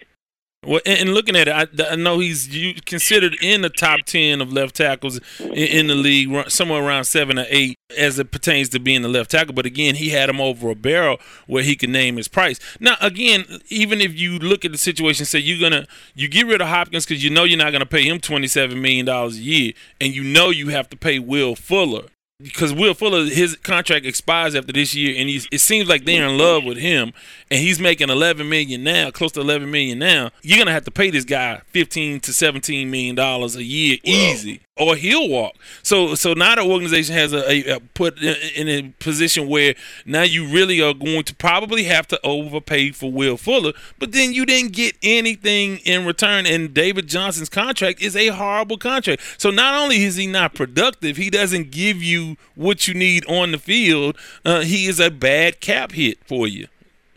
Well, 0.62 0.82
and, 0.84 1.14
looking 1.14 1.36
at 1.36 1.48
it, 1.48 1.80
I, 1.80 1.90
I, 1.90 1.96
know 1.96 2.18
he's 2.18 2.46
considered 2.84 3.34
in 3.40 3.62
the 3.62 3.70
top 3.70 4.00
ten 4.04 4.42
of 4.42 4.52
left 4.52 4.76
tackles 4.76 5.18
in, 5.38 5.52
in, 5.54 5.86
the 5.86 5.94
league, 5.94 6.50
somewhere 6.50 6.84
around 6.84 7.04
seven 7.04 7.38
or 7.38 7.46
eight, 7.48 7.78
as 7.96 8.18
it 8.18 8.30
pertains 8.30 8.68
to 8.70 8.78
being 8.78 9.00
the 9.00 9.08
left 9.08 9.30
tackle. 9.30 9.54
But 9.54 9.64
again, 9.64 9.94
he 9.94 10.10
had 10.10 10.28
him 10.28 10.38
over 10.38 10.68
a 10.68 10.74
barrel 10.74 11.16
where 11.46 11.62
he 11.62 11.76
could 11.76 11.88
name 11.88 12.18
his 12.18 12.28
price. 12.28 12.60
Now, 12.78 12.96
again, 13.00 13.46
even 13.70 14.02
if 14.02 14.14
you 14.20 14.38
look 14.38 14.66
at 14.66 14.72
the 14.72 14.76
situation, 14.76 15.24
say 15.24 15.38
you're 15.38 15.58
gonna 15.58 15.86
you 16.14 16.28
get 16.28 16.46
rid 16.46 16.60
of 16.60 16.68
Hopkins 16.68 17.06
because 17.06 17.24
you 17.24 17.30
know 17.30 17.44
you're 17.44 17.56
not 17.56 17.72
gonna 17.72 17.86
pay 17.86 18.06
him 18.06 18.20
twenty 18.20 18.46
seven 18.46 18.82
million 18.82 19.06
dollars 19.06 19.38
a 19.38 19.40
year, 19.40 19.72
and 19.98 20.14
you 20.14 20.22
know 20.22 20.50
you 20.50 20.68
have 20.68 20.90
to 20.90 20.96
pay 20.96 21.18
Will 21.18 21.56
Fuller 21.56 22.08
because 22.42 22.72
Will 22.72 22.94
Fuller, 22.94 23.24
his 23.26 23.56
contract 23.56 24.06
expires 24.06 24.54
after 24.54 24.72
this 24.72 24.94
year, 24.94 25.14
and 25.18 25.28
he's, 25.28 25.46
it 25.52 25.60
seems 25.60 25.88
like 25.88 26.04
they're 26.04 26.26
in 26.26 26.38
love 26.38 26.64
with 26.64 26.78
him, 26.78 27.12
and 27.50 27.60
he's 27.60 27.80
making 27.80 28.08
11 28.10 28.48
million 28.48 28.82
now, 28.82 29.10
close 29.10 29.32
to 29.32 29.40
11 29.40 29.70
million 29.70 29.98
now. 29.98 30.30
You're 30.42 30.58
gonna 30.58 30.72
have 30.72 30.84
to 30.84 30.90
pay 30.90 31.10
this 31.10 31.24
guy 31.24 31.60
15 31.68 32.20
to 32.20 32.32
17 32.32 32.90
million 32.90 33.14
dollars 33.14 33.56
a 33.56 33.62
year, 33.62 33.98
easy, 34.02 34.60
or 34.80 34.96
he'll 34.96 35.28
walk. 35.28 35.54
So, 35.82 36.14
so 36.14 36.32
now 36.32 36.54
the 36.54 36.62
organization 36.62 37.14
has 37.14 37.34
a, 37.34 37.50
a, 37.50 37.76
a 37.76 37.80
put 37.80 38.20
in 38.22 38.68
a 38.68 38.82
position 38.98 39.46
where 39.46 39.74
now 40.06 40.22
you 40.22 40.46
really 40.48 40.80
are 40.80 40.94
going 40.94 41.24
to 41.24 41.34
probably 41.34 41.84
have 41.84 42.08
to 42.08 42.20
overpay 42.24 42.92
for 42.92 43.12
Will 43.12 43.36
Fuller, 43.36 43.72
but 43.98 44.12
then 44.12 44.32
you 44.32 44.46
didn't 44.46 44.72
get 44.72 44.96
anything 45.02 45.78
in 45.84 46.06
return. 46.06 46.46
And 46.46 46.72
David 46.72 47.08
Johnson's 47.08 47.50
contract 47.50 48.00
is 48.00 48.16
a 48.16 48.28
horrible 48.28 48.78
contract. 48.78 49.20
So 49.36 49.50
not 49.50 49.74
only 49.74 50.02
is 50.02 50.16
he 50.16 50.26
not 50.26 50.54
productive, 50.54 51.18
he 51.18 51.28
doesn't 51.28 51.70
give 51.70 52.02
you 52.02 52.36
what 52.54 52.88
you 52.88 52.94
need 52.94 53.26
on 53.26 53.52
the 53.52 53.58
field. 53.58 54.16
Uh, 54.44 54.60
he 54.60 54.86
is 54.86 54.98
a 54.98 55.10
bad 55.10 55.60
cap 55.60 55.92
hit 55.92 56.18
for 56.24 56.48
you. 56.48 56.68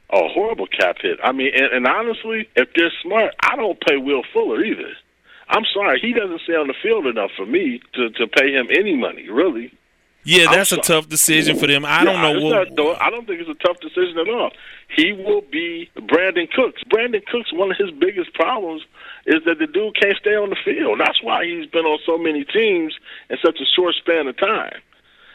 A 0.10 0.28
horrible 0.28 0.68
cap 0.68 0.98
hit. 1.02 1.18
I 1.24 1.32
mean, 1.32 1.52
and, 1.56 1.74
and 1.74 1.88
honestly, 1.88 2.50
if 2.56 2.68
they're 2.76 2.92
smart, 3.02 3.34
I 3.42 3.56
don't 3.56 3.80
pay 3.80 3.98
Will 3.98 4.24
Fuller 4.34 4.64
either. 4.64 4.94
I'm 5.54 5.66
sorry, 5.74 6.00
he 6.02 6.14
doesn't 6.14 6.42
stay 6.42 6.54
on 6.54 6.68
the 6.68 6.74
field 6.82 7.06
enough 7.06 7.32
for 7.38 7.46
me 7.46 7.80
to 7.94 8.10
to 8.10 8.28
pay 8.28 8.52
him 8.52 8.68
any 8.72 8.96
money, 8.96 9.30
really. 9.30 9.72
Yeah, 10.26 10.50
that's 10.50 10.72
a 10.72 10.78
tough 10.78 11.10
decision 11.10 11.58
for 11.58 11.68
them. 11.68 11.84
I 11.86 12.00
yeah, 12.00 12.04
don't 12.06 12.22
know 12.22 12.46
what. 12.46 12.72
Not, 12.72 13.02
I 13.02 13.10
don't 13.10 13.28
think 13.28 13.42
it's 13.42 13.50
a 13.50 13.66
tough 13.66 13.80
decision 13.82 14.18
at 14.18 14.30
all. 14.30 14.52
He 14.96 15.12
will 15.12 15.42
be 15.42 15.90
Brandin 15.98 16.50
Cooks. 16.50 16.82
Brandin 16.86 17.26
Cooks, 17.26 17.52
one 17.52 17.72
of 17.72 17.78
his 17.78 17.92
biggest 17.92 18.34
problems 18.34 18.84
is 19.26 19.44
that 19.46 19.60
the 19.60 19.68
dude 19.68 20.00
can't 20.00 20.18
stay 20.18 20.36
on 20.36 20.50
the 20.50 20.58
field. 20.64 21.00
That's 21.00 21.22
why 21.22 21.46
he's 21.46 21.68
been 21.68 21.86
on 21.86 22.00
so 22.06 22.18
many 22.18 22.46
teams 22.46 22.96
in 23.30 23.38
such 23.44 23.60
a 23.60 23.66
short 23.76 23.96
span 23.96 24.28
of 24.28 24.38
time. 24.38 24.80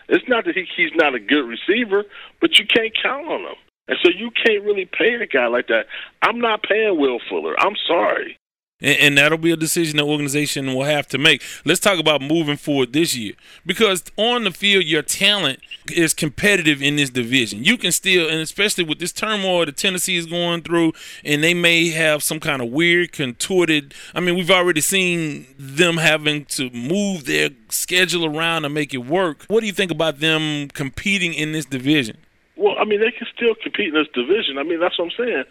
It's 0.09 0.27
not 0.27 0.47
that 0.47 0.57
he, 0.57 0.67
he's 0.75 0.95
not 0.95 1.15
a 1.15 1.21
good 1.21 1.45
receiver, 1.45 2.05
but 2.41 2.59
you 2.59 2.67
can't 2.67 2.93
count 3.03 3.29
on 3.29 3.41
him. 3.43 3.57
And 3.89 3.99
so 4.03 4.11
you 4.11 4.31
can't 4.31 4.65
really 4.65 4.87
pay 4.87 5.15
a 5.15 5.27
guy 5.27 5.47
like 5.49 5.69
that. 5.69 5.87
I'm 6.23 6.41
not 6.41 6.63
paying 6.63 6.99
Will 6.99 7.21
Fuller. 7.29 7.55
I'm 7.59 7.77
sorry. 7.87 8.39
And, 8.81 8.99
and, 8.99 9.19
that'll 9.19 9.39
be 9.39 9.51
a 9.51 9.57
decision 9.57 9.97
the 9.97 10.05
organization 10.05 10.73
will 10.73 10.85
have 10.85 11.09
to 11.09 11.19
make. 11.19 11.43
Let's 11.65 11.81
talk 11.81 11.99
about 11.99 12.23
moving 12.23 12.57
forward 12.57 12.93
this 12.93 13.17
year 13.17 13.35
because 13.67 14.05
on 14.17 14.45
the 14.45 14.53
field, 14.53 14.85
your 14.85 15.03
talent 15.03 15.61
is 15.91 16.15
competitive 16.15 16.81
in 16.81 16.95
this 16.95 17.11
division. 17.11 17.65
You 17.65 17.77
can 17.77 17.91
still, 17.91 18.29
and 18.29 18.41
especially 18.41 18.85
with 18.85 19.01
this 19.01 19.13
turmoil 19.13 19.67
that 19.67 19.77
Tennessee 19.77 20.17
is 20.17 20.27
going 20.27 20.63
through, 20.63 20.93
and 21.25 21.43
they 21.43 21.55
may 21.55 21.89
have 21.91 22.23
some 22.23 22.39
kind 22.39 22.63
of 22.63 22.69
weird, 22.69 23.11
contorted. 23.11 23.95
I 24.15 24.21
mean, 24.21 24.37
we've 24.37 24.51
already 24.51 24.81
seen 24.81 25.47
them 25.59 25.97
having 25.97 26.45
to 26.47 26.71
move 26.71 27.25
their 27.25 27.51
schedule 27.71 28.27
around 28.27 28.63
to 28.63 28.69
make 28.69 28.95
it 28.95 28.99
work. 28.99 29.45
What 29.49 29.61
do 29.61 29.67
you 29.67 29.73
think 29.73 29.91
about 29.91 30.21
them 30.21 30.69
competing 30.69 31.35
in 31.35 31.51
this 31.51 31.65
division? 31.65 32.17
Well, 32.57 32.77
I 32.79 32.85
mean, 32.85 33.01
they 33.01 33.13
can 33.13 33.27
still 33.35 33.55
compete 33.63 33.89
in 33.89 33.95
this 33.95 34.09
division. 34.13 34.59
I 34.59 34.63
mean, 34.63 34.81
that's 34.81 34.99
what 34.99 35.07
I'm 35.07 35.27
saying. 35.27 35.45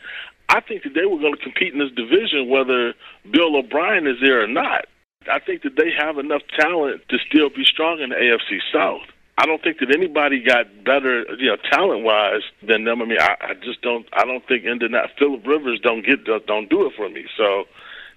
I 0.49 0.61
think 0.61 0.83
that 0.83 0.93
they 0.93 1.05
were 1.05 1.19
going 1.19 1.35
to 1.35 1.43
compete 1.43 1.73
in 1.73 1.79
this 1.79 1.91
division 1.91 2.49
whether 2.49 2.93
Bill 3.31 3.55
O'Brien 3.57 4.07
is 4.07 4.17
there 4.21 4.43
or 4.43 4.47
not. 4.47 4.85
I 5.29 5.39
think 5.39 5.63
that 5.63 5.75
they 5.75 5.91
have 5.97 6.17
enough 6.17 6.41
talent 6.57 7.01
to 7.09 7.17
still 7.27 7.49
be 7.49 7.65
strong 7.65 7.99
in 7.99 8.09
the 8.09 8.15
AFC 8.15 8.59
South. 8.71 9.03
I 9.37 9.45
don't 9.45 9.61
think 9.61 9.79
that 9.79 9.93
anybody 9.93 10.41
got 10.41 10.65
better, 10.83 11.25
you 11.37 11.47
know, 11.47 11.57
talent 11.71 12.03
wise 12.03 12.41
than 12.67 12.85
them. 12.85 13.01
I 13.01 13.05
mean, 13.05 13.19
I, 13.19 13.35
I 13.41 13.53
just 13.53 13.81
don't. 13.81 14.07
I 14.13 14.25
don't 14.25 14.45
think 14.47 14.65
Indianapolis, 14.65 15.15
Philip 15.19 15.45
Rivers 15.45 15.79
don't 15.83 16.03
get 16.03 16.25
don't 16.25 16.69
do 16.69 16.87
it 16.87 16.93
for 16.97 17.07
me. 17.07 17.25
So, 17.37 17.65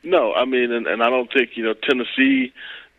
no, 0.03 0.33
I 0.33 0.47
mean, 0.47 0.73
and, 0.73 0.87
and 0.87 1.03
I 1.03 1.11
don't 1.11 1.31
think 1.31 1.51
you 1.57 1.65
know 1.65 1.75
Tennessee 1.75 2.55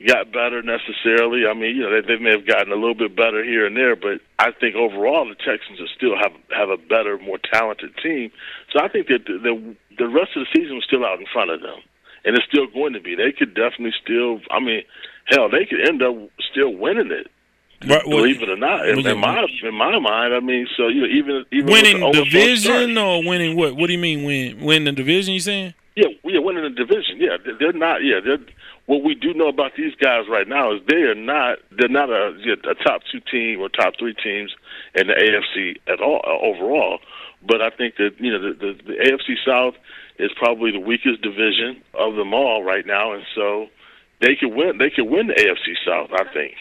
got 0.06 0.32
better 0.32 0.62
necessarily. 0.62 1.45
I 1.45 1.54
mean, 1.54 1.76
you 1.76 1.84
know, 1.84 1.91
they, 1.91 2.02
they 2.08 2.22
may 2.22 2.32
have 2.32 2.47
gotten 2.47 2.72
a 2.72 2.76
little 2.76 2.95
bit 2.95 3.16
better 3.16 3.43
here 3.43 3.66
and 3.66 3.76
there, 3.76 3.95
but 3.95 4.22
I 4.39 4.52
think 4.52 4.76
overall 4.76 5.28
the 5.28 5.36
Texans 5.36 5.80
are 5.80 5.91
still 5.95 6.16
have 6.18 6.34
have 6.56 6.70
a 6.70 6.78
better, 6.78 7.18
more 7.18 7.39
talented 7.52 7.91
team. 8.02 8.32
So 8.72 8.80
I 8.84 8.88
think 8.88 9.08
that 9.08 9.26
the 9.26 9.38
the, 9.39 9.76
the 9.97 10.08
rest 10.08 10.36
of 10.36 10.45
the 10.45 10.52
season 10.56 10.78
is 10.78 10.84
still 10.84 11.06
out 11.06 11.20
in 11.20 11.26
front 11.32 11.52
of 11.52 11.62
them, 11.62 11.80
and 12.26 12.36
it's 12.36 12.45
still 12.45 12.68
going 12.68 12.93
to 12.93 13.02
be. 13.02 13.16
They 13.16 13.32
could 13.32 13.54
definitely 13.54 13.93
still. 14.02 14.39
I 14.49 14.60
mean, 14.60 14.84
hell, 15.28 15.49
they 15.49 15.66
could 15.66 15.88
end 15.88 16.02
up 16.02 16.16
still 16.52 16.74
winning 16.74 17.12
it. 17.12 17.28
Right, 17.84 18.06
well, 18.06 18.18
believe 18.18 18.43
it 18.43 18.49
or 18.49 18.58
not, 18.58 18.88
in, 18.88 18.99
in 18.99 19.18
my 19.18 19.47
in 19.64 19.74
my 19.74 19.97
mind, 19.97 20.36
I 20.36 20.39
mean, 20.39 20.68
so 20.78 20.88
you 20.88 21.02
know, 21.02 21.08
even 21.08 21.45
even 21.52 21.72
winning 21.72 21.99
the 21.99 22.24
division 22.24 22.95
or 22.95 23.26
winning 23.26 23.58
what? 23.58 23.76
What 23.76 23.88
do 23.88 23.93
you 23.93 23.99
mean 23.99 24.24
win? 24.24 24.64
Win 24.64 24.84
the 24.84 24.91
division? 24.91 25.34
You 25.34 25.39
saying? 25.39 25.74
Yeah, 25.95 26.10
yeah, 26.24 26.39
winning 26.39 26.64
the 26.64 26.70
division. 26.70 27.18
Yeah, 27.18 27.38
they're 27.60 27.74
not. 27.74 28.04
Yeah, 28.04 28.20
they're 28.24 28.38
what 28.86 29.03
we 29.03 29.15
do 29.15 29.34
know 29.34 29.47
about 29.47 29.71
these 29.77 29.95
guys 29.95 30.25
right 30.29 30.47
now 30.47 30.73
is 30.73 30.82
they 30.88 31.03
are 31.03 31.15
not 31.15 31.59
they're 31.71 31.88
not 31.88 32.09
a, 32.09 32.34
a 32.69 32.75
top 32.84 33.01
two 33.11 33.19
team 33.19 33.59
or 33.59 33.69
top 33.69 33.93
three 33.99 34.13
teams 34.13 34.53
in 34.95 35.07
the 35.07 35.13
AFC 35.13 35.77
at 35.91 36.01
all 36.01 36.21
uh, 36.25 36.45
overall. 36.45 36.99
But 37.47 37.61
I 37.61 37.69
think 37.69 37.95
that 37.97 38.11
you 38.19 38.32
know 38.32 38.41
the, 38.41 38.53
the, 38.53 38.84
the 38.84 38.93
AFC 38.93 39.36
South 39.45 39.75
is 40.19 40.32
probably 40.36 40.71
the 40.71 40.79
weakest 40.79 41.21
division 41.21 41.82
of 41.93 42.15
them 42.15 42.34
all 42.34 42.63
right 42.63 42.86
now, 42.86 43.13
and 43.13 43.23
so 43.36 43.67
they 44.19 44.36
could 44.36 44.53
win. 44.53 44.77
They 44.77 44.89
could 44.89 45.09
win 45.09 45.27
the 45.27 45.34
AFC 45.34 45.75
South. 45.86 46.09
I 46.13 46.32
think. 46.34 46.53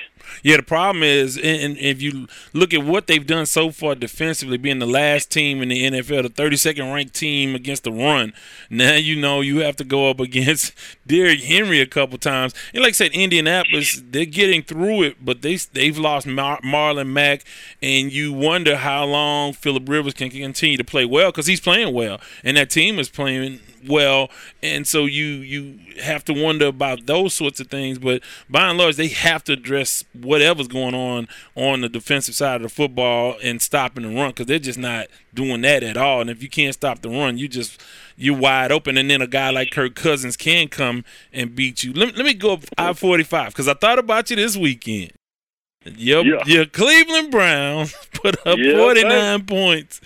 Yeah, 0.42 0.56
the 0.56 0.62
problem 0.62 1.02
is, 1.02 1.36
and 1.36 1.76
if 1.78 2.00
you 2.00 2.26
look 2.52 2.72
at 2.72 2.84
what 2.84 3.06
they've 3.06 3.26
done 3.26 3.46
so 3.46 3.70
far 3.70 3.94
defensively, 3.94 4.56
being 4.56 4.78
the 4.78 4.86
last 4.86 5.30
team 5.30 5.62
in 5.62 5.68
the 5.68 5.82
NFL, 5.90 6.22
the 6.22 6.30
32nd 6.30 6.92
ranked 6.92 7.14
team 7.14 7.54
against 7.54 7.84
the 7.84 7.92
run, 7.92 8.32
now 8.68 8.94
you 8.94 9.16
know 9.16 9.40
you 9.40 9.58
have 9.58 9.76
to 9.76 9.84
go 9.84 10.10
up 10.10 10.20
against 10.20 10.72
Derrick 11.06 11.42
Henry 11.42 11.80
a 11.80 11.86
couple 11.86 12.18
times. 12.18 12.54
And 12.72 12.82
like 12.82 12.90
I 12.90 12.92
said, 12.92 13.12
Indianapolis, 13.12 14.02
they're 14.04 14.24
getting 14.24 14.62
through 14.62 15.02
it, 15.02 15.24
but 15.24 15.42
they 15.42 15.56
they've 15.56 15.98
lost 15.98 16.26
Mar- 16.26 16.60
Marlon 16.62 17.08
Mack, 17.08 17.44
and 17.82 18.12
you 18.12 18.32
wonder 18.32 18.76
how 18.76 19.04
long 19.04 19.52
Philip 19.52 19.88
Rivers 19.88 20.14
can 20.14 20.30
continue 20.30 20.76
to 20.76 20.84
play 20.84 21.04
well 21.04 21.30
because 21.30 21.46
he's 21.46 21.60
playing 21.60 21.94
well, 21.94 22.20
and 22.44 22.56
that 22.56 22.70
team 22.70 22.98
is 22.98 23.08
playing 23.08 23.60
well, 23.88 24.30
and 24.62 24.86
so 24.86 25.04
you 25.06 25.24
you 25.24 25.78
have 26.02 26.24
to 26.24 26.32
wonder 26.32 26.66
about 26.66 27.06
those 27.06 27.34
sorts 27.34 27.60
of 27.60 27.68
things. 27.68 27.98
But 27.98 28.22
by 28.48 28.68
and 28.68 28.78
large, 28.78 28.96
they 28.96 29.08
have 29.08 29.44
to 29.44 29.52
address 29.52 30.04
whatever's 30.14 30.68
going 30.68 30.94
on 30.94 31.28
on 31.54 31.80
the 31.80 31.88
defensive 31.88 32.34
side 32.34 32.56
of 32.56 32.62
the 32.62 32.68
football 32.68 33.36
and 33.42 33.62
stopping 33.62 34.02
the 34.02 34.14
run 34.14 34.30
because 34.30 34.46
they're 34.46 34.58
just 34.58 34.78
not 34.78 35.06
doing 35.34 35.60
that 35.62 35.82
at 35.82 35.96
all. 35.96 36.20
And 36.20 36.30
if 36.30 36.42
you 36.42 36.48
can't 36.48 36.74
stop 36.74 37.00
the 37.00 37.08
run, 37.08 37.38
you 37.38 37.48
just 37.48 37.80
you're 38.16 38.36
wide 38.36 38.72
open. 38.72 38.96
And 38.96 39.10
then 39.10 39.22
a 39.22 39.26
guy 39.26 39.50
like 39.50 39.70
Kirk 39.70 39.94
Cousins 39.94 40.36
can 40.36 40.68
come 40.68 41.04
and 41.32 41.54
beat 41.54 41.84
you. 41.84 41.92
Let, 41.92 42.16
let 42.16 42.26
me 42.26 42.34
go 42.34 42.54
up 42.54 42.64
I 42.76 42.92
forty 42.92 43.24
five 43.24 43.48
because 43.48 43.68
I 43.68 43.74
thought 43.74 43.98
about 43.98 44.30
you 44.30 44.36
this 44.36 44.56
weekend. 44.56 45.12
Your, 45.84 46.26
yeah. 46.26 46.42
your 46.44 46.66
Cleveland 46.66 47.30
Browns 47.30 47.94
put 48.12 48.36
up 48.46 48.58
yeah, 48.58 48.76
49 48.76 49.08
man. 49.08 49.46
points. 49.46 50.00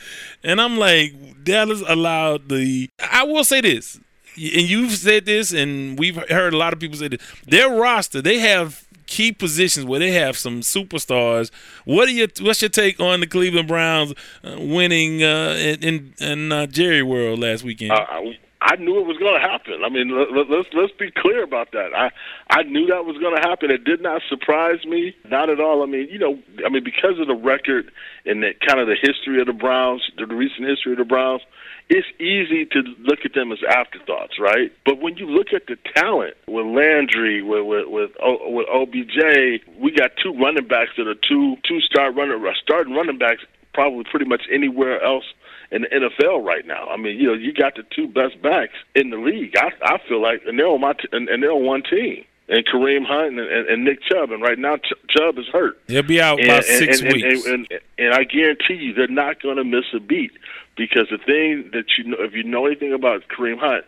And 0.44 0.60
I'm 0.60 0.78
like, 0.78 1.42
Dallas 1.42 1.82
allowed 1.86 2.48
the. 2.48 2.88
I 3.00 3.24
will 3.24 3.42
say 3.42 3.60
this, 3.60 3.96
and 4.36 4.68
you've 4.68 4.92
said 4.92 5.26
this, 5.26 5.52
and 5.52 5.98
we've 5.98 6.16
heard 6.30 6.54
a 6.54 6.56
lot 6.56 6.72
of 6.72 6.78
people 6.78 6.96
say 6.96 7.08
this. 7.08 7.20
Their 7.46 7.70
roster, 7.70 8.22
they 8.22 8.38
have 8.38 8.83
key 9.06 9.32
positions 9.32 9.86
where 9.86 10.00
they 10.00 10.12
have 10.12 10.36
some 10.36 10.60
superstars. 10.60 11.50
What 11.84 12.08
are 12.08 12.12
your 12.12 12.28
what's 12.40 12.62
your 12.62 12.68
take 12.68 13.00
on 13.00 13.20
the 13.20 13.26
Cleveland 13.26 13.68
Browns 13.68 14.14
uh, 14.42 14.56
winning 14.58 15.22
uh, 15.22 15.76
in 15.80 16.14
in 16.18 16.52
uh, 16.52 16.66
Jerry 16.66 17.02
World 17.02 17.40
last 17.40 17.64
weekend? 17.64 17.92
Uh, 17.92 18.20
I 18.64 18.76
knew 18.76 18.98
it 18.98 19.06
was 19.06 19.18
going 19.18 19.34
to 19.34 19.46
happen. 19.46 19.84
I 19.84 19.90
mean, 19.90 20.08
let, 20.08 20.48
let's, 20.48 20.68
let's 20.72 20.92
be 20.98 21.10
clear 21.10 21.42
about 21.42 21.72
that. 21.72 21.94
I 21.94 22.10
I 22.48 22.62
knew 22.62 22.86
that 22.86 23.04
was 23.04 23.18
going 23.18 23.36
to 23.36 23.46
happen. 23.46 23.70
It 23.70 23.84
did 23.84 24.00
not 24.00 24.22
surprise 24.28 24.84
me, 24.86 25.14
not 25.28 25.50
at 25.50 25.60
all. 25.60 25.82
I 25.82 25.86
mean, 25.86 26.08
you 26.10 26.18
know, 26.18 26.38
I 26.64 26.70
mean 26.70 26.82
because 26.82 27.18
of 27.20 27.26
the 27.26 27.34
record 27.34 27.90
and 28.24 28.42
the 28.42 28.52
kind 28.66 28.80
of 28.80 28.86
the 28.86 28.96
history 29.00 29.38
of 29.40 29.46
the 29.46 29.52
Browns, 29.52 30.02
the 30.16 30.26
recent 30.26 30.66
history 30.66 30.92
of 30.92 30.98
the 30.98 31.04
Browns, 31.04 31.42
it's 31.88 32.06
easy 32.18 32.64
to 32.66 32.82
look 33.00 33.20
at 33.24 33.34
them 33.34 33.52
as 33.52 33.58
afterthoughts, 33.68 34.38
right? 34.38 34.72
But 34.84 35.00
when 35.00 35.16
you 35.16 35.26
look 35.26 35.52
at 35.52 35.66
the 35.66 35.76
talent 35.94 36.34
with 36.48 36.66
Landry, 36.66 37.42
with 37.42 37.66
with 37.66 37.88
with, 37.88 38.10
o, 38.22 38.50
with 38.50 38.66
OBJ, 38.68 39.62
we 39.78 39.92
got 39.92 40.12
two 40.22 40.32
running 40.32 40.66
backs 40.66 40.92
that 40.96 41.06
are 41.06 41.14
two 41.14 41.56
two 41.68 41.80
star 41.80 42.12
runner 42.12 42.38
starting 42.62 42.94
running 42.94 43.18
backs 43.18 43.42
probably 43.74 44.04
pretty 44.10 44.24
much 44.24 44.42
anywhere 44.50 45.02
else 45.02 45.24
in 45.70 45.82
the 45.82 45.88
NFL 45.88 46.44
right 46.44 46.66
now. 46.66 46.86
I 46.88 46.96
mean, 46.96 47.18
you 47.18 47.26
know, 47.26 47.34
you 47.34 47.52
got 47.52 47.74
the 47.74 47.84
two 47.94 48.06
best 48.08 48.40
backs 48.40 48.74
in 48.94 49.10
the 49.10 49.16
league. 49.16 49.54
I 49.56 49.70
I 49.82 49.98
feel 50.08 50.22
like, 50.22 50.42
and 50.46 50.58
they're 50.58 50.68
on 50.68 50.80
my 50.80 50.92
t- 50.94 51.08
and, 51.12 51.28
and 51.28 51.42
they're 51.42 51.52
on 51.52 51.64
one 51.64 51.82
team. 51.82 52.24
And 52.46 52.62
Kareem 52.66 53.06
Hunt 53.06 53.38
and, 53.38 53.40
and, 53.40 53.68
and 53.68 53.84
Nick 53.84 54.02
Chubb, 54.02 54.30
and 54.30 54.42
right 54.42 54.58
now 54.58 54.76
Ch- 54.76 54.92
Chubb 55.08 55.38
is 55.38 55.46
hurt. 55.46 55.80
He'll 55.86 56.02
be 56.02 56.20
out 56.20 56.38
and, 56.38 56.50
about 56.50 56.64
six 56.64 57.00
and, 57.00 57.10
weeks. 57.10 57.46
And, 57.46 57.66
and, 57.96 58.12
I 58.12 58.24
guarantee 58.24 58.74
you, 58.74 58.92
they're 58.92 59.08
not 59.08 59.40
going 59.40 59.56
to 59.56 59.64
miss 59.64 59.86
a 59.94 60.00
beat 60.00 60.30
because 60.76 61.06
the 61.10 61.18
thing 61.18 61.70
that 61.72 61.84
you 61.98 62.04
know, 62.04 62.16
if 62.20 62.32
you 62.32 62.44
know 62.44 62.66
anything 62.66 62.92
about 62.92 63.22
Kareem 63.28 63.58
Hunt, 63.58 63.84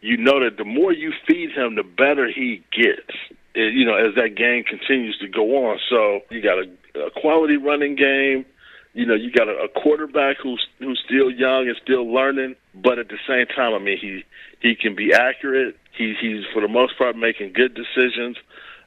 you 0.00 0.16
know 0.16 0.42
that 0.42 0.56
the 0.56 0.64
more 0.64 0.92
you 0.92 1.12
feed 1.26 1.50
him, 1.52 1.74
the 1.74 1.82
better 1.82 2.30
he 2.30 2.62
gets. 2.72 3.16
You 3.54 3.84
know, 3.84 3.94
as 3.94 4.14
that 4.14 4.36
game 4.36 4.62
continues 4.62 5.18
to 5.18 5.26
go 5.26 5.66
on. 5.66 5.78
So 5.90 6.20
you 6.30 6.40
got 6.40 6.58
a, 6.58 7.06
a 7.06 7.10
quality 7.10 7.56
running 7.56 7.96
game 7.96 8.46
you 8.92 9.06
know, 9.06 9.14
you 9.14 9.30
got 9.30 9.48
a, 9.48 9.52
a 9.64 9.68
quarterback 9.68 10.38
who's 10.42 10.66
who's 10.78 11.00
still 11.04 11.30
young 11.30 11.68
and 11.68 11.76
still 11.82 12.12
learning, 12.12 12.56
but 12.74 12.98
at 12.98 13.08
the 13.08 13.18
same 13.26 13.46
time, 13.46 13.74
I 13.74 13.78
mean, 13.78 13.98
he 13.98 14.24
he 14.60 14.74
can 14.74 14.94
be 14.94 15.12
accurate. 15.12 15.76
He 15.96 16.14
he's 16.20 16.44
for 16.52 16.60
the 16.60 16.68
most 16.68 16.98
part 16.98 17.16
making 17.16 17.52
good 17.52 17.74
decisions. 17.74 18.36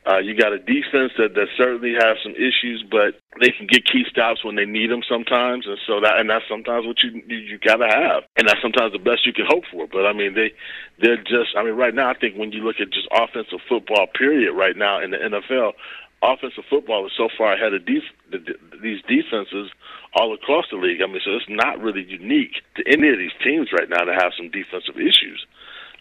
Uh, 0.06 0.18
you 0.18 0.36
got 0.36 0.52
a 0.52 0.60
defense 0.60 1.16
that, 1.18 1.32
that 1.34 1.48
certainly 1.56 1.94
has 1.94 2.18
some 2.22 2.34
issues, 2.36 2.84
but 2.92 3.16
they 3.40 3.52
can 3.52 3.66
get 3.68 3.86
key 3.86 4.04
stops 4.10 4.44
when 4.44 4.56
they 4.56 4.66
need 4.66 4.92
them 4.92 5.02
sometimes, 5.08 5.66
and 5.66 5.80
so 5.88 6.02
that 6.02 6.20
and 6.20 6.30
that's 6.30 6.44
sometimes 6.50 6.86
what 6.86 6.98
you 7.02 7.24
you, 7.26 7.38
you 7.38 7.58
got 7.60 7.78
to 7.78 7.88
have, 7.88 8.24
and 8.36 8.46
that's 8.48 8.62
sometimes 8.62 8.92
the 8.92 9.00
best 9.00 9.26
you 9.26 9.32
can 9.32 9.46
hope 9.48 9.64
for. 9.72 9.88
But 9.88 10.06
I 10.06 10.12
mean, 10.12 10.36
they 10.36 10.52
they're 11.00 11.24
just 11.24 11.56
I 11.56 11.64
mean, 11.64 11.76
right 11.76 11.96
now 11.96 12.10
I 12.10 12.16
think 12.20 12.36
when 12.36 12.52
you 12.52 12.64
look 12.64 12.82
at 12.82 12.92
just 12.92 13.08
offensive 13.16 13.64
football 13.70 14.08
period 14.08 14.52
right 14.52 14.76
now 14.76 15.00
in 15.00 15.12
the 15.12 15.18
NFL, 15.18 15.72
offensive 16.24 16.64
football 16.70 17.06
is 17.06 17.14
so 17.16 17.30
far 17.38 17.54
ahead 17.54 17.74
of 17.74 17.86
def- 17.86 18.16
the, 18.32 18.40
these 18.82 19.02
defenses 19.08 19.72
all 20.16 20.34
across 20.34 20.66
the 20.72 20.78
league. 20.78 21.02
I 21.02 21.08
mean, 21.08 21.22
so 21.24 21.32
it's 21.32 21.46
not 21.48 21.80
really 21.80 22.04
unique 22.04 22.60
to 22.76 22.84
any 22.88 23.08
of 23.08 23.18
these 23.18 23.36
teams 23.44 23.72
right 23.72 23.90
now 23.90 24.04
to 24.04 24.14
have 24.14 24.32
some 24.36 24.50
defensive 24.50 25.00
issues. 25.00 25.46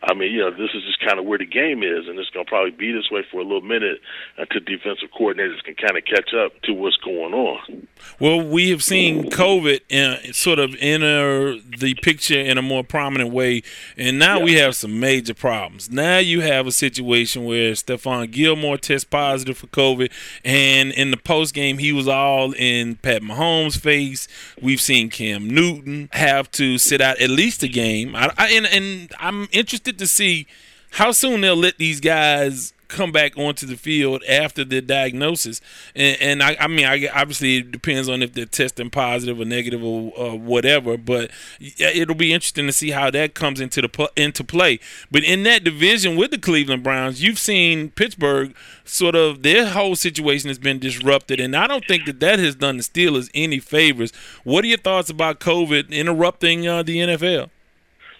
I 0.04 0.14
mean, 0.14 0.32
you 0.32 0.40
know, 0.40 0.50
this 0.50 0.70
is 0.74 0.82
just 0.84 0.98
kind 1.00 1.20
of 1.20 1.26
where 1.26 1.38
the 1.38 1.46
game 1.46 1.84
is, 1.84 2.08
and 2.08 2.18
it's 2.18 2.30
going 2.30 2.44
to 2.44 2.48
probably 2.48 2.72
be 2.72 2.90
this 2.90 3.08
way 3.10 3.24
for 3.30 3.40
a 3.40 3.44
little 3.44 3.60
minute 3.60 4.00
until 4.36 4.60
defensive 4.60 5.10
coordinators 5.16 5.62
can 5.62 5.76
kind 5.76 5.96
of 5.96 6.04
catch 6.04 6.34
up 6.34 6.60
to 6.62 6.72
what's 6.72 6.96
going 6.96 7.32
on. 7.32 7.86
Well, 8.18 8.40
we 8.40 8.70
have 8.70 8.82
seen 8.82 9.30
COVID 9.30 9.80
in, 9.88 10.32
sort 10.32 10.58
of 10.58 10.74
enter 10.80 11.56
the 11.78 11.94
picture 12.02 12.38
in 12.38 12.58
a 12.58 12.62
more 12.62 12.82
prominent 12.82 13.32
way, 13.32 13.62
and 13.96 14.18
now 14.18 14.38
yeah. 14.38 14.44
we 14.44 14.54
have 14.54 14.74
some 14.74 14.98
major 14.98 15.34
problems. 15.34 15.88
Now 15.88 16.18
you 16.18 16.40
have 16.40 16.66
a 16.66 16.72
situation 16.72 17.44
where 17.44 17.72
Stephon 17.72 18.28
Gilmore 18.32 18.78
tests 18.78 19.04
positive 19.04 19.56
for 19.56 19.68
COVID, 19.68 20.10
and 20.44 20.90
in 20.90 21.12
the 21.12 21.16
post 21.16 21.54
game, 21.54 21.78
he 21.78 21.92
was 21.92 22.08
all 22.08 22.52
in 22.52 22.96
Pat 22.96 23.22
Mahomes' 23.22 23.78
face. 23.78 24.26
We've 24.60 24.80
seen 24.80 25.10
Cam 25.10 25.48
Newton 25.48 26.08
have 26.12 26.50
to 26.52 26.76
sit 26.76 27.00
out 27.00 27.20
at 27.20 27.30
least 27.30 27.62
a 27.62 27.68
game, 27.68 28.16
I, 28.16 28.32
I, 28.36 28.48
and, 28.48 28.66
and 28.66 29.12
I'm 29.20 29.48
interested 29.52 29.91
interested 29.92 29.98
to 29.98 30.06
see 30.06 30.46
how 30.92 31.12
soon 31.12 31.40
they'll 31.40 31.56
let 31.56 31.78
these 31.78 32.00
guys 32.00 32.72
come 32.88 33.10
back 33.10 33.38
onto 33.38 33.66
the 33.66 33.76
field 33.76 34.22
after 34.28 34.66
their 34.66 34.82
diagnosis. 34.82 35.62
And, 35.96 36.20
and 36.20 36.42
I, 36.42 36.58
I, 36.60 36.66
mean, 36.66 36.84
I, 36.84 37.08
obviously 37.08 37.56
it 37.56 37.72
depends 37.72 38.06
on 38.06 38.22
if 38.22 38.34
they're 38.34 38.44
testing 38.44 38.90
positive 38.90 39.40
or 39.40 39.46
negative 39.46 39.82
or 39.82 40.12
uh, 40.18 40.34
whatever. 40.34 40.98
But 40.98 41.30
it'll 41.58 42.14
be 42.14 42.34
interesting 42.34 42.66
to 42.66 42.72
see 42.72 42.90
how 42.90 43.10
that 43.10 43.32
comes 43.32 43.62
into 43.62 43.80
the 43.80 44.10
into 44.14 44.44
play. 44.44 44.78
But 45.10 45.24
in 45.24 45.42
that 45.44 45.64
division 45.64 46.16
with 46.16 46.32
the 46.32 46.38
Cleveland 46.38 46.82
Browns, 46.82 47.22
you've 47.22 47.38
seen 47.38 47.92
Pittsburgh 47.92 48.54
sort 48.84 49.14
of 49.14 49.42
their 49.42 49.70
whole 49.70 49.96
situation 49.96 50.48
has 50.48 50.58
been 50.58 50.78
disrupted, 50.78 51.40
and 51.40 51.56
I 51.56 51.66
don't 51.66 51.86
think 51.86 52.04
that 52.04 52.20
that 52.20 52.38
has 52.40 52.56
done 52.56 52.76
the 52.76 52.82
Steelers 52.82 53.30
any 53.34 53.58
favors. 53.58 54.12
What 54.44 54.64
are 54.64 54.68
your 54.68 54.76
thoughts 54.76 55.08
about 55.08 55.40
COVID 55.40 55.90
interrupting 55.90 56.68
uh, 56.68 56.82
the 56.82 56.98
NFL? 56.98 57.48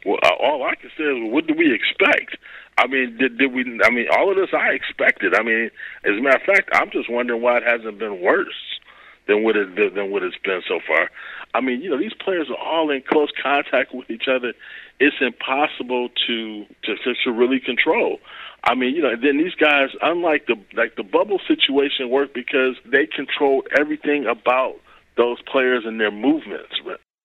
Well, 0.05 0.19
uh, 0.23 0.35
all 0.41 0.65
I 0.65 0.75
can 0.75 0.91
say 0.97 1.05
is, 1.05 1.33
what 1.33 1.47
do 1.47 1.55
we 1.55 1.73
expect? 1.73 2.37
I 2.79 2.87
mean, 2.87 3.17
did, 3.19 3.39
did 3.39 3.53
we? 3.53 3.63
I 3.85 3.91
mean, 3.91 4.07
all 4.17 4.31
of 4.31 4.37
this 4.37 4.51
I 4.53 4.71
expected. 4.71 5.35
I 5.35 5.43
mean, 5.43 5.71
as 6.05 6.19
a 6.19 6.23
matter 6.23 6.37
of 6.37 6.43
fact, 6.43 6.71
I'm 6.73 6.91
just 6.91 7.11
wondering 7.11 7.43
why 7.43 7.59
it 7.59 7.63
hasn't 7.65 7.99
been 7.99 8.21
worse 8.21 8.81
than 9.29 9.45
what 9.45 9.57
it 9.57 9.77
than 9.95 10.11
what 10.11 10.23
it's 10.23 10.37
been 10.43 10.63
so 10.67 10.81
far. 10.87 11.11
I 11.55 11.61
mean, 11.61 11.83
you 11.83 11.91
know, 11.91 11.99
these 11.99 12.15
players 12.15 12.49
are 12.51 12.57
all 12.57 12.91
in 12.91 13.03
close 13.03 13.31
contact 13.41 13.95
with 13.95 14.11
each 14.11 14.25
other. 14.29 14.55
It's 14.99 15.17
impossible 15.21 16.09
to 16.27 16.67
to 16.85 17.15
to 17.25 17.31
really 17.33 17.61
control. 17.61 18.19
I 18.65 18.75
mean, 18.75 18.95
you 18.95 19.03
know, 19.03 19.15
then 19.21 19.39
these 19.39 19.55
guys, 19.55 19.91
unlike 20.01 20.47
the 20.47 20.57
like 20.75 20.97
the 20.97 21.03
bubble 21.03 21.41
situation, 21.47 22.11
work 22.11 22.33
because 22.33 22.77
they 22.85 23.07
control 23.07 23.65
everything 23.79 24.27
about 24.27 24.77
those 25.17 25.43
players 25.43 25.85
and 25.85 26.01
their 26.01 26.11
movements. 26.11 26.73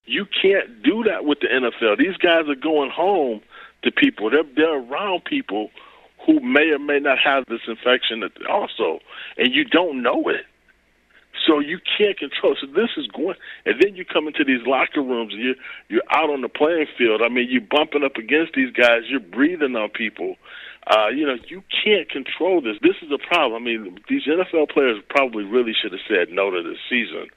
You 0.08 0.26
can't 0.26 0.82
do 0.84 1.04
that 1.04 1.26
with 1.26 1.40
the 1.42 1.48
NFL. 1.48 1.98
These 1.98 2.18
guys 2.18 2.48
are 2.48 2.56
going 2.56 2.90
home 2.90 3.42
to 3.84 3.92
people. 3.92 4.30
They're 4.30 4.44
they're 4.56 4.80
around 4.80 5.26
people 5.26 5.70
who 6.26 6.40
may 6.40 6.72
or 6.72 6.80
may 6.80 7.00
not 7.00 7.18
have 7.24 7.46
this 7.48 7.62
infection 7.68 8.24
also, 8.50 9.00
and 9.38 9.54
you 9.54 9.64
don't 9.66 10.02
know 10.02 10.28
it. 10.30 10.46
So 11.46 11.60
you 11.60 11.80
can't 11.98 12.18
control. 12.18 12.56
So 12.60 12.68
this 12.68 12.90
is 12.98 13.08
going, 13.08 13.36
and 13.66 13.76
then 13.82 13.96
you 13.96 14.04
come 14.04 14.28
into 14.28 14.44
these 14.44 14.66
locker 14.66 15.02
rooms. 15.02 15.34
And 15.34 15.44
you're 15.44 15.56
you're 15.90 16.10
out 16.10 16.30
on 16.30 16.42
the 16.42 16.50
playing 16.50 16.88
field. 16.98 17.22
I 17.22 17.30
mean, 17.30 17.48
you're 17.50 17.62
bumping 17.62 18.04
up 18.04 18.16
against 18.16 18.54
these 18.54 18.72
guys. 18.72 19.04
You're 19.08 19.20
breathing 19.20 19.76
on 19.76 19.90
people. 19.90 20.36
Uh, 20.88 21.10
you 21.10 21.28
know, 21.28 21.36
you 21.48 21.62
can't 21.84 22.10
control 22.10 22.62
this. 22.62 22.78
This 22.82 22.96
is 23.02 23.12
a 23.12 23.20
problem. 23.20 23.62
I 23.62 23.66
mean, 23.66 24.00
these 24.10 24.24
NFL 24.24 24.70
players 24.70 25.04
probably 25.10 25.44
really 25.44 25.74
should 25.74 25.92
have 25.92 26.02
said 26.08 26.30
no 26.32 26.50
to 26.50 26.64
this 26.64 26.80
season 26.90 27.28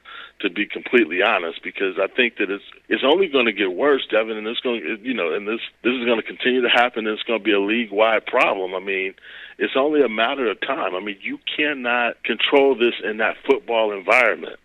to 0.40 0.50
be 0.50 0.66
completely 0.66 1.22
honest, 1.22 1.62
because 1.62 1.96
I 2.00 2.06
think 2.06 2.36
that 2.38 2.50
it's 2.50 2.64
it's 2.88 3.02
only 3.04 3.28
going 3.28 3.46
to 3.46 3.52
get 3.52 3.72
worse, 3.72 4.06
Devin, 4.10 4.36
and 4.36 4.46
it's 4.46 4.60
going, 4.60 4.98
you 5.02 5.14
know, 5.14 5.32
and 5.34 5.46
this 5.46 5.60
this 5.84 5.92
is 5.92 6.04
going 6.04 6.20
to 6.20 6.26
continue 6.26 6.62
to 6.62 6.68
happen. 6.68 7.06
and 7.06 7.14
It's 7.14 7.22
going 7.22 7.40
to 7.40 7.44
be 7.44 7.52
a 7.52 7.60
league 7.60 7.92
wide 7.92 8.26
problem. 8.26 8.74
I 8.74 8.80
mean, 8.80 9.14
it's 9.58 9.74
only 9.76 10.02
a 10.02 10.08
matter 10.08 10.50
of 10.50 10.60
time. 10.60 10.94
I 10.94 11.00
mean, 11.00 11.18
you 11.20 11.38
cannot 11.56 12.22
control 12.24 12.74
this 12.74 12.94
in 13.04 13.18
that 13.18 13.36
football 13.46 13.92
environment. 13.92 14.58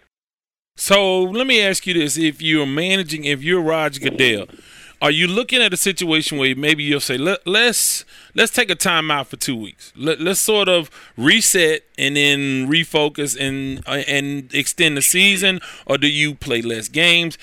So 0.77 1.21
let 1.23 1.47
me 1.47 1.61
ask 1.61 1.85
you 1.87 1.93
this: 1.93 2.17
If 2.17 2.41
you're 2.41 2.65
managing, 2.65 3.25
if 3.25 3.43
you're 3.43 3.61
Roger 3.61 3.99
Goodell 3.99 4.47
are 5.01 5.11
you 5.11 5.27
looking 5.27 5.61
at 5.61 5.73
a 5.73 5.77
situation 5.77 6.37
where 6.37 6.55
maybe 6.55 6.83
you'll 6.83 6.99
say 6.99 7.17
Let, 7.17 7.45
let's 7.45 8.05
let's 8.33 8.51
take 8.51 8.69
a 8.69 8.75
time 8.75 9.11
out 9.11 9.27
for 9.27 9.37
two 9.37 9.55
weeks. 9.55 9.91
Let, 9.95 10.19
us 10.21 10.39
sort 10.39 10.69
of 10.69 10.89
reset 11.17 11.83
and 11.97 12.15
then 12.15 12.67
refocus 12.67 13.37
and 13.39 13.83
uh, 13.87 14.03
and 14.07 14.53
extend 14.53 14.97
the 14.97 15.01
season 15.01 15.59
or 15.85 15.97
do 15.97 16.07
you 16.07 16.35
play 16.35 16.61
less 16.61 16.87
games? 16.87 17.37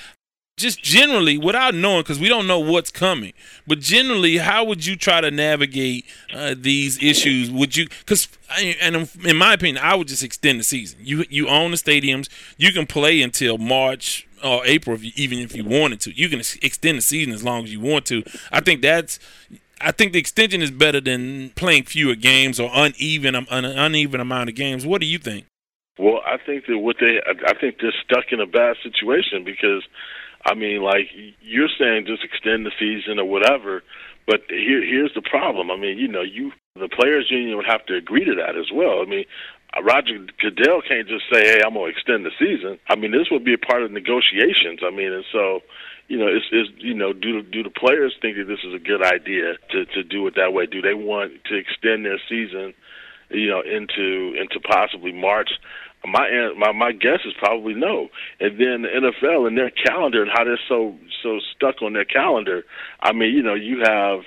Just 0.58 0.82
generally 0.82 1.38
without 1.38 1.74
knowing 1.74 2.02
because 2.02 2.20
we 2.20 2.28
don't 2.28 2.46
know 2.46 2.58
what's 2.58 2.90
coming 2.90 3.32
but 3.66 3.80
generally 3.80 4.36
how 4.36 4.64
would 4.64 4.84
you 4.84 4.96
try 4.96 5.20
to 5.20 5.30
navigate 5.30 6.04
uh, 6.34 6.54
these 6.56 7.02
issues? 7.02 7.50
Would 7.50 7.76
you 7.76 7.88
because 8.00 8.28
and 8.80 9.08
in 9.24 9.36
my 9.36 9.54
opinion 9.54 9.82
i 9.82 9.94
would 9.94 10.08
just 10.08 10.22
extend 10.22 10.60
the 10.60 10.64
season. 10.64 10.98
You 11.02 11.24
you 11.30 11.48
own 11.48 11.70
the 11.70 11.76
stadiums. 11.76 12.28
You 12.56 12.72
can 12.72 12.86
play 12.86 13.22
until 13.22 13.58
march 13.58 14.26
or 14.44 14.66
April, 14.66 14.96
if 14.96 15.04
you, 15.04 15.12
even 15.16 15.38
if 15.38 15.54
you 15.56 15.64
wanted 15.64 16.00
to. 16.00 16.12
You 16.12 16.28
can 16.28 16.40
extend 16.40 16.98
the 16.98 17.02
season 17.02 17.32
as 17.32 17.44
long 17.44 17.64
as 17.64 17.72
you 17.72 17.80
want 17.80 18.06
to. 18.06 18.22
I 18.50 18.60
think 18.60 18.82
that's. 18.82 19.18
I 19.80 19.90
think 19.90 20.12
the 20.12 20.20
extension 20.20 20.62
is 20.62 20.70
better 20.70 21.00
than 21.00 21.50
playing 21.50 21.84
fewer 21.84 22.14
games 22.14 22.60
or 22.60 22.70
uneven 22.72 23.34
um, 23.34 23.46
an 23.50 23.64
uneven 23.64 24.20
amount 24.20 24.48
of 24.48 24.54
games. 24.54 24.86
What 24.86 25.00
do 25.00 25.06
you 25.06 25.18
think? 25.18 25.46
Well, 25.98 26.20
I 26.24 26.38
think 26.38 26.66
that 26.66 26.78
what 26.78 26.96
they, 27.00 27.20
I 27.26 27.54
think 27.58 27.76
they're 27.80 27.94
stuck 28.04 28.26
in 28.30 28.40
a 28.40 28.46
bad 28.46 28.76
situation 28.82 29.44
because, 29.44 29.82
I 30.46 30.54
mean, 30.54 30.82
like 30.82 31.10
you're 31.40 31.68
saying, 31.78 32.06
just 32.06 32.24
extend 32.24 32.64
the 32.64 32.70
season 32.78 33.18
or 33.18 33.24
whatever. 33.24 33.82
But 34.26 34.42
here, 34.48 34.84
here's 34.84 35.12
the 35.14 35.22
problem. 35.22 35.70
I 35.70 35.76
mean, 35.76 35.98
you 35.98 36.08
know, 36.08 36.22
you 36.22 36.52
the 36.76 36.88
players' 36.88 37.30
union 37.30 37.56
would 37.56 37.66
have 37.66 37.84
to 37.86 37.96
agree 37.96 38.24
to 38.24 38.34
that 38.36 38.56
as 38.56 38.70
well. 38.72 39.02
I 39.02 39.04
mean, 39.04 39.24
Roger 39.80 40.26
Goodell 40.38 40.82
can't 40.86 41.08
just 41.08 41.24
say, 41.32 41.40
"Hey, 41.40 41.60
I'm 41.64 41.74
going 41.74 41.92
to 41.92 41.96
extend 41.96 42.26
the 42.26 42.30
season." 42.38 42.78
I 42.88 42.96
mean, 42.96 43.10
this 43.10 43.30
would 43.30 43.44
be 43.44 43.54
a 43.54 43.58
part 43.58 43.82
of 43.82 43.90
negotiations. 43.90 44.80
I 44.84 44.90
mean, 44.90 45.12
and 45.12 45.24
so, 45.32 45.60
you 46.08 46.18
know, 46.18 46.26
it's, 46.26 46.44
it's 46.52 46.68
you 46.76 46.92
know, 46.92 47.12
do 47.12 47.42
do 47.42 47.62
the 47.62 47.70
players 47.70 48.14
think 48.20 48.36
that 48.36 48.44
this 48.44 48.60
is 48.64 48.74
a 48.74 48.78
good 48.78 49.02
idea 49.02 49.56
to 49.70 49.86
to 49.86 50.02
do 50.02 50.26
it 50.26 50.34
that 50.36 50.52
way? 50.52 50.66
Do 50.66 50.82
they 50.82 50.94
want 50.94 51.44
to 51.46 51.56
extend 51.56 52.04
their 52.04 52.20
season, 52.28 52.74
you 53.30 53.48
know, 53.48 53.62
into 53.62 54.34
into 54.38 54.60
possibly 54.60 55.12
March? 55.12 55.50
My 56.04 56.52
my 56.58 56.72
my 56.72 56.92
guess 56.92 57.20
is 57.24 57.32
probably 57.38 57.72
no. 57.72 58.08
And 58.40 58.60
then 58.60 58.82
the 58.82 58.88
NFL 58.92 59.46
and 59.46 59.56
their 59.56 59.70
calendar 59.70 60.20
and 60.22 60.30
how 60.30 60.44
they're 60.44 60.60
so 60.68 60.98
so 61.22 61.40
stuck 61.56 61.80
on 61.80 61.94
their 61.94 62.04
calendar. 62.04 62.64
I 63.00 63.12
mean, 63.12 63.34
you 63.34 63.42
know, 63.42 63.54
you 63.54 63.80
have, 63.84 64.20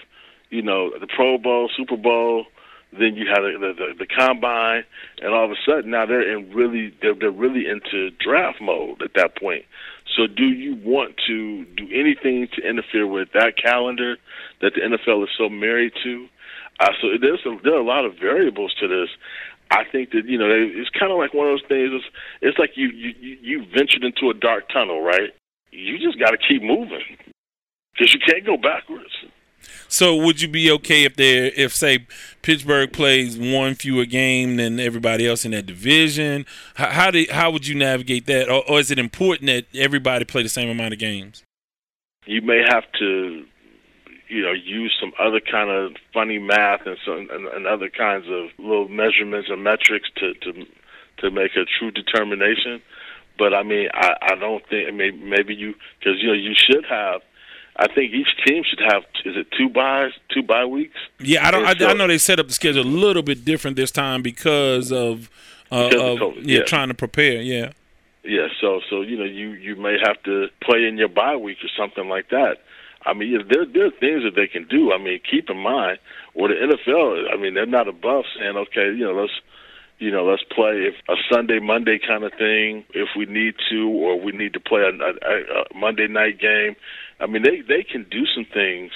you 0.50 0.64
know, 0.64 0.91
the 0.98 1.08
Pro 1.08 1.38
Bowl, 1.38 1.70
Super 1.76 1.98
Bowl 1.98 2.48
then 3.00 3.16
you 3.16 3.28
had 3.28 3.41
the, 3.41 3.74
the 3.78 3.93
the 4.00 4.08
combine, 4.08 4.84
and 5.22 5.34
all 5.34 5.46
of 5.46 5.52
a 5.52 5.60
sudden 5.66 5.91
now 5.91 6.06
they're 6.06 6.38
in 6.38 6.52
really 6.54 6.93
they're 7.02 7.16
they're 7.16 7.32
really 7.32 7.66
into 7.68 8.12
draft 8.12 8.62
mode 8.62 9.02
at 9.02 9.12
that 9.16 9.38
point. 9.38 9.66
So 10.16 10.28
do 10.28 10.46
you 10.46 10.76
want 10.76 11.16
to 11.28 11.66
do 11.66 11.88
anything 11.93 12.48
to 12.56 12.68
interfere 12.68 13.08
with 13.08 13.30
that 13.34 13.54
calendar 13.62 14.18
that 14.62 14.74
the 14.76 14.82
NFL 14.82 15.24
is 15.24 15.30
so 15.38 15.50
married 15.50 15.93
to? 16.04 16.28
Uh, 16.80 16.91
so 17.02 17.08
there's 17.20 17.41
a, 17.46 17.58
there 17.64 17.74
are 17.74 17.82
a 17.82 17.86
lot 17.86 18.06
of 18.06 18.14
variables 18.20 18.74
to 18.80 18.88
this. 18.88 19.10
I 19.72 19.84
think 19.91 20.12
that 20.12 20.26
you 20.26 20.38
know 20.38 20.48
it's 20.50 20.89
kind 20.89 21.12
of 21.12 21.18
like 21.18 21.34
one 21.34 21.48
of 21.48 21.54
those 21.54 21.68
things. 21.68 21.91
It's, 21.93 22.06
it's 22.41 22.60
like 22.60 22.72
you 22.76 22.88
you 22.89 23.38
you 23.41 23.66
ventured 23.76 24.04
into 24.04 24.30
a 24.30 24.34
dark 24.34 24.70
tunnel, 24.70 25.02
right? 25.02 25.32
You 25.72 25.98
just 25.98 26.20
got 26.20 26.32
to 26.32 26.38
keep 26.38 26.62
moving 26.62 27.18
because 27.93 28.14
you 28.14 28.20
can't 28.20 28.46
go 28.46 28.58
backwards. 28.58 29.12
So 29.88 30.16
would 30.16 30.41
you 30.41 30.47
be 30.47 30.72
okay 30.72 31.03
if 31.03 31.16
they 31.16 31.47
if 31.47 31.74
say 31.74 32.07
Pittsburgh 32.41 32.91
plays 32.91 33.38
one 33.38 33.76
fewer 33.76 34.05
game 34.05 34.57
than 34.57 34.80
everybody 34.80 35.28
else 35.28 35.45
in 35.45 35.51
that 35.51 35.66
division? 35.66 36.45
How 36.76 36.89
how, 36.89 37.11
do, 37.11 37.26
how 37.32 37.51
would 37.51 37.68
you 37.68 37.76
navigate 37.76 38.26
that, 38.28 38.49
or, 38.49 38.63
or 38.70 38.80
is 38.80 38.91
it 38.91 38.99
important 38.99 39.47
that 39.47 39.66
everybody 39.74 40.26
play 40.26 40.43
the 40.43 40.49
same 40.49 40.70
amount 40.70 40.93
of 40.93 40.99
games? 40.99 41.43
You 42.26 42.41
may 42.41 42.63
have 42.68 42.84
to, 42.99 43.45
you 44.28 44.41
know, 44.41 44.51
use 44.51 44.95
some 44.99 45.13
other 45.20 45.39
kind 45.39 45.70
of 45.70 45.93
funny 46.13 46.39
math 46.39 46.82
and 46.86 46.97
some 47.05 47.28
and, 47.32 47.47
and 47.47 47.68
other 47.68 47.89
kinds 47.89 48.26
of 48.28 48.49
little 48.57 48.89
measurements 48.89 49.49
or 49.49 49.57
metrics 49.57 50.09
to 50.18 50.34
to 50.34 50.66
to 51.18 51.32
make 51.32 51.51
a 51.55 51.66
true 51.80 51.91
determination. 51.91 52.82
But 53.38 53.53
I 53.53 53.63
mean, 53.63 53.89
I, 53.93 54.13
I 54.22 54.36
don't 54.36 54.68
think 54.70 54.93
maybe 54.93 55.18
maybe 55.18 55.55
you 55.55 55.76
because 55.99 56.22
you 56.22 56.28
know 56.28 56.34
you 56.34 56.53
should 56.55 56.86
have 56.89 57.22
I 57.78 57.88
think 57.88 58.13
each 58.13 58.28
team 58.45 58.63
should 58.63 58.80
have 58.89 59.03
is 59.26 59.36
it 59.36 59.47
two 59.57 59.69
buys, 59.69 60.11
two 60.34 60.43
bye 60.43 60.65
weeks. 60.65 60.97
Yeah, 61.19 61.45
I 61.45 61.51
don't. 61.51 61.65
I, 61.65 61.89
I, 61.89 61.93
know 61.93 62.07
they 62.07 62.17
set 62.17 62.39
up 62.39 62.47
the 62.47 62.53
schedule 62.53 62.84
a 62.84 62.86
little 62.86 63.23
bit 63.23 63.43
different 63.43 63.76
this 63.76 63.91
time 63.91 64.21
because 64.21 64.91
of, 64.91 65.30
uh, 65.71 65.89
because 65.89 66.21
of, 66.21 66.21
of 66.21 66.36
yeah, 66.38 66.59
yeah, 66.59 66.63
trying 66.63 66.88
to 66.88 66.93
prepare. 66.93 67.41
Yeah. 67.41 67.71
Yeah. 68.23 68.47
So 68.61 68.80
so 68.89 69.01
you 69.01 69.17
know 69.17 69.26
you 69.26 69.49
you 69.49 69.76
may 69.76 69.97
have 70.01 70.21
to 70.23 70.47
play 70.63 70.86
in 70.86 70.97
your 70.97 71.09
bye 71.09 71.36
week 71.36 71.57
or 71.63 71.69
something 71.78 72.07
like 72.07 72.30
that. 72.30 72.59
I 73.05 73.13
mean, 73.13 73.45
there 73.49 73.65
there 73.65 73.88
are 73.88 73.91
things 73.91 74.23
that 74.23 74.36
they 74.36 74.47
can 74.47 74.67
do. 74.67 74.93
I 74.93 74.97
mean, 74.97 75.19
keep 75.30 75.49
in 75.49 75.57
mind, 75.57 75.99
or 76.34 76.47
the 76.47 76.55
NFL. 76.55 77.34
I 77.34 77.38
mean, 77.38 77.53
they're 77.53 77.65
not 77.65 77.88
above 77.88 78.23
saying, 78.38 78.55
okay, 78.55 78.86
you 78.95 79.03
know, 79.05 79.13
let's 79.13 79.34
you 80.00 80.12
know, 80.12 80.26
let's 80.26 80.43
play 80.43 80.88
if 80.88 80.96
a 81.08 81.16
Sunday 81.32 81.60
Monday 81.60 82.00
kind 82.06 82.24
of 82.24 82.32
thing 82.34 82.84
if 82.93 83.10
we 83.18 83.26
need 83.26 83.56
to, 83.70 83.88
or 83.88 84.20
we 84.20 84.32
need 84.32 84.54
to 84.54 84.60
play 84.60 84.82
a, 84.82 84.91
a, 84.91 85.72
a 85.72 85.78
Monday 85.78 86.08
night 86.08 86.39
game. 86.39 86.76
I 87.20 87.28
mean, 87.28 87.43
they 87.43 87.62
they 87.62 87.84
can 87.84 88.06
do 88.10 88.26
some 88.26 88.46
things 88.54 88.91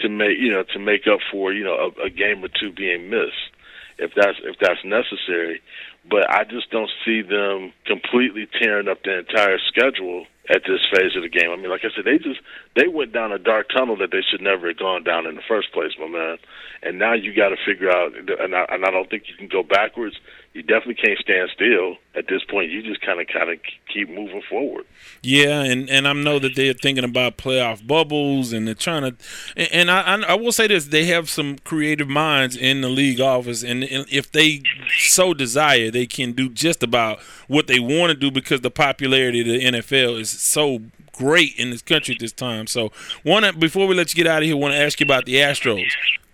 to 0.00 0.08
make 0.08 0.38
you 0.38 0.50
know 0.50 0.64
to 0.72 0.78
make 0.78 1.06
up 1.06 1.20
for 1.30 1.52
you 1.52 1.64
know 1.64 1.92
a, 1.98 2.06
a 2.06 2.10
game 2.10 2.44
or 2.44 2.48
two 2.48 2.72
being 2.72 3.10
missed 3.10 3.52
if 3.98 4.12
that's 4.16 4.38
if 4.44 4.56
that's 4.60 4.84
necessary. 4.84 5.60
But 6.08 6.28
I 6.30 6.44
just 6.44 6.70
don't 6.70 6.90
see 7.04 7.22
them 7.22 7.72
completely 7.86 8.48
tearing 8.60 8.88
up 8.88 9.02
the 9.04 9.20
entire 9.20 9.58
schedule 9.68 10.26
at 10.50 10.62
this 10.66 10.80
phase 10.92 11.14
of 11.14 11.22
the 11.22 11.28
game. 11.28 11.50
I 11.50 11.56
mean, 11.56 11.70
like 11.70 11.84
I 11.84 11.94
said, 11.94 12.04
they 12.04 12.18
just 12.18 12.40
they 12.74 12.88
went 12.88 13.12
down 13.12 13.30
a 13.30 13.38
dark 13.38 13.68
tunnel 13.70 13.96
that 13.98 14.10
they 14.10 14.22
should 14.22 14.40
never 14.40 14.68
have 14.68 14.78
gone 14.78 15.04
down 15.04 15.26
in 15.26 15.36
the 15.36 15.46
first 15.46 15.72
place, 15.72 15.92
my 16.00 16.08
man. 16.08 16.38
And 16.82 16.98
now 16.98 17.14
you 17.14 17.32
got 17.34 17.50
to 17.50 17.56
figure 17.64 17.90
out, 17.90 18.12
and 18.16 18.54
I, 18.54 18.66
and 18.70 18.84
I 18.84 18.90
don't 18.90 19.08
think 19.08 19.24
you 19.28 19.36
can 19.36 19.48
go 19.48 19.62
backwards 19.62 20.16
you 20.54 20.62
definitely 20.62 20.94
can't 20.94 21.18
stand 21.18 21.50
still 21.54 21.96
at 22.14 22.26
this 22.28 22.42
point. 22.44 22.70
You 22.70 22.82
just 22.82 23.00
kind 23.00 23.20
of 23.20 23.26
kind 23.26 23.50
of 23.50 23.58
keep 23.92 24.08
moving 24.10 24.42
forward. 24.48 24.84
Yeah, 25.22 25.62
and 25.62 25.88
and 25.88 26.06
I 26.06 26.12
know 26.12 26.38
that 26.38 26.54
they're 26.54 26.74
thinking 26.74 27.04
about 27.04 27.38
playoff 27.38 27.86
bubbles 27.86 28.52
and 28.52 28.66
they're 28.66 28.74
trying 28.74 29.02
to. 29.02 29.16
And, 29.56 29.72
and 29.72 29.90
I 29.90 30.32
I 30.32 30.34
will 30.34 30.52
say 30.52 30.66
this: 30.66 30.86
they 30.86 31.06
have 31.06 31.30
some 31.30 31.58
creative 31.58 32.08
minds 32.08 32.56
in 32.56 32.82
the 32.82 32.90
league 32.90 33.20
office, 33.20 33.62
and, 33.62 33.82
and 33.84 34.06
if 34.10 34.30
they 34.30 34.62
so 34.98 35.32
desire, 35.32 35.90
they 35.90 36.06
can 36.06 36.32
do 36.32 36.50
just 36.50 36.82
about 36.82 37.20
what 37.48 37.66
they 37.66 37.80
want 37.80 38.10
to 38.10 38.14
do 38.14 38.30
because 38.30 38.60
the 38.60 38.70
popularity 38.70 39.40
of 39.40 39.46
the 39.46 39.80
NFL 39.80 40.20
is 40.20 40.30
so 40.30 40.80
great 41.12 41.54
in 41.56 41.70
this 41.70 41.82
country 41.82 42.14
at 42.14 42.20
this 42.20 42.32
time. 42.32 42.66
So, 42.66 42.92
one 43.22 43.58
before 43.58 43.86
we 43.86 43.94
let 43.94 44.12
you 44.12 44.22
get 44.22 44.30
out 44.30 44.42
of 44.42 44.46
here, 44.46 44.56
want 44.56 44.74
to 44.74 44.78
ask 44.78 45.00
you 45.00 45.04
about 45.04 45.24
the 45.24 45.36
Astros. 45.36 45.90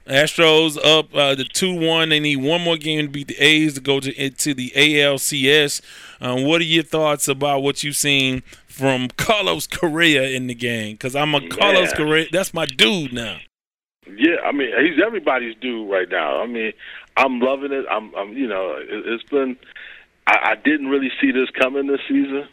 Astros 0.09 0.79
up 0.83 1.15
uh, 1.15 1.35
the 1.35 1.45
two 1.45 1.75
one. 1.75 2.09
They 2.09 2.21
need 2.21 2.37
one 2.37 2.63
more 2.63 2.77
game 2.77 3.07
to 3.07 3.13
beat 3.13 3.29
the 3.29 3.37
A's 3.39 3.75
to 3.75 3.81
go 3.81 4.01
to 4.01 4.15
into 4.15 4.55
the 4.55 4.71
ALCS. 4.75 5.81
Um, 6.21 6.45
what 6.45 6.61
are 6.61 6.65
your 6.65 6.83
thoughts 6.83 7.29
about 7.29 7.63
what 7.63 7.85
you've 7.85 7.97
seen 7.97 8.43
from 8.67 9.09
Carlos 9.17 9.67
Correa 9.67 10.23
in 10.31 10.47
the 10.47 10.55
game? 10.55 10.95
Because 10.95 11.15
I'm 11.15 11.35
a 11.35 11.47
Carlos 11.49 11.93
Correa. 11.93 12.27
That's 12.33 12.55
my 12.55 12.67
dude 12.67 13.13
now. 13.13 13.39
Yeah, 14.07 14.37
I 14.45 14.53
mean 14.53 14.71
he's 14.81 15.03
everybody's 15.05 15.55
dude 15.61 15.91
right 15.91 16.09
now. 16.09 16.43
I 16.43 16.47
mean 16.47 16.73
I'm 17.19 17.41
loving 17.41 17.73
it. 17.73 17.85
I'm, 17.91 18.15
I'm 18.15 18.33
you 18.33 18.47
know, 18.47 18.77
it, 18.79 19.07
has 19.07 19.23
been. 19.29 19.57
I, 20.27 20.53
I 20.53 20.55
didn't 20.55 20.87
really 20.87 21.11
see 21.21 21.33
this 21.33 21.51
coming 21.61 21.89
this 21.89 22.01
season. 22.09 22.49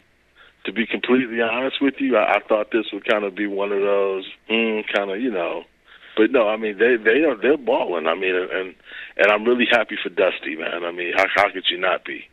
To 0.64 0.72
be 0.72 0.84
completely 0.84 1.40
honest 1.40 1.80
with 1.80 1.94
you, 2.00 2.16
I, 2.16 2.34
I 2.34 2.40
thought 2.40 2.72
this 2.72 2.86
would 2.92 3.06
kind 3.06 3.24
of 3.24 3.36
be 3.36 3.46
one 3.46 3.70
of 3.70 3.80
those 3.80 4.24
mm, 4.50 4.82
kind 4.92 5.12
of 5.12 5.20
you 5.20 5.30
know 5.30 5.62
but 6.16 6.30
no, 6.30 6.48
I 6.48 6.56
mean 6.56 6.78
they 6.78 6.96
they 6.96 7.22
are 7.24 7.36
they're 7.36 7.56
balling. 7.58 8.06
I 8.06 8.14
mean, 8.14 8.34
and 8.34 8.74
and 9.16 9.30
I'm 9.30 9.44
really 9.44 9.66
happy 9.70 9.96
for 10.02 10.08
Dusty, 10.08 10.56
man. 10.56 10.84
I 10.84 10.90
mean, 10.90 11.12
how 11.16 11.26
how 11.34 11.52
could 11.52 11.64
you 11.70 11.78
not 11.78 12.04
be? 12.04 12.24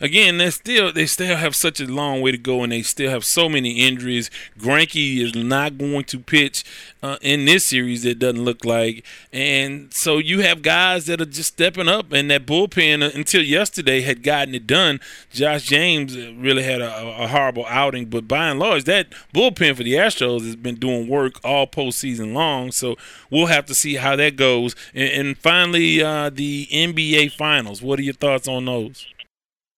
Again, 0.00 0.38
they 0.38 0.50
still 0.50 0.92
they 0.92 1.04
still 1.04 1.36
have 1.36 1.54
such 1.54 1.78
a 1.78 1.86
long 1.86 2.22
way 2.22 2.32
to 2.32 2.38
go, 2.38 2.62
and 2.62 2.72
they 2.72 2.80
still 2.80 3.10
have 3.10 3.24
so 3.24 3.48
many 3.48 3.86
injuries. 3.86 4.30
Greinke 4.58 5.18
is 5.18 5.34
not 5.34 5.76
going 5.76 6.04
to 6.04 6.18
pitch 6.18 6.64
uh, 7.02 7.18
in 7.20 7.44
this 7.44 7.66
series. 7.66 8.06
It 8.06 8.18
doesn't 8.18 8.42
look 8.42 8.64
like, 8.64 9.04
and 9.30 9.92
so 9.92 10.16
you 10.16 10.40
have 10.40 10.62
guys 10.62 11.04
that 11.06 11.20
are 11.20 11.26
just 11.26 11.52
stepping 11.52 11.88
up, 11.88 12.12
and 12.12 12.30
that 12.30 12.46
bullpen 12.46 13.02
uh, 13.02 13.10
until 13.14 13.42
yesterday 13.42 14.00
had 14.00 14.22
gotten 14.22 14.54
it 14.54 14.66
done. 14.66 15.00
Josh 15.30 15.64
James 15.64 16.16
really 16.16 16.62
had 16.62 16.80
a, 16.80 17.22
a 17.22 17.26
horrible 17.28 17.66
outing, 17.66 18.06
but 18.06 18.26
by 18.26 18.48
and 18.48 18.58
large, 18.58 18.84
that 18.84 19.10
bullpen 19.34 19.76
for 19.76 19.82
the 19.82 19.94
Astros 19.94 20.46
has 20.46 20.56
been 20.56 20.76
doing 20.76 21.08
work 21.08 21.34
all 21.44 21.66
postseason 21.66 22.32
long. 22.32 22.72
So 22.72 22.96
we'll 23.30 23.46
have 23.46 23.66
to 23.66 23.74
see 23.74 23.96
how 23.96 24.16
that 24.16 24.36
goes. 24.36 24.74
And, 24.94 25.10
and 25.10 25.38
finally, 25.38 26.02
uh, 26.02 26.30
the 26.30 26.68
NBA 26.72 27.32
Finals. 27.32 27.82
What 27.82 27.98
are 27.98 28.02
your 28.02 28.14
thoughts 28.14 28.48
on 28.48 28.64
those? 28.64 29.06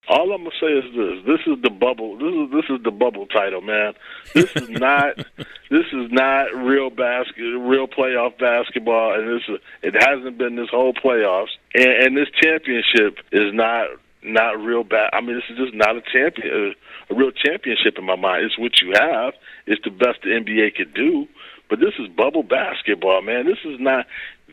All 0.09 0.33
I'm 0.33 0.43
gonna 0.43 0.51
say 0.61 0.67
is 0.67 0.85
this: 0.97 1.25
this 1.25 1.41
is 1.47 1.63
the 1.63 1.71
bubble. 1.71 2.19
This 2.19 2.35
is 2.35 2.51
this 2.51 2.77
is 2.77 2.83
the 2.83 2.91
bubble 2.91 3.27
title, 3.27 3.61
man. 3.61 3.95
This 4.35 4.51
is 4.57 4.69
not 4.69 5.17
this 5.71 5.87
is 5.93 6.11
not 6.11 6.53
real 6.57 6.91
basket, 6.91 7.57
real 7.61 7.87
playoff 7.87 8.37
basketball, 8.39 9.15
and 9.15 9.29
this 9.29 9.43
is, 9.49 9.61
it 9.83 9.95
hasn't 9.95 10.39
been 10.39 10.57
this 10.57 10.71
whole 10.71 10.93
playoffs. 10.93 11.55
And, 11.75 11.87
and 11.87 12.17
this 12.17 12.29
championship 12.43 13.19
is 13.31 13.55
not 13.55 13.91
not 14.25 14.61
real 14.61 14.83
bad. 14.83 15.11
I 15.13 15.21
mean, 15.21 15.37
this 15.37 15.45
is 15.51 15.57
just 15.57 15.75
not 15.75 15.97
a 15.97 16.03
champion, 16.13 16.75
a, 17.11 17.13
a 17.13 17.17
real 17.17 17.31
championship 17.31 17.97
in 17.97 18.05
my 18.05 18.17
mind. 18.17 18.45
It's 18.45 18.59
what 18.59 18.81
you 18.81 18.93
have. 18.95 19.35
It's 19.67 19.83
the 19.85 19.91
best 19.91 20.23
the 20.23 20.31
NBA 20.31 20.75
could 20.75 20.95
do. 20.95 21.29
But 21.69 21.81
this 21.81 21.95
is 21.99 22.09
bubble 22.09 22.43
basketball, 22.43 23.23
man. 23.23 23.47
This 23.47 23.65
is 23.65 23.79
not. 23.81 24.07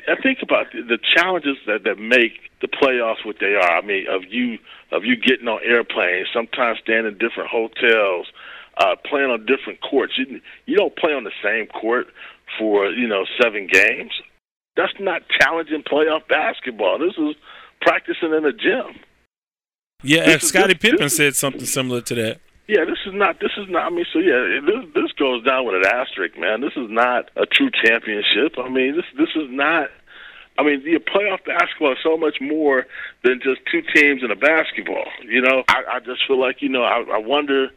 I 0.10 0.22
think 0.22 0.40
about 0.42 0.72
the 0.72 0.98
challenges 1.16 1.58
that 1.68 1.84
that 1.84 2.00
make 2.00 2.52
the 2.62 2.68
playoffs 2.68 3.26
what 3.26 3.38
they 3.40 3.56
are. 3.56 3.78
I 3.78 3.82
mean, 3.82 4.06
of 4.10 4.24
you 4.28 4.58
of 4.92 5.06
you 5.06 5.16
getting 5.16 5.48
on 5.48 5.60
airplanes, 5.64 6.28
sometimes 6.34 6.80
staying 6.84 7.06
in 7.06 7.18
different 7.18 7.50
hotels, 7.50 8.28
uh, 8.78 8.96
playing 9.06 9.30
on 9.30 9.46
different 9.46 9.82
courts. 9.82 10.14
You 10.18 10.42
you 10.66 10.76
don't 10.76 10.96
play 10.96 11.14
on 11.14 11.24
the 11.24 11.36
same 11.44 11.68
court 11.68 12.08
for 12.58 12.90
you 12.90 13.08
know 13.08 13.26
seven 13.42 13.68
games. 13.72 14.12
That's 14.76 14.94
not 15.00 15.24
challenging 15.40 15.84
playoff 15.84 16.28
basketball. 16.28 17.00
This 17.00 17.18
is 17.18 17.36
practicing 17.82 18.34
in 18.34 18.46
a 18.46 18.54
gym. 18.54 19.00
Yeah, 20.04 20.38
Scottie 20.38 20.76
Pippen 20.76 21.10
said 21.10 21.36
something 21.36 21.66
similar 21.66 22.02
to 22.02 22.16
that. 22.16 22.42
Yeah, 22.70 22.86
this 22.86 23.00
is 23.06 23.14
not. 23.14 23.40
This 23.42 23.52
is 23.58 23.66
not. 23.68 23.88
I 23.88 23.90
mean, 23.90 24.06
so 24.14 24.20
yeah, 24.20 24.62
this 24.62 24.86
this 24.94 25.12
goes 25.18 25.44
down 25.44 25.66
with 25.66 25.76
an 25.76 25.90
asterisk, 25.90 26.38
man. 26.38 26.62
This 26.62 26.78
is 26.78 26.86
not 26.88 27.32
a 27.36 27.48
true 27.48 27.72
championship. 27.84 28.54
I 28.60 28.70
mean, 28.70 28.96
this 28.96 29.10
this 29.18 29.34
is 29.36 29.50
not. 29.50 29.90
I 30.60 30.64
mean, 30.64 30.84
the 30.84 31.00
playoff 31.00 31.46
basketball 31.46 31.94
is 31.94 32.00
so 32.04 32.18
much 32.18 32.38
more 32.42 32.86
than 33.24 33.40
just 33.42 33.62
two 33.72 33.82
teams 33.96 34.24
in 34.24 34.32
a 34.32 34.36
basketball. 34.36 35.06
You 35.24 35.42
know, 35.42 35.64
I, 35.70 35.84
I 35.94 36.00
just 36.00 36.22
feel 36.28 36.40
like 36.40 36.62
you 36.62 36.70
know, 36.70 36.84
I, 36.84 37.02
I 37.14 37.18
wonder 37.18 37.70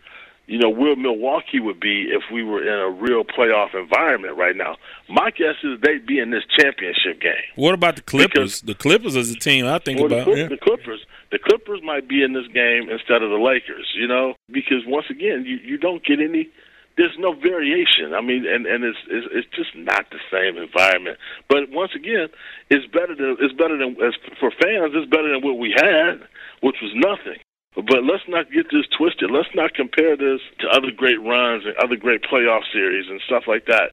you 0.46 0.58
know, 0.58 0.68
where 0.68 0.96
Milwaukee 0.96 1.60
would 1.60 1.78
be 1.78 2.08
if 2.10 2.24
we 2.32 2.42
were 2.42 2.62
in 2.62 2.78
a 2.78 2.90
real 2.90 3.24
playoff 3.24 3.74
environment 3.74 4.36
right 4.36 4.56
now. 4.56 4.76
My 5.08 5.30
guess 5.30 5.54
is 5.62 5.80
they'd 5.80 6.04
be 6.04 6.18
in 6.18 6.30
this 6.30 6.42
championship 6.58 7.20
game. 7.20 7.32
What 7.54 7.74
about 7.74 7.96
the 7.96 8.02
Clippers? 8.02 8.60
Because, 8.60 8.60
the 8.62 8.74
Clippers 8.74 9.16
is 9.16 9.30
a 9.30 9.36
team 9.36 9.66
I 9.66 9.78
think 9.78 10.00
about. 10.00 10.26
The, 10.26 10.32
yeah. 10.32 10.48
the 10.48 10.58
Clippers, 10.58 11.06
the 11.30 11.38
Clippers 11.38 11.80
might 11.84 12.08
be 12.08 12.22
in 12.22 12.32
this 12.32 12.46
game 12.48 12.90
instead 12.90 13.22
of 13.22 13.30
the 13.30 13.38
Lakers. 13.38 13.88
You 13.94 14.08
know, 14.08 14.34
because 14.50 14.82
once 14.86 15.06
again, 15.10 15.44
you 15.46 15.56
you 15.56 15.78
don't 15.78 16.04
get 16.04 16.20
any. 16.20 16.50
There's 16.96 17.16
no 17.18 17.32
variation. 17.32 18.12
I 18.14 18.20
mean, 18.20 18.44
and 18.46 18.66
and 18.66 18.84
it's 18.84 18.98
it's, 19.08 19.26
it's 19.32 19.50
just 19.56 19.74
not 19.74 20.10
the 20.10 20.20
same 20.30 20.60
environment. 20.60 21.18
But 21.48 21.70
once 21.70 21.92
again, 21.96 22.28
it's 22.68 22.86
better 22.92 23.14
than 23.14 23.36
it's 23.40 23.54
better 23.54 23.78
than 23.78 23.96
as 24.02 24.14
for 24.38 24.50
fans. 24.50 24.92
It's 24.92 25.10
better 25.10 25.32
than 25.32 25.42
what 25.42 25.58
we 25.58 25.72
had, 25.76 26.20
which 26.60 26.76
was 26.82 26.92
nothing. 26.94 27.40
But 27.74 28.04
let's 28.04 28.28
not 28.28 28.52
get 28.52 28.68
this 28.70 28.84
twisted. 28.96 29.30
Let's 29.30 29.48
not 29.54 29.72
compare 29.72 30.16
this 30.16 30.40
to 30.60 30.68
other 30.68 30.92
great 30.94 31.20
runs 31.20 31.64
and 31.64 31.74
other 31.80 31.96
great 31.96 32.20
playoff 32.22 32.68
series 32.70 33.08
and 33.08 33.20
stuff 33.24 33.44
like 33.48 33.64
that. 33.66 33.92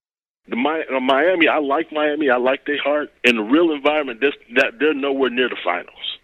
The 0.49 0.57
uh, 0.57 0.99
Miami, 0.99 1.47
I 1.47 1.59
like 1.59 1.91
Miami. 1.91 2.29
I 2.29 2.37
like 2.37 2.65
their 2.65 2.81
heart. 2.81 3.09
In 3.23 3.37
the 3.37 3.43
real 3.43 3.71
environment, 3.71 4.19
that 4.19 4.73
they're 4.79 4.93
nowhere 4.93 5.29
near 5.29 5.47
the 5.47 5.57
finals. 5.63 6.17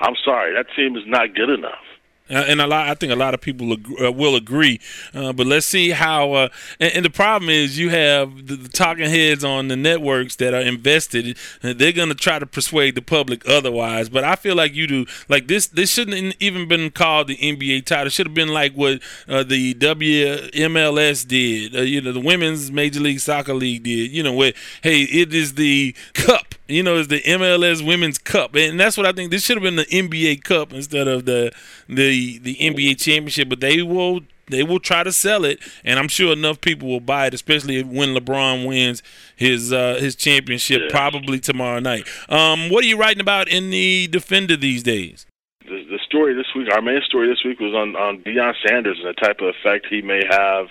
I'm 0.00 0.16
sorry, 0.24 0.54
that 0.54 0.66
team 0.74 0.96
is 0.96 1.04
not 1.06 1.34
good 1.34 1.50
enough. 1.50 1.84
Uh, 2.30 2.44
and 2.46 2.60
a 2.60 2.66
lot, 2.66 2.88
I 2.88 2.94
think 2.94 3.12
a 3.12 3.16
lot 3.16 3.34
of 3.34 3.40
people 3.40 3.72
ag- 3.72 4.02
uh, 4.02 4.12
will 4.12 4.36
agree. 4.36 4.80
Uh, 5.12 5.32
but 5.32 5.46
let's 5.46 5.66
see 5.66 5.90
how. 5.90 6.32
Uh, 6.32 6.48
and, 6.78 6.94
and, 6.94 7.04
the 7.04 7.10
problem 7.10 7.50
is, 7.50 7.78
you 7.78 7.90
have 7.90 8.46
the, 8.46 8.56
the, 8.56 8.68
talking 8.68 9.08
heads 9.08 9.42
on 9.42 9.68
the 9.68 9.76
networks 9.76 10.36
that 10.36 10.54
are 10.54 10.60
invested. 10.60 11.36
they're 11.62 11.92
going 11.92 12.08
to 12.08 12.14
try 12.14 12.38
to 12.38 12.46
persuade 12.46 12.94
the 12.94 13.02
public 13.02 13.46
otherwise. 13.48 14.08
But 14.08 14.24
I 14.24 14.36
feel 14.36 14.54
like 14.54 14.74
you 14.74 14.86
do. 14.86 15.06
Like 15.28 15.48
this, 15.48 15.66
this 15.66 15.90
shouldn't 15.90 16.36
even 16.40 16.68
been 16.68 16.90
called 16.90 17.28
the 17.28 17.36
NBA 17.36 17.86
title. 17.86 18.06
It 18.06 18.12
should 18.12 18.26
have 18.26 18.34
been 18.34 18.48
like 18.48 18.74
what 18.74 19.00
uh, 19.28 19.42
the 19.42 19.74
WMLS 19.74 21.26
did. 21.26 21.76
Uh, 21.76 21.80
you 21.82 22.00
know, 22.00 22.12
the 22.12 22.20
Women's 22.20 22.70
Major 22.70 23.00
League 23.00 23.20
Soccer 23.20 23.54
League 23.54 23.82
did. 23.82 24.10
You 24.10 24.22
know, 24.22 24.32
where 24.32 24.52
hey, 24.82 25.02
it 25.02 25.34
is 25.34 25.54
the 25.54 25.94
cup 26.14 26.54
you 26.70 26.82
know, 26.82 26.98
it's 26.98 27.08
the 27.08 27.20
MLS 27.22 27.84
Women's 27.84 28.18
Cup, 28.18 28.54
and 28.54 28.78
that's 28.78 28.96
what 28.96 29.04
I 29.04 29.12
think. 29.12 29.30
This 29.30 29.44
should 29.44 29.56
have 29.56 29.62
been 29.62 29.76
the 29.76 29.86
NBA 29.86 30.44
Cup 30.44 30.72
instead 30.72 31.08
of 31.08 31.24
the 31.24 31.52
the 31.88 32.14
the 32.38 32.56
NBA 32.56 32.98
Championship. 32.98 33.48
But 33.48 33.60
they 33.60 33.82
will 33.82 34.20
they 34.50 34.62
will 34.62 34.80
try 34.80 35.02
to 35.02 35.12
sell 35.12 35.44
it, 35.44 35.60
and 35.84 35.98
I'm 35.98 36.08
sure 36.08 36.32
enough 36.32 36.60
people 36.60 36.88
will 36.88 37.00
buy 37.00 37.26
it, 37.26 37.34
especially 37.34 37.82
when 37.82 38.14
LeBron 38.14 38.66
wins 38.66 39.02
his 39.36 39.72
uh, 39.72 39.98
his 40.00 40.16
championship 40.16 40.82
yeah. 40.82 40.88
probably 40.90 41.38
tomorrow 41.38 41.78
night. 41.78 42.06
Um, 42.28 42.68
what 42.68 42.84
are 42.84 42.88
you 42.88 42.98
writing 42.98 43.20
about 43.20 43.48
in 43.48 43.70
the 43.70 44.08
Defender 44.08 44.56
these 44.56 44.82
days? 44.82 45.26
The, 45.64 45.84
the 45.88 46.00
story 46.04 46.34
this 46.34 46.52
week, 46.54 46.68
our 46.72 46.82
main 46.82 47.00
story 47.06 47.28
this 47.28 47.44
week 47.44 47.60
was 47.60 47.74
on 47.74 47.96
on 47.96 48.22
Deion 48.22 48.54
Sanders 48.66 48.98
and 48.98 49.08
the 49.08 49.20
type 49.20 49.40
of 49.40 49.54
effect 49.54 49.86
he 49.88 50.02
may 50.02 50.22
have 50.28 50.66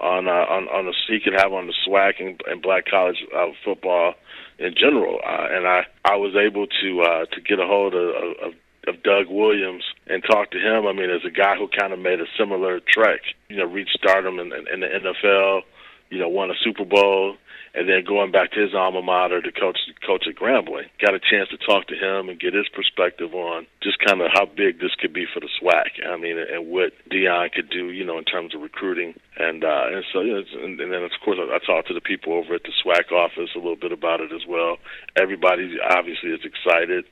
on 0.00 0.28
uh, 0.28 0.46
on 0.48 0.68
on 0.68 0.86
the 0.86 0.94
he 1.08 1.20
could 1.20 1.34
have 1.34 1.52
on 1.52 1.66
the 1.66 1.74
SWAC 1.86 2.20
and, 2.20 2.40
and 2.46 2.62
black 2.62 2.86
college 2.86 3.18
uh, 3.36 3.46
football 3.64 4.14
in 4.58 4.74
general. 4.74 5.18
Uh, 5.26 5.48
and 5.50 5.66
I 5.66 5.86
I 6.04 6.16
was 6.16 6.34
able 6.34 6.66
to 6.66 7.00
uh, 7.02 7.24
to 7.26 7.40
get 7.40 7.58
a 7.58 7.66
hold 7.66 7.94
of, 7.94 8.08
of 8.42 8.54
of 8.86 9.02
Doug 9.02 9.26
Williams 9.28 9.84
and 10.06 10.22
talk 10.22 10.50
to 10.52 10.58
him. 10.58 10.86
I 10.86 10.92
mean, 10.92 11.10
as 11.10 11.24
a 11.26 11.30
guy 11.30 11.56
who 11.56 11.68
kind 11.68 11.92
of 11.92 11.98
made 11.98 12.20
a 12.20 12.26
similar 12.38 12.80
trek, 12.80 13.20
you 13.48 13.56
know, 13.56 13.64
reached 13.64 13.98
stardom 13.98 14.38
in, 14.38 14.52
in, 14.52 14.66
in 14.72 14.80
the 14.80 14.86
NFL, 14.86 15.62
you 16.10 16.18
know, 16.18 16.28
won 16.28 16.50
a 16.50 16.54
Super 16.62 16.84
Bowl, 16.84 17.36
and 17.74 17.88
then 17.88 18.02
going 18.04 18.32
back 18.32 18.50
to 18.52 18.60
his 18.60 18.74
alma 18.74 19.02
mater 19.02 19.42
to 19.42 19.52
coach 19.52 19.78
coach 20.04 20.24
at 20.26 20.36
Grambling. 20.36 20.88
Got 21.00 21.14
a 21.14 21.20
chance 21.20 21.48
to 21.50 21.58
talk 21.58 21.86
to 21.88 21.94
him 21.94 22.28
and 22.28 22.40
get 22.40 22.54
his 22.54 22.68
perspective 22.68 23.34
on 23.34 23.66
just 23.82 23.98
kind 24.00 24.20
of 24.20 24.28
how 24.32 24.46
big 24.46 24.80
this 24.80 24.94
could 24.98 25.12
be 25.12 25.26
for 25.32 25.40
the 25.40 25.48
SWAC. 25.60 26.00
I 26.06 26.16
mean, 26.16 26.38
and 26.38 26.68
what 26.68 26.92
Deion 27.10 27.52
could 27.52 27.68
do, 27.68 27.90
you 27.90 28.04
know, 28.04 28.18
in 28.18 28.24
terms 28.24 28.54
of 28.54 28.62
recruiting. 28.62 29.14
And 29.36 29.64
uh, 29.64 29.86
and 29.92 30.04
so, 30.12 30.20
you 30.22 30.32
know, 30.32 30.42
and, 30.64 30.80
and 30.80 30.92
then 30.92 31.02
of 31.04 31.12
course 31.24 31.38
I, 31.38 31.54
I 31.54 31.58
talked 31.58 31.88
to 31.88 31.94
the 31.94 32.00
people 32.00 32.32
over 32.32 32.54
at 32.54 32.62
the 32.62 32.72
SWAC 32.84 33.12
office 33.12 33.50
a 33.54 33.58
little 33.58 33.76
bit 33.76 33.92
about 33.92 34.20
it 34.20 34.32
as 34.32 34.46
well. 34.48 34.78
Everybody 35.16 35.76
obviously 35.78 36.30
is 36.30 36.40
excited. 36.44 37.04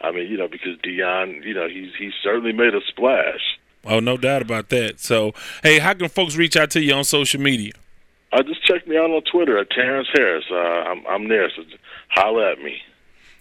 I 0.00 0.10
mean, 0.10 0.30
you 0.30 0.36
know, 0.36 0.48
because 0.48 0.76
Deion, 0.78 1.44
you 1.44 1.54
know, 1.54 1.68
he's 1.68 1.90
he's 1.98 2.12
certainly 2.22 2.52
made 2.52 2.74
a 2.74 2.80
splash. 2.88 3.40
Oh, 3.86 4.00
no 4.00 4.16
doubt 4.16 4.42
about 4.42 4.70
that. 4.70 4.98
So, 4.98 5.34
hey, 5.62 5.78
how 5.78 5.92
can 5.94 6.08
folks 6.08 6.36
reach 6.36 6.56
out 6.56 6.70
to 6.70 6.82
you 6.82 6.94
on 6.94 7.04
social 7.04 7.40
media? 7.40 7.72
Uh, 8.32 8.42
just 8.42 8.64
check 8.64 8.86
me 8.88 8.96
out 8.96 9.10
on 9.10 9.22
Twitter 9.30 9.58
at 9.58 9.70
Terrence 9.70 10.08
Harris. 10.12 10.44
Uh, 10.50 10.56
I'm, 10.56 11.06
I'm 11.06 11.28
there, 11.28 11.50
so 11.54 11.62
holla 12.08 12.52
at 12.52 12.58
me. 12.58 12.78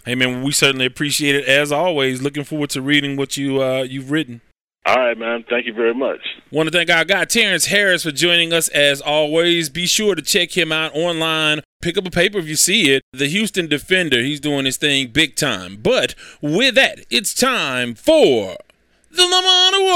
Hey 0.06 0.16
man, 0.16 0.43
we 0.43 0.51
certainly 0.51 0.86
appreciate 0.86 1.34
it 1.34 1.45
as 1.45 1.72
always. 1.72 2.22
Looking 2.22 2.43
forward 2.43 2.70
to 2.72 2.82
reading 2.82 3.16
what 3.16 3.38
you 3.38 3.64
uh, 3.64 3.84
you've 3.84 4.12
written. 4.12 4.41
All 4.86 4.97
right, 4.97 5.17
man. 5.17 5.45
Thank 5.49 5.65
you 5.65 5.73
very 5.73 5.93
much. 5.93 6.19
Want 6.51 6.67
to 6.67 6.77
thank 6.77 6.89
our 6.89 7.05
guy 7.05 7.23
Terrence 7.23 7.67
Harris 7.67 8.03
for 8.03 8.11
joining 8.11 8.51
us 8.51 8.67
as 8.69 8.99
always. 8.99 9.69
Be 9.69 9.86
sure 9.86 10.13
to 10.13 10.21
check 10.21 10.57
him 10.57 10.73
out 10.73 10.93
online. 10.93 11.61
Pick 11.81 11.97
up 11.97 12.05
a 12.05 12.11
paper 12.11 12.38
if 12.38 12.47
you 12.47 12.57
see 12.57 12.93
it. 12.93 13.01
The 13.13 13.27
Houston 13.27 13.67
Defender. 13.67 14.19
He's 14.21 14.41
doing 14.41 14.65
his 14.65 14.75
thing 14.75 15.07
big 15.07 15.38
time. 15.38 15.77
But 15.81 16.15
with 16.41 16.75
that, 16.75 17.05
it's 17.09 17.34
time 17.34 17.95
for 17.95 18.57
the 19.09 19.23
Lamont 19.23 19.75
Award. 19.75 19.95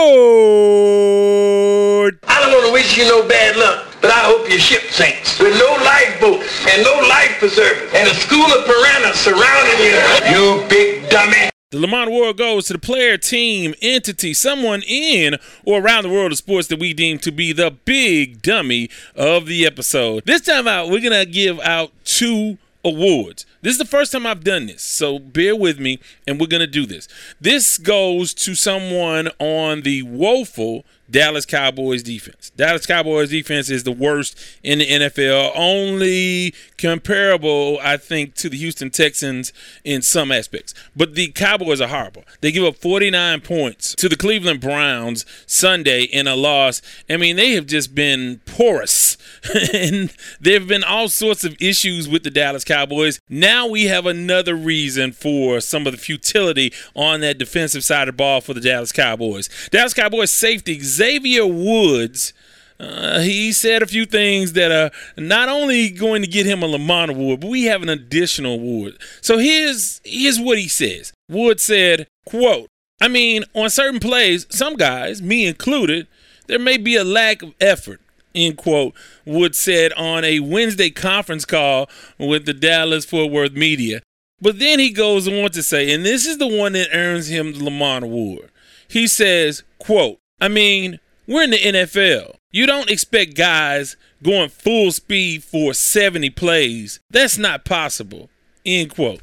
I 2.23 2.39
don't 2.39 2.53
want 2.53 2.67
to 2.67 2.73
wish 2.73 2.97
you 2.97 3.03
no 3.05 3.27
bad 3.27 3.57
luck, 3.57 3.87
but 3.99 4.11
I 4.11 4.19
hope 4.19 4.47
your 4.47 4.59
ship 4.59 4.83
sinks 4.83 5.37
with 5.39 5.57
no 5.59 5.67
lifeboats 5.83 6.65
and 6.67 6.83
no 6.83 6.93
life 7.09 7.35
preservers 7.39 7.91
and 7.93 8.07
a 8.07 8.15
school 8.15 8.45
of 8.45 8.65
piranhas 8.65 9.19
surrounding 9.19 9.79
you. 9.83 9.99
You 10.31 10.63
big 10.69 11.09
dummy. 11.09 11.49
The 11.69 11.79
Lamont 11.79 12.07
Award 12.07 12.37
goes 12.37 12.67
to 12.67 12.73
the 12.73 12.79
player, 12.79 13.17
team, 13.17 13.75
entity, 13.81 14.33
someone 14.33 14.83
in 14.83 15.35
or 15.65 15.81
around 15.81 16.03
the 16.03 16.09
world 16.09 16.31
of 16.31 16.37
sports 16.37 16.69
that 16.69 16.79
we 16.79 16.93
deem 16.93 17.19
to 17.19 17.29
be 17.29 17.51
the 17.51 17.71
big 17.71 18.41
dummy 18.41 18.89
of 19.17 19.47
the 19.47 19.65
episode. 19.65 20.23
This 20.25 20.39
time 20.39 20.65
out, 20.65 20.89
we're 20.89 21.01
going 21.01 21.11
to 21.11 21.29
give 21.29 21.59
out 21.59 21.91
two 22.05 22.57
awards. 22.85 23.45
This 23.63 23.73
is 23.73 23.79
the 23.79 23.83
first 23.83 24.13
time 24.13 24.25
I've 24.25 24.45
done 24.45 24.67
this, 24.67 24.81
so 24.81 25.19
bear 25.19 25.57
with 25.57 25.77
me, 25.77 25.99
and 26.25 26.39
we're 26.39 26.47
going 26.47 26.61
to 26.61 26.67
do 26.67 26.85
this. 26.85 27.09
This 27.41 27.77
goes 27.77 28.33
to 28.35 28.55
someone 28.55 29.27
on 29.37 29.81
the 29.81 30.03
woeful 30.03 30.85
Dallas 31.09 31.45
Cowboys 31.45 32.03
defense. 32.03 32.51
Dallas 32.55 32.85
Cowboys 32.85 33.29
defense 33.29 33.69
is 33.69 33.83
the 33.83 33.91
worst 33.91 34.37
in 34.63 34.79
the 34.79 34.85
NFL, 34.87 35.51
only 35.55 36.53
comparable, 36.77 37.79
I 37.81 37.97
think, 37.97 38.35
to 38.35 38.49
the 38.49 38.57
Houston 38.57 38.89
Texans 38.89 39.53
in 39.83 40.01
some 40.01 40.31
aspects. 40.31 40.73
But 40.95 41.15
the 41.15 41.29
Cowboys 41.29 41.81
are 41.81 41.87
horrible. 41.87 42.23
They 42.41 42.51
give 42.51 42.63
up 42.63 42.75
49 42.75 43.41
points 43.41 43.95
to 43.95 44.09
the 44.09 44.15
Cleveland 44.15 44.59
Browns 44.59 45.25
Sunday 45.45 46.03
in 46.03 46.27
a 46.27 46.35
loss. 46.35 46.81
I 47.09 47.17
mean, 47.17 47.37
they 47.37 47.51
have 47.51 47.67
just 47.67 47.95
been 47.95 48.41
porous, 48.45 49.17
and 49.73 50.13
there 50.41 50.59
have 50.59 50.67
been 50.67 50.83
all 50.83 51.07
sorts 51.07 51.43
of 51.43 51.55
issues 51.61 52.09
with 52.09 52.23
the 52.23 52.31
Dallas 52.31 52.63
Cowboys. 52.63 53.19
Now 53.29 53.67
we 53.67 53.85
have 53.85 54.05
another 54.05 54.55
reason 54.55 55.11
for 55.13 55.61
some 55.61 55.87
of 55.87 55.93
the 55.93 55.97
futility 55.97 56.73
on 56.95 57.21
that 57.21 57.37
defensive 57.37 57.83
side 57.83 58.07
of 58.07 58.15
the 58.15 58.17
ball 58.17 58.41
for 58.41 58.53
the 58.53 58.61
Dallas 58.61 58.91
Cowboys. 58.91 59.49
Dallas 59.71 59.93
Cowboys 59.93 60.31
safety 60.31 60.73
Xavier 60.97 61.45
Woods. 61.45 62.33
Uh, 62.79 63.21
he 63.21 63.51
said 63.51 63.81
a 63.81 63.87
few 63.87 64.05
things 64.05 64.53
that 64.53 64.71
are 64.71 64.91
not 65.17 65.49
only 65.49 65.89
going 65.89 66.21
to 66.21 66.27
get 66.27 66.45
him 66.45 66.61
a 66.61 66.67
Lamont 66.67 67.09
Award, 67.09 67.39
but 67.39 67.49
we 67.49 67.63
have 67.63 67.81
an 67.81 67.89
additional 67.89 68.53
award. 68.53 68.97
So 69.21 69.39
here's 69.39 69.99
here's 70.03 70.39
what 70.39 70.59
he 70.59 70.67
says. 70.67 71.11
Wood 71.27 71.59
said, 71.59 72.07
"quote 72.25 72.67
I 73.01 73.07
mean, 73.07 73.43
on 73.55 73.69
certain 73.69 73.99
plays, 73.99 74.45
some 74.49 74.75
guys, 74.75 75.21
me 75.21 75.47
included, 75.47 76.07
there 76.45 76.59
may 76.59 76.77
be 76.77 76.95
a 76.95 77.03
lack 77.03 77.41
of 77.41 77.53
effort." 77.59 77.99
End 78.35 78.57
quote. 78.57 78.93
Wood 79.25 79.55
said 79.55 79.91
on 79.93 80.23
a 80.23 80.39
Wednesday 80.39 80.91
conference 80.91 81.45
call 81.45 81.89
with 82.19 82.45
the 82.45 82.53
Dallas 82.53 83.05
Fort 83.05 83.31
Worth 83.31 83.53
media. 83.53 84.01
But 84.39 84.59
then 84.59 84.77
he 84.77 84.91
goes 84.91 85.27
on 85.27 85.49
to 85.49 85.63
say, 85.63 85.91
and 85.91 86.05
this 86.05 86.27
is 86.27 86.37
the 86.37 86.47
one 86.47 86.73
that 86.73 86.89
earns 86.93 87.27
him 87.27 87.53
the 87.53 87.63
Lamont 87.63 88.03
Award. 88.05 88.51
He 88.87 89.07
says, 89.07 89.63
quote, 89.79 90.19
I 90.39 90.47
mean, 90.49 90.99
we're 91.27 91.43
in 91.43 91.51
the 91.51 91.57
NFL. 91.57 92.35
You 92.51 92.65
don't 92.65 92.91
expect 92.91 93.35
guys 93.35 93.97
going 94.23 94.49
full 94.49 94.91
speed 94.91 95.43
for 95.43 95.73
70 95.73 96.29
plays. 96.31 96.99
That's 97.09 97.37
not 97.37 97.65
possible. 97.65 98.29
End 98.65 98.93
quote. 98.93 99.21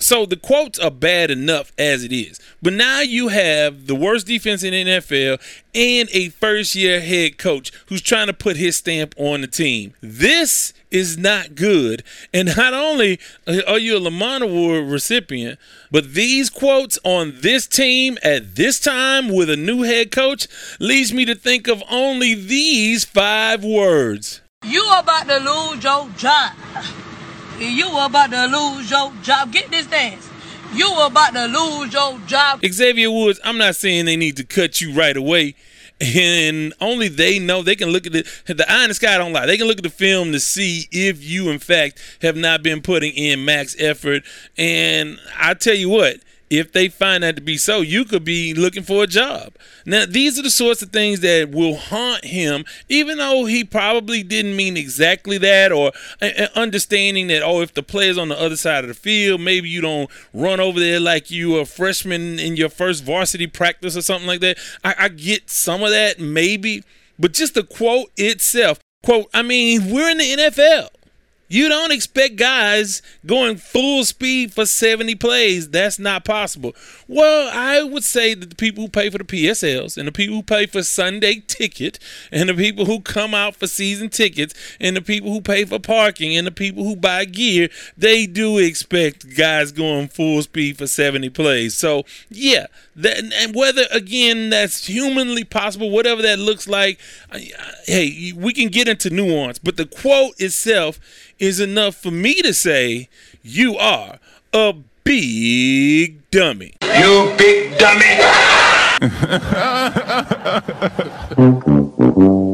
So 0.00 0.24
the 0.24 0.36
quotes 0.36 0.78
are 0.78 0.90
bad 0.90 1.30
enough 1.30 1.72
as 1.78 2.02
it 2.02 2.12
is. 2.12 2.40
But 2.62 2.72
now 2.72 3.00
you 3.00 3.28
have 3.28 3.86
the 3.86 3.94
worst 3.94 4.26
defense 4.26 4.62
in 4.62 4.72
the 4.72 4.84
NFL 4.84 5.40
and 5.74 6.08
a 6.12 6.30
first 6.30 6.74
year 6.74 7.00
head 7.00 7.36
coach 7.36 7.70
who's 7.86 8.00
trying 8.00 8.26
to 8.26 8.32
put 8.32 8.56
his 8.56 8.76
stamp 8.76 9.14
on 9.18 9.42
the 9.42 9.46
team. 9.46 9.92
This 10.00 10.72
is 10.90 11.18
not 11.18 11.54
good. 11.54 12.02
And 12.32 12.56
not 12.56 12.72
only 12.72 13.20
are 13.46 13.78
you 13.78 13.98
a 13.98 14.00
Lamont 14.00 14.42
Award 14.42 14.86
recipient, 14.86 15.58
but 15.90 16.14
these 16.14 16.48
quotes 16.48 16.98
on 17.04 17.34
this 17.40 17.66
team 17.66 18.16
at 18.22 18.56
this 18.56 18.80
time 18.80 19.28
with 19.28 19.50
a 19.50 19.56
new 19.56 19.82
head 19.82 20.10
coach 20.10 20.48
leads 20.80 21.12
me 21.12 21.26
to 21.26 21.34
think 21.34 21.68
of 21.68 21.82
only 21.90 22.34
these 22.34 23.04
five 23.04 23.62
words. 23.62 24.40
You 24.64 24.84
about 24.98 25.28
to 25.28 25.38
lose 25.38 25.84
your 25.84 26.08
job. 26.16 26.52
You 27.60 27.90
about 27.98 28.30
to 28.30 28.46
lose 28.46 28.90
your 28.90 29.12
job. 29.22 29.52
Get 29.52 29.70
this 29.70 29.86
dance. 29.86 30.30
You 30.72 30.90
about 31.04 31.34
to 31.34 31.44
lose 31.44 31.92
your 31.92 32.18
job. 32.20 32.64
Xavier 32.64 33.10
Woods, 33.10 33.38
I'm 33.44 33.58
not 33.58 33.76
saying 33.76 34.06
they 34.06 34.16
need 34.16 34.38
to 34.38 34.44
cut 34.44 34.80
you 34.80 34.94
right 34.94 35.16
away. 35.16 35.54
And 36.00 36.72
only 36.80 37.08
they 37.08 37.38
know 37.38 37.62
they 37.62 37.76
can 37.76 37.90
look 37.90 38.06
at 38.06 38.12
the 38.12 38.22
the 38.46 38.64
eye 38.72 38.84
in 38.84 38.88
the 38.88 38.94
sky 38.94 39.18
don't 39.18 39.34
lie. 39.34 39.44
They 39.44 39.58
can 39.58 39.66
look 39.66 39.76
at 39.76 39.82
the 39.82 39.90
film 39.90 40.32
to 40.32 40.40
see 40.40 40.88
if 40.90 41.22
you 41.22 41.50
in 41.50 41.58
fact 41.58 42.00
have 42.22 42.36
not 42.36 42.62
been 42.62 42.80
putting 42.80 43.12
in 43.12 43.44
max 43.44 43.76
effort. 43.78 44.22
And 44.56 45.18
I 45.38 45.52
tell 45.52 45.74
you 45.74 45.90
what, 45.90 46.16
if 46.50 46.72
they 46.72 46.88
find 46.88 47.22
that 47.22 47.36
to 47.36 47.42
be 47.42 47.56
so, 47.56 47.80
you 47.80 48.04
could 48.04 48.24
be 48.24 48.52
looking 48.54 48.82
for 48.82 49.04
a 49.04 49.06
job. 49.06 49.54
Now, 49.86 50.04
these 50.04 50.36
are 50.36 50.42
the 50.42 50.50
sorts 50.50 50.82
of 50.82 50.90
things 50.90 51.20
that 51.20 51.52
will 51.52 51.76
haunt 51.76 52.24
him, 52.24 52.64
even 52.88 53.18
though 53.18 53.44
he 53.44 53.62
probably 53.62 54.24
didn't 54.24 54.56
mean 54.56 54.76
exactly 54.76 55.38
that, 55.38 55.70
or 55.70 55.92
uh, 56.20 56.48
understanding 56.56 57.28
that, 57.28 57.42
oh, 57.42 57.60
if 57.60 57.72
the 57.72 57.84
player's 57.84 58.18
on 58.18 58.28
the 58.28 58.38
other 58.38 58.56
side 58.56 58.82
of 58.82 58.88
the 58.88 58.94
field, 58.94 59.40
maybe 59.40 59.68
you 59.68 59.80
don't 59.80 60.10
run 60.34 60.58
over 60.58 60.80
there 60.80 60.98
like 60.98 61.30
you 61.30 61.56
a 61.56 61.64
freshman 61.64 62.40
in 62.40 62.56
your 62.56 62.68
first 62.68 63.04
varsity 63.04 63.46
practice 63.46 63.96
or 63.96 64.02
something 64.02 64.26
like 64.26 64.40
that. 64.40 64.58
I, 64.82 64.94
I 64.98 65.08
get 65.08 65.48
some 65.48 65.84
of 65.84 65.90
that, 65.90 66.18
maybe, 66.18 66.82
but 67.16 67.32
just 67.32 67.54
the 67.54 67.62
quote 67.62 68.10
itself, 68.16 68.80
quote, 69.04 69.30
I 69.32 69.42
mean, 69.42 69.92
we're 69.92 70.10
in 70.10 70.18
the 70.18 70.36
NFL. 70.36 70.88
You 71.50 71.68
don't 71.68 71.90
expect 71.90 72.36
guys 72.36 73.02
going 73.26 73.56
full 73.56 74.04
speed 74.04 74.54
for 74.54 74.64
70 74.64 75.16
plays. 75.16 75.68
That's 75.68 75.98
not 75.98 76.24
possible. 76.24 76.76
Well, 77.08 77.50
I 77.52 77.82
would 77.82 78.04
say 78.04 78.34
that 78.34 78.50
the 78.50 78.56
people 78.56 78.84
who 78.84 78.88
pay 78.88 79.10
for 79.10 79.18
the 79.18 79.24
PSLs 79.24 79.98
and 79.98 80.06
the 80.06 80.12
people 80.12 80.36
who 80.36 80.44
pay 80.44 80.66
for 80.66 80.84
Sunday 80.84 81.42
ticket 81.48 81.98
and 82.30 82.48
the 82.48 82.54
people 82.54 82.84
who 82.84 83.00
come 83.00 83.34
out 83.34 83.56
for 83.56 83.66
season 83.66 84.10
tickets 84.10 84.54
and 84.78 84.96
the 84.96 85.02
people 85.02 85.32
who 85.32 85.40
pay 85.40 85.64
for 85.64 85.80
parking 85.80 86.36
and 86.36 86.46
the 86.46 86.52
people 86.52 86.84
who 86.84 86.94
buy 86.94 87.24
gear, 87.24 87.68
they 87.98 88.26
do 88.26 88.58
expect 88.58 89.36
guys 89.36 89.72
going 89.72 90.06
full 90.06 90.40
speed 90.42 90.78
for 90.78 90.86
70 90.86 91.30
plays. 91.30 91.76
So, 91.76 92.04
yeah, 92.28 92.66
that, 93.02 93.32
and 93.34 93.54
whether 93.54 93.84
again 93.90 94.50
that's 94.50 94.86
humanly 94.86 95.44
possible, 95.44 95.90
whatever 95.90 96.22
that 96.22 96.38
looks 96.38 96.68
like, 96.68 96.98
hey, 97.86 98.32
we 98.36 98.52
can 98.52 98.68
get 98.68 98.88
into 98.88 99.10
nuance, 99.10 99.58
but 99.58 99.76
the 99.76 99.86
quote 99.86 100.34
itself 100.38 100.98
is 101.38 101.60
enough 101.60 101.96
for 101.96 102.10
me 102.10 102.42
to 102.42 102.52
say 102.52 103.08
you 103.42 103.76
are 103.76 104.18
a 104.52 104.74
big 105.04 106.30
dummy. 106.30 106.74
You 106.82 107.34
big 107.36 107.78
dummy. 107.78 108.06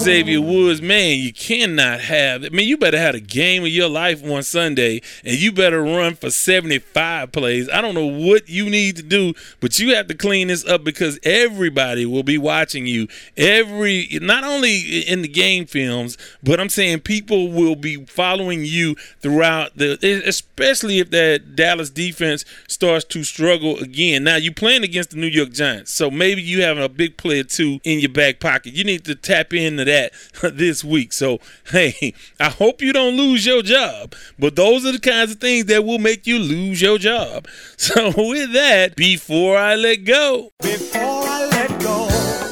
Xavier 0.00 0.40
Woods, 0.40 0.80
man, 0.80 1.18
you 1.18 1.30
cannot 1.30 2.00
have. 2.00 2.42
I 2.42 2.48
mean, 2.48 2.66
you 2.66 2.78
better 2.78 2.96
have 2.96 3.14
a 3.14 3.20
game 3.20 3.64
of 3.64 3.68
your 3.68 3.90
life 3.90 4.24
on 4.24 4.42
Sunday, 4.42 5.02
and 5.26 5.36
you 5.38 5.52
better 5.52 5.82
run 5.82 6.14
for 6.14 6.30
75 6.30 7.32
plays. 7.32 7.68
I 7.68 7.82
don't 7.82 7.94
know 7.94 8.06
what 8.06 8.48
you 8.48 8.70
need 8.70 8.96
to 8.96 9.02
do, 9.02 9.34
but 9.60 9.78
you 9.78 9.94
have 9.94 10.06
to 10.06 10.14
clean 10.14 10.48
this 10.48 10.64
up 10.64 10.84
because 10.84 11.18
everybody 11.22 12.06
will 12.06 12.22
be 12.22 12.38
watching 12.38 12.86
you. 12.86 13.08
Every, 13.36 14.08
not 14.22 14.42
only 14.42 15.00
in 15.00 15.20
the 15.20 15.28
game 15.28 15.66
films, 15.66 16.16
but 16.42 16.60
I'm 16.60 16.70
saying 16.70 17.00
people 17.00 17.50
will 17.50 17.76
be 17.76 18.06
following 18.06 18.64
you 18.64 18.94
throughout 19.20 19.76
the, 19.76 19.98
especially 20.26 21.00
if 21.00 21.10
that 21.10 21.56
Dallas 21.56 21.90
defense 21.90 22.46
starts 22.68 23.04
to 23.04 23.22
struggle 23.22 23.78
again. 23.78 24.24
Now, 24.24 24.36
you're 24.36 24.54
playing 24.54 24.82
against 24.82 25.10
the 25.10 25.18
New 25.18 25.26
York 25.26 25.50
Giants, 25.50 25.92
so 25.92 26.10
maybe 26.10 26.40
you 26.40 26.62
have 26.62 26.78
a 26.78 26.88
big 26.88 27.18
play 27.18 27.40
or 27.40 27.44
two 27.44 27.80
in 27.84 28.00
your 28.00 28.08
back 28.08 28.40
pocket. 28.40 28.72
You 28.72 28.84
need 28.84 29.04
to 29.04 29.14
tap 29.14 29.52
into 29.52 29.84
that 29.90 29.99
this 30.42 30.82
week. 30.84 31.12
So, 31.12 31.38
hey, 31.70 32.14
I 32.38 32.48
hope 32.48 32.80
you 32.82 32.92
don't 32.92 33.16
lose 33.16 33.44
your 33.46 33.62
job, 33.62 34.14
but 34.38 34.56
those 34.56 34.84
are 34.86 34.92
the 34.92 34.98
kinds 34.98 35.32
of 35.32 35.40
things 35.40 35.66
that 35.66 35.84
will 35.84 35.98
make 35.98 36.26
you 36.26 36.38
lose 36.38 36.80
your 36.80 36.98
job. 36.98 37.46
So, 37.80 38.12
with 38.14 38.52
that, 38.52 38.94
before 38.94 39.56
I 39.56 39.74
let 39.74 40.04
go, 40.04 40.52
before 40.60 41.00
I. 41.00 41.39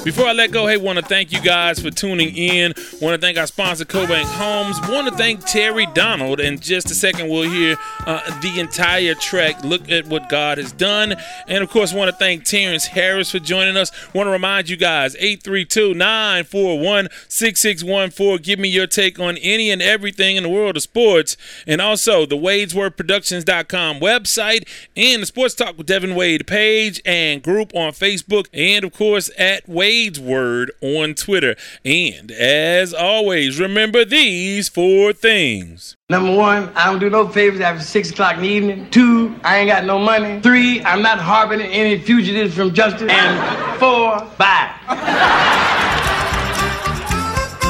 Before 0.08 0.24
I 0.24 0.32
let 0.32 0.52
go, 0.52 0.66
hey, 0.66 0.78
want 0.78 0.98
to 0.98 1.04
thank 1.04 1.32
you 1.32 1.42
guys 1.42 1.78
for 1.80 1.90
tuning 1.90 2.34
in. 2.34 2.72
Want 2.98 3.14
to 3.14 3.18
thank 3.20 3.36
our 3.36 3.46
sponsor, 3.46 3.84
CoBank 3.84 4.24
Homes. 4.24 4.80
Want 4.88 5.06
to 5.06 5.14
thank 5.14 5.42
Terrie 5.42 5.92
Donald. 5.92 6.40
In 6.40 6.58
just 6.60 6.90
a 6.90 6.94
second, 6.94 7.28
we'll 7.28 7.42
hear 7.42 7.76
uh, 8.06 8.40
the 8.40 8.58
entire 8.58 9.14
track, 9.14 9.62
Look 9.62 9.90
at 9.90 10.06
What 10.06 10.30
God 10.30 10.56
Has 10.56 10.72
Done. 10.72 11.14
And 11.46 11.62
of 11.62 11.68
course, 11.68 11.92
want 11.92 12.10
to 12.10 12.16
thank 12.16 12.44
Terrence 12.44 12.86
Harris 12.86 13.30
for 13.30 13.38
joining 13.38 13.76
us. 13.76 13.90
Want 14.14 14.28
to 14.28 14.30
remind 14.30 14.70
you 14.70 14.78
guys, 14.78 15.14
832 15.16 15.92
941 15.92 17.08
6614. 17.28 18.42
Give 18.42 18.58
me 18.58 18.68
your 18.70 18.86
take 18.86 19.20
on 19.20 19.36
any 19.36 19.70
and 19.70 19.82
everything 19.82 20.36
in 20.36 20.42
the 20.42 20.48
world 20.48 20.76
of 20.76 20.82
sports. 20.82 21.36
And 21.66 21.82
also, 21.82 22.24
the 22.24 22.34
WadesWordProductions.com 22.38 24.00
website 24.00 24.66
and 24.96 25.20
the 25.22 25.26
Sports 25.26 25.54
Talk 25.54 25.76
with 25.76 25.86
Devin 25.86 26.14
Wade 26.14 26.46
page 26.46 27.02
and 27.04 27.42
group 27.42 27.74
on 27.74 27.92
Facebook. 27.92 28.46
And 28.54 28.86
of 28.86 28.94
course, 28.94 29.30
at 29.36 29.68
Wade 29.68 29.97
Wade's 29.98 30.20
Word 30.20 30.70
on 30.80 31.14
Twitter. 31.14 31.56
And 31.84 32.30
as 32.30 32.94
always, 32.94 33.58
remember 33.58 34.04
these 34.04 34.68
four 34.68 35.12
things. 35.12 35.96
Number 36.08 36.36
one, 36.36 36.70
I 36.76 36.86
don't 36.86 37.00
do 37.00 37.10
no 37.10 37.26
favors 37.26 37.60
after 37.60 37.82
six 37.82 38.10
o'clock 38.10 38.36
in 38.36 38.42
the 38.42 38.48
evening. 38.48 38.90
Two, 38.90 39.34
I 39.42 39.58
ain't 39.58 39.68
got 39.68 39.84
no 39.84 39.98
money. 39.98 40.40
Three, 40.40 40.80
I'm 40.84 41.02
not 41.02 41.18
harboring 41.18 41.62
any 41.62 41.98
fugitives 41.98 42.54
from 42.54 42.72
justice. 42.72 43.10
And 43.10 43.80
four, 43.80 44.20
bye. 44.38 44.72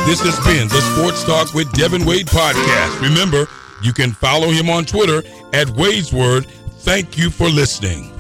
This 0.05 0.21
has 0.21 0.39
been 0.45 0.69
the 0.69 0.83
Sports 0.93 1.25
Talk 1.25 1.55
with 1.55 1.73
Devin 1.73 2.05
Wade 2.05 2.27
podcast. 2.27 3.01
Remember, 3.01 3.49
you 3.83 3.95
can 3.95 4.13
follow 4.13 4.49
him 4.49 4.69
on 4.69 4.85
Twitter 4.85 5.23
at 5.55 5.71
Wade's 5.71 6.13
Word. 6.13 6.45
Thank 6.81 7.17
you 7.17 7.31
for 7.31 7.49
listening. 7.49 8.18